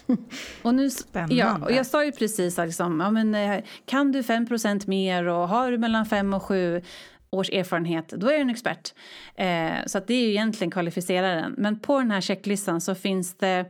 Och 0.63 0.75
nu, 0.75 0.91
Spännande. 0.91 1.35
Ja, 1.35 1.59
och 1.63 1.73
jag 1.73 1.87
sa 1.87 2.05
ju 2.05 2.13
precis 2.13 2.59
liksom, 2.59 3.01
ja, 3.01 3.11
men, 3.11 3.35
eh, 3.35 3.65
kan 3.87 4.13
du 4.13 4.23
5% 4.23 4.83
mer 4.87 5.25
och 5.25 5.49
har 5.49 5.71
du 5.71 5.79
mellan 5.79 6.07
5 6.07 6.35
och 6.35 6.43
7 6.43 6.83
års 7.31 7.51
erfarenhet, 7.51 8.09
då 8.09 8.27
är 8.27 8.35
du 8.35 8.41
en 8.41 8.51
expert. 8.51 8.95
Eh, 9.35 9.87
så 9.87 10.01
det 10.07 10.15
är 10.15 10.21
ju 10.21 10.31
egentligen 10.31 10.71
kvalificeraren. 10.71 11.55
Men 11.59 11.79
på 11.79 11.99
den 11.99 12.11
här 12.11 12.21
checklistan 12.21 12.81
så 12.81 12.95
finns 12.95 13.35
det 13.35 13.67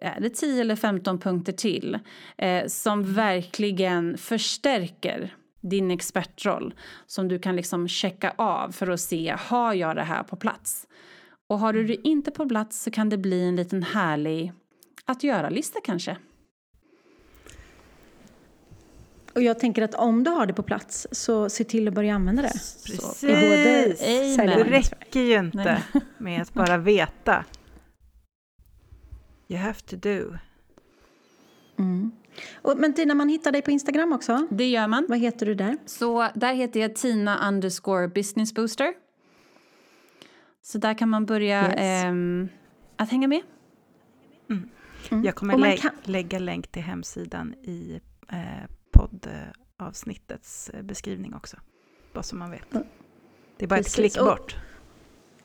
är 0.00 0.20
det 0.20 0.30
10 0.30 0.60
eller 0.60 0.76
15 0.76 1.18
punkter 1.18 1.52
till 1.52 1.98
eh, 2.36 2.66
som 2.66 3.14
verkligen 3.14 4.18
förstärker 4.18 5.34
din 5.60 5.90
expertroll 5.90 6.74
som 7.06 7.28
du 7.28 7.38
kan 7.38 7.56
liksom 7.56 7.88
checka 7.88 8.34
av 8.38 8.72
för 8.72 8.90
att 8.90 9.00
se, 9.00 9.36
har 9.38 9.74
jag 9.74 9.96
det 9.96 10.02
här 10.02 10.22
på 10.22 10.36
plats? 10.36 10.86
Och 11.46 11.58
har 11.58 11.72
du 11.72 11.84
det 11.84 12.08
inte 12.08 12.30
på 12.30 12.48
plats 12.48 12.82
så 12.82 12.90
kan 12.90 13.08
det 13.08 13.18
bli 13.18 13.48
en 13.48 13.56
liten 13.56 13.82
härlig 13.82 14.52
att 15.04 15.24
göra-lista 15.24 15.78
kanske. 15.84 16.16
Och 19.34 19.42
jag 19.42 19.58
tänker 19.58 19.82
att 19.82 19.94
om 19.94 20.24
du 20.24 20.30
har 20.30 20.46
det 20.46 20.54
på 20.54 20.62
plats 20.62 21.06
så 21.12 21.48
se 21.48 21.64
till 21.64 21.88
att 21.88 21.94
börja 21.94 22.14
använda 22.14 22.42
det. 22.42 22.48
Precis! 22.48 23.20
det 24.36 24.64
räcker 24.64 25.20
ju 25.20 25.38
inte 25.38 25.82
med 26.18 26.42
att 26.42 26.54
bara 26.54 26.76
veta. 26.76 27.44
You 29.48 29.60
have 29.60 29.80
to 29.80 29.96
do. 29.96 30.38
Mm. 31.78 32.12
Och, 32.54 32.78
men 32.78 32.94
Tina, 32.94 33.14
man 33.14 33.28
hittar 33.28 33.52
dig 33.52 33.62
på 33.62 33.70
Instagram 33.70 34.12
också? 34.12 34.46
Det 34.50 34.68
gör 34.70 34.88
man. 34.88 35.06
Vad 35.08 35.18
heter 35.18 35.46
du 35.46 35.54
där? 35.54 35.76
Så 35.86 36.28
där 36.34 36.54
heter 36.54 36.80
jag 36.80 36.94
Tina 36.96 37.48
underscore 37.48 38.08
business 38.08 38.54
booster. 38.54 38.94
Så 40.62 40.78
där 40.78 40.94
kan 40.94 41.08
man 41.08 41.26
börja 41.26 41.62
yes. 41.62 42.04
eh, 42.04 42.12
att 42.96 43.10
hänga 43.10 43.28
med. 43.28 43.40
Mm. 44.50 44.68
Mm. 45.10 45.24
Jag 45.24 45.34
kommer 45.34 45.58
lä 45.58 45.76
kan... 45.76 45.90
lägga 46.02 46.38
länk 46.38 46.68
till 46.68 46.82
hemsidan 46.82 47.54
i 47.54 48.00
eh, 48.32 48.38
poddavsnittets 48.92 50.70
eh, 50.70 50.82
beskrivning 50.82 51.34
också. 51.34 51.56
Bara 52.12 52.22
så 52.22 52.36
man 52.36 52.50
vet. 52.50 52.70
Det 53.56 53.64
är 53.64 53.66
bara 53.66 53.76
Precis. 53.76 53.92
ett 53.92 54.00
klick 54.00 54.18
bort. 54.24 54.56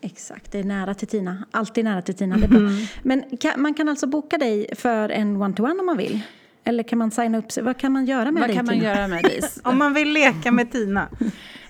Exakt, 0.06 0.52
det 0.52 0.60
är 0.60 0.64
nära 0.64 0.94
till 0.94 1.08
Tina. 1.08 1.46
Alltid 1.52 1.84
nära 1.84 2.02
till 2.02 2.16
Tina. 2.16 2.38
Det 2.38 2.44
är 2.44 2.48
bra. 2.48 2.60
Mm. 2.60 2.86
Men 3.04 3.38
kan, 3.38 3.62
man 3.62 3.74
kan 3.74 3.90
alltså 3.90 4.08
boka 4.08 4.38
dig 4.38 4.76
för 4.76 5.10
en 5.10 5.42
one-to-one 5.42 5.74
-one 5.74 5.80
om 5.80 5.86
man 5.86 5.98
vill? 5.98 6.22
Eller 6.64 6.84
kan 6.84 6.98
man 7.00 7.12
signa 7.12 7.38
upp 7.38 7.52
sig? 7.52 7.64
Vad 7.64 7.78
kan 7.78 7.92
man 7.92 8.06
göra 8.06 8.32
med 8.32 8.42
Vad 8.42 8.50
dig, 8.50 8.56
kan 8.56 8.66
man 8.66 8.76
Tina? 8.76 8.86
göra 8.86 9.08
med 9.08 9.24
dig? 9.24 9.42
om 9.64 9.78
man 9.78 9.94
vill 9.94 10.14
leka 10.14 10.52
med 10.52 10.72
Tina. 10.72 11.02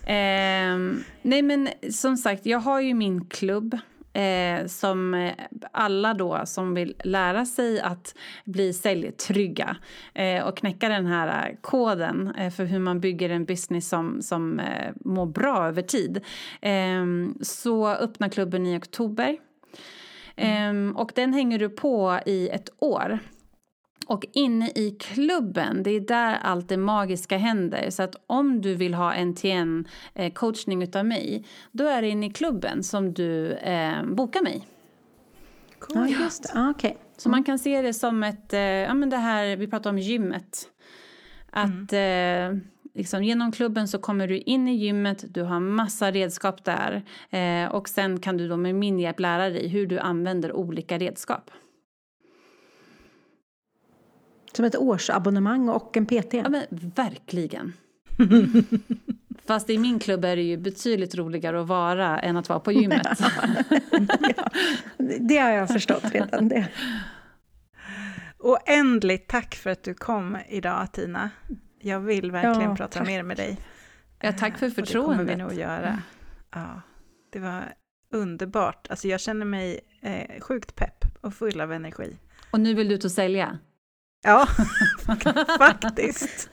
eh, 0.05 0.77
nej 1.21 1.41
men 1.41 1.69
som 1.91 2.17
sagt, 2.17 2.45
jag 2.45 2.59
har 2.59 2.81
ju 2.81 2.93
min 2.93 3.25
klubb 3.25 3.77
eh, 4.13 4.67
som 4.67 5.31
alla 5.71 6.13
då 6.13 6.41
som 6.45 6.73
vill 6.73 6.95
lära 7.03 7.45
sig 7.45 7.81
att 7.81 8.15
bli 8.45 8.73
säljtrygga 8.73 9.77
eh, 10.13 10.47
och 10.47 10.57
knäcka 10.57 10.89
den 10.89 11.05
här 11.05 11.57
koden 11.61 12.33
eh, 12.37 12.51
för 12.51 12.65
hur 12.65 12.79
man 12.79 12.99
bygger 12.99 13.29
en 13.29 13.45
business 13.45 13.89
som, 13.89 14.21
som 14.21 14.59
eh, 14.59 14.91
mår 14.95 15.25
bra 15.25 15.67
över 15.67 15.81
tid 15.81 16.21
eh, 16.61 17.05
så 17.41 17.87
öppnar 17.87 18.29
klubben 18.29 18.65
i 18.65 18.77
oktober. 18.77 19.37
Mm. 20.35 20.95
och 20.97 21.11
den 21.15 21.33
hänger 21.33 21.59
du 21.59 21.69
på 21.69 22.19
i 22.25 22.49
ett 22.49 22.69
år. 22.79 23.19
Och 24.07 24.25
inne 24.33 24.69
i 24.75 24.97
klubben, 24.99 25.83
det 25.83 25.91
är 25.91 25.99
där 25.99 26.37
allt 26.41 26.69
det 26.69 26.77
magiska 26.77 27.37
händer. 27.37 27.89
Så 27.89 28.03
att 28.03 28.15
om 28.27 28.61
du 28.61 28.75
vill 28.75 28.93
ha 28.93 29.13
en 29.13 29.35
till 29.35 29.51
en 29.51 29.87
eh, 30.13 30.33
coachning 30.33 30.83
utav 30.83 31.05
mig, 31.05 31.45
då 31.71 31.87
är 31.87 32.01
det 32.01 32.07
inne 32.07 32.25
i 32.25 32.29
klubben 32.29 32.83
som 32.83 33.13
du 33.13 33.51
eh, 33.51 34.05
bokar 34.05 34.41
mig. 34.41 34.67
Cool. 35.79 36.09
Ja, 36.09 36.23
just 36.23 36.43
det. 36.43 36.59
Ah, 36.59 36.69
okay. 36.69 36.93
Så 37.17 37.29
man 37.29 37.43
kan 37.43 37.59
se 37.59 37.81
det 37.81 37.93
som 37.93 38.23
ett, 38.23 38.53
eh, 38.53 38.59
ja 38.59 38.93
men 38.93 39.09
det 39.09 39.17
här, 39.17 39.55
vi 39.55 39.67
pratar 39.67 39.89
om 39.89 39.99
gymmet. 39.99 40.69
Att 41.51 41.93
mm. 41.93 42.55
eh, 42.55 42.61
liksom, 42.93 43.23
genom 43.23 43.51
klubben 43.51 43.87
så 43.87 43.99
kommer 43.99 44.27
du 44.27 44.37
in 44.37 44.67
i 44.67 44.75
gymmet, 44.75 45.33
du 45.33 45.41
har 45.41 45.59
massa 45.59 46.11
redskap 46.11 46.63
där. 46.63 47.03
Eh, 47.29 47.71
och 47.71 47.89
sen 47.89 48.19
kan 48.19 48.37
du 48.37 48.47
då 48.47 48.57
med 48.57 48.75
min 48.75 48.99
hjälp 48.99 49.19
lära 49.19 49.49
dig 49.49 49.67
hur 49.67 49.87
du 49.87 49.99
använder 49.99 50.53
olika 50.53 50.97
redskap. 50.97 51.51
Som 54.53 54.65
ett 54.65 54.75
årsabonnemang 54.75 55.69
och 55.69 55.97
en 55.97 56.05
PT. 56.05 56.33
Ja, 56.33 56.49
men 56.49 56.65
verkligen. 56.71 57.73
Fast 59.45 59.69
i 59.69 59.77
min 59.77 59.99
klubb 59.99 60.25
är 60.25 60.35
det 60.35 60.41
ju 60.41 60.57
betydligt 60.57 61.15
roligare 61.15 61.61
att 61.61 61.67
vara 61.67 62.19
än 62.19 62.37
att 62.37 62.49
vara 62.49 62.59
på 62.59 62.71
gymmet. 62.81 63.19
ja, 64.37 64.49
det 65.19 65.37
har 65.37 65.49
jag 65.49 65.69
förstått 65.69 66.03
redan. 66.11 66.47
Det. 66.47 66.67
Oändligt 68.39 69.27
tack 69.27 69.55
för 69.55 69.69
att 69.69 69.83
du 69.83 69.93
kom 69.93 70.37
idag, 70.49 70.91
Tina. 70.91 71.29
Jag 71.81 71.99
vill 71.99 72.31
verkligen 72.31 72.69
ja, 72.69 72.75
prata 72.75 72.99
tack. 72.99 73.07
mer 73.07 73.23
med 73.23 73.37
dig. 73.37 73.57
Ja, 74.21 74.31
tack 74.31 74.57
för 74.57 74.69
förtroendet. 74.69 75.27
det 75.27 75.33
kommer 75.33 75.49
vi 75.49 75.55
nog 75.55 75.61
göra. 75.61 76.01
Ja, 76.51 76.81
det 77.29 77.39
var 77.39 77.73
underbart. 78.11 78.87
Alltså 78.89 79.07
jag 79.07 79.19
känner 79.19 79.45
mig 79.45 79.79
eh, 80.01 80.41
sjukt 80.41 80.75
pepp 80.75 81.05
och 81.21 81.33
full 81.33 81.61
av 81.61 81.73
energi. 81.73 82.17
Och 82.51 82.59
nu 82.59 82.73
vill 82.73 82.87
du 82.87 82.95
ut 82.95 83.05
och 83.05 83.11
sälja? 83.11 83.59
Ja, 84.23 84.47
faktiskt. 85.57 86.49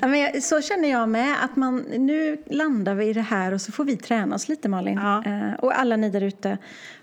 Ja, 0.00 0.08
men 0.08 0.42
så 0.42 0.60
känner 0.60 0.90
jag 0.90 1.08
med, 1.08 1.44
att 1.44 1.56
man, 1.56 1.78
nu 1.78 2.42
landar 2.46 2.94
vi 2.94 3.06
i 3.06 3.12
det 3.12 3.20
här 3.20 3.52
och 3.52 3.60
så 3.60 3.72
får 3.72 3.84
vi 3.84 3.96
träna 3.96 4.34
oss 4.34 4.48
lite 4.48 4.68
Malin. 4.68 4.98
Ja. 4.98 5.24
Eh, 5.24 5.54
och 5.54 5.78
alla 5.78 5.96
ni 5.96 6.10
där 6.10 6.20
ute 6.20 6.58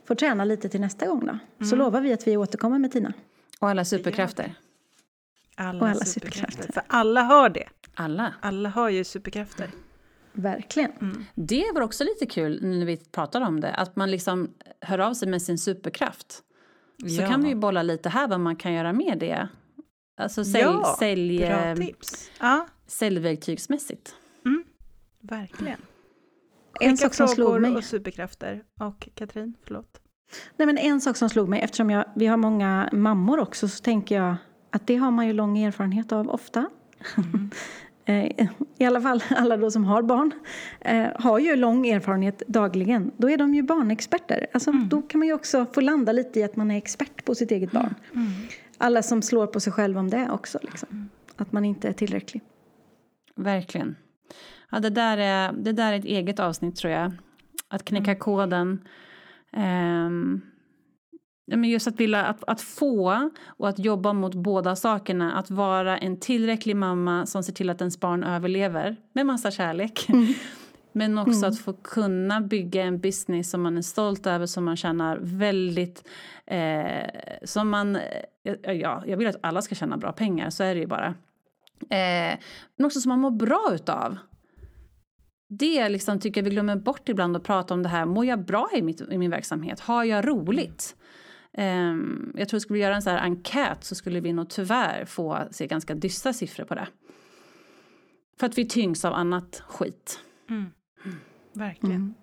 får 0.08 0.16
träna 0.16 0.46
lite 0.46 0.70
till 0.70 0.82
nästa 0.82 1.08
gång 1.08 1.20
då. 1.20 1.40
Mm. 1.58 1.70
Så 1.70 1.76
lovar 1.76 2.02
vi 2.02 2.14
att 2.14 2.28
vi 2.28 2.38
återkommer 2.38 2.80
med 2.80 2.92
Tina. 2.92 3.14
Och 3.60 3.70
alla 3.70 3.86
superkrafter. 3.86 4.54
Alla, 5.56 5.80
och 5.80 5.88
alla 5.90 6.06
superkrafter. 6.06 6.52
superkrafter. 6.52 6.74
För 6.74 6.84
alla 6.88 7.22
har 7.22 7.50
det. 7.50 7.68
Alla. 7.96 8.34
Alla 8.42 8.70
har 8.70 8.90
ju 8.90 9.04
superkrafter. 9.04 9.70
Verkligen. 10.34 10.92
Mm. 11.02 11.26
Det 11.36 11.66
var 11.74 11.82
också 11.82 12.04
lite 12.04 12.26
kul 12.26 12.60
när 12.62 12.86
vi 12.86 12.98
pratar 12.98 13.42
om 13.42 13.60
det, 13.60 13.74
att 13.74 13.96
man 13.96 14.12
liksom 14.12 14.54
hör 14.82 15.00
av 15.00 15.14
sig 15.14 15.28
med 15.28 15.42
sin 15.42 15.58
superkraft. 15.58 16.42
Så 17.00 17.22
ja. 17.22 17.28
kan 17.28 17.44
vi 17.44 17.50
ju 17.50 17.56
bolla 17.56 17.84
lite 17.84 18.10
här 18.10 18.28
vad 18.28 18.40
man 18.40 18.56
kan 18.56 18.74
göra 18.74 18.94
med 18.94 19.18
det. 19.20 19.48
Alltså 20.18 20.46
sälj, 20.46 20.64
ja, 20.64 20.96
sälj, 21.00 21.38
bra 21.38 21.48
ehm, 21.48 21.78
tips. 21.78 22.32
Ja. 22.40 22.68
säljverktygsmässigt. 22.88 24.16
Mm, 24.46 24.64
verkligen. 25.22 25.80
En 26.80 26.98
sak 26.98 27.14
som 27.14 27.28
slog 27.28 27.62
mig. 27.62 27.76
och 27.76 27.84
superkrafter. 27.84 28.64
Och 28.80 29.10
Katrin, 29.16 29.54
förlåt. 29.64 30.02
Nej, 30.58 30.66
men 30.66 30.78
en 30.78 31.02
sak 31.02 31.18
som 31.18 31.30
slog 31.30 31.50
mig, 31.50 31.62
eftersom 31.62 31.90
jag, 31.90 32.06
vi 32.16 32.28
har 32.28 32.38
många 32.38 32.90
mammor 32.92 33.40
också, 33.40 33.68
så 33.68 33.84
tänker 33.84 34.16
jag 34.16 34.36
att 34.72 34.88
det 34.88 34.96
har 34.96 35.12
man 35.12 35.28
ju 35.28 35.34
lång 35.34 35.58
erfarenhet 35.58 36.12
av 36.12 36.30
ofta. 36.30 36.70
Mm. 37.18 37.52
Eh, 38.06 38.48
i 38.77 38.86
alla 38.86 39.02
fall 39.02 39.23
alla 39.30 39.57
då 39.57 39.72
som 39.72 39.86
har 39.86 40.02
barn, 40.02 40.32
eh, 40.80 41.07
har 41.15 41.40
ju 41.40 41.56
lång 41.56 41.88
erfarenhet 41.88 42.44
dagligen. 42.48 43.11
Då 43.18 43.30
är 43.30 43.38
de 43.38 43.56
ju 43.56 43.64
barnexperter. 43.64 44.48
Alltså, 44.53 44.69
mm. 44.69 44.90
Då 44.90 45.02
kan 45.02 45.19
man 45.19 45.27
ju 45.27 45.34
också 45.34 45.65
få 45.73 45.82
landa 45.82 46.11
lite 46.11 46.40
i 46.40 46.44
att 46.44 46.56
man 46.56 46.72
är 46.72 46.77
expert 46.77 47.26
på 47.26 47.36
sitt 47.36 47.52
eget 47.52 47.72
barn. 47.72 47.95
Mm. 48.14 48.27
Alla 48.77 49.03
som 49.03 49.22
slår 49.22 49.48
på 49.48 49.60
sig 49.60 49.73
själv 49.73 49.98
om 49.98 50.10
det 50.10 50.30
också. 50.32 50.60
Liksom. 50.61 50.90
Mm. 50.91 51.10
Att 51.36 51.52
man 51.52 51.65
inte 51.65 51.88
är 51.88 51.94
tillräcklig. 51.94 52.41
Verkligen. 53.36 53.95
Ja, 54.72 54.80
det, 54.80 54.90
där 54.90 55.18
är, 55.18 55.53
det 55.53 55.72
där 55.72 55.94
är 55.94 55.99
ett 55.99 56.06
eget 56.06 56.40
avsnitt 56.40 56.76
tror 56.76 56.94
jag. 56.94 57.11
Att 57.68 57.86
knäcka 57.86 58.11
mm. 58.11 58.19
koden. 58.19 58.88
Um, 59.57 60.41
men 61.48 61.64
just 61.64 61.88
att 61.88 62.00
vilja 62.00 62.26
att, 62.26 62.44
att 62.44 62.62
få 62.62 63.30
och 63.46 63.70
att 63.70 63.80
jobba 63.80 64.14
mot 64.14 64.36
båda 64.36 64.76
sakerna. 64.76 65.34
Att 65.34 65.50
vara 65.52 65.98
en 65.98 66.20
tillräcklig 66.20 66.76
mamma 66.76 67.26
som 67.26 67.44
ser 67.44 67.54
till 67.54 67.70
att 67.70 67.82
ens 67.82 68.00
barn 68.00 68.24
överlever 68.24 68.96
med 69.14 69.26
massa 69.26 69.52
kärlek. 69.52 70.10
Mm. 70.10 70.34
Men 70.98 71.18
också 71.18 71.38
mm. 71.38 71.50
att 71.50 71.60
få 71.60 71.74
kunna 71.74 72.42
bygga 72.42 72.84
en 72.84 73.00
business 73.00 73.50
som 73.50 73.62
man 73.62 73.78
är 73.78 73.82
stolt 73.82 74.28
över, 74.28 74.46
som 74.46 74.66
man 74.66 74.76
känner 74.76 75.18
väldigt... 75.22 76.08
Eh, 76.46 77.08
som 77.44 77.70
man, 77.70 77.98
ja, 78.62 79.04
jag 79.08 79.18
vill 79.18 79.28
att 79.28 79.40
alla 79.42 79.62
ska 79.62 79.76
tjäna 79.76 79.98
bra 79.98 80.12
pengar, 80.12 80.50
så 80.50 80.64
är 80.64 80.76
det 80.76 80.82
ju 80.82 80.88
bara. 80.88 81.08
Eh, 81.80 82.38
men 82.78 82.86
också 82.86 83.02
som 83.02 83.10
man 83.10 83.20
mår 83.20 83.32
bra 83.32 83.72
utav. 83.74 84.18
Det 85.50 85.90
liksom, 85.90 86.20
tycker 86.20 86.42
jag 86.42 86.44
vi 86.44 86.50
glömmer 86.50 86.76
bort 86.76 87.10
ibland 87.10 87.36
att 87.36 87.44
prata 87.44 87.74
om 87.74 87.84
det 87.84 87.90
här. 87.90 88.06
Mår 88.06 88.26
jag 88.26 88.46
bra 88.46 88.70
i, 88.74 88.82
mitt, 88.82 89.02
i 89.02 89.18
min 89.18 89.32
verksamhet? 89.32 89.80
Har 89.80 90.04
jag 90.04 90.28
roligt? 90.28 90.96
Um, 91.57 92.34
jag 92.38 92.49
tror 92.49 92.57
att 92.57 92.61
skulle 92.61 92.77
vi 92.77 92.84
göra 92.84 92.95
en 92.95 93.02
sån 93.02 93.14
här 93.14 93.19
enkät 93.19 93.84
så 93.84 93.95
skulle 93.95 94.19
vi 94.19 94.34
nog 94.34 94.49
tyvärr 94.49 95.06
få 95.06 95.48
se 95.52 95.68
ganska 95.68 95.95
dystra 95.95 96.34
siffror 96.34 96.65
på 96.65 96.76
det. 96.76 96.88
För 98.40 98.48
att 98.48 98.57
vi 98.57 98.65
tyngs 98.65 99.06
av 99.06 99.14
annat 99.14 99.64
skit. 99.68 100.19
Mm. 100.49 100.65
Verkligen. 101.53 101.95
Mm. 101.95 102.14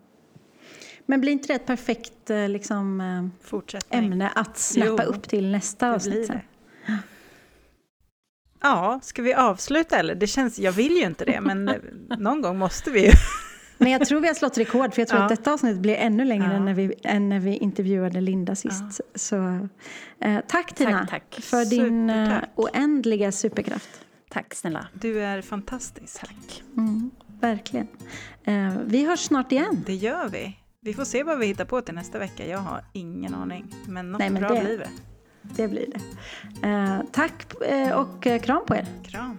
Men 1.07 1.21
blir 1.21 1.33
inte 1.33 1.49
det 1.49 1.55
ett 1.55 1.67
perfekt 1.67 2.31
eh, 2.31 2.49
liksom, 2.49 3.01
eh, 3.01 3.99
ämne 3.99 4.29
att 4.35 4.59
snappa 4.59 5.05
jo, 5.05 5.11
upp 5.11 5.29
till 5.29 5.51
nästa 5.51 5.95
avsnitt? 5.95 6.31
Ja, 8.61 9.01
ska 9.03 9.23
vi 9.23 9.35
avsluta 9.35 9.99
eller? 9.99 10.15
Det 10.15 10.27
känns, 10.27 10.59
jag 10.59 10.73
vill 10.73 10.93
ju 10.93 11.03
inte 11.03 11.25
det, 11.25 11.41
men 11.41 11.65
någon 12.19 12.43
gång 12.43 12.59
måste 12.59 12.91
vi 12.91 13.07
ju. 13.07 13.13
Men 13.83 13.93
jag 13.93 14.05
tror 14.05 14.21
vi 14.21 14.27
har 14.29 14.35
slått 14.35 14.59
rekord, 14.59 14.95
för 14.95 15.03
jag 15.03 15.09
tror 15.09 15.21
ja. 15.21 15.25
att 15.25 15.37
detta 15.37 15.53
avsnitt 15.53 15.79
blir 15.79 15.95
ännu 15.95 16.25
längre 16.25 16.47
ja. 16.47 16.53
än, 16.53 16.65
när 16.65 16.75
vi, 16.75 16.95
än 17.05 17.29
när 17.29 17.41
vi 17.41 17.57
intervjuade 17.57 18.21
Linda 18.21 18.55
sist. 18.55 18.83
Ja. 18.99 19.05
Så, 19.15 19.69
eh, 20.21 20.41
tack 20.49 20.75
Tina, 20.75 21.07
tack, 21.11 21.31
tack. 21.31 21.45
för 21.45 21.65
din 21.65 22.11
eh, 22.11 22.39
oändliga 22.55 23.33
superkraft. 23.33 24.01
Tack 24.31 24.55
snälla. 24.55 24.87
Du 24.93 25.23
är 25.23 25.43
fantastisk. 25.43 26.21
Tack. 26.21 26.63
Mm, 26.77 27.11
verkligen. 27.41 27.89
Eh, 28.45 28.73
vi 28.85 29.05
hörs 29.05 29.21
snart 29.21 29.53
igen. 29.53 29.85
Det 29.87 29.95
gör 29.95 30.29
vi. 30.29 30.59
Vi 30.81 30.95
får 30.95 31.05
se 31.05 31.23
vad 31.23 31.39
vi 31.39 31.47
hittar 31.47 31.65
på 31.65 31.81
till 31.81 31.95
nästa 31.95 32.19
vecka. 32.19 32.47
Jag 32.47 32.59
har 32.59 32.85
ingen 32.93 33.35
aning. 33.35 33.75
Men 33.89 34.13
något 34.13 34.19
Nej, 34.19 34.31
men 34.31 34.43
bra 34.43 34.55
det, 34.55 34.61
blir 34.61 34.79
det. 34.79 34.89
Det 35.43 35.69
blir 35.69 35.87
det. 35.87 36.69
Eh, 36.69 37.01
tack 37.13 37.63
eh, 37.63 37.93
och 37.93 38.27
eh, 38.27 38.41
kram 38.41 38.67
på 38.67 38.75
er. 38.75 38.87
Kram. 39.05 39.39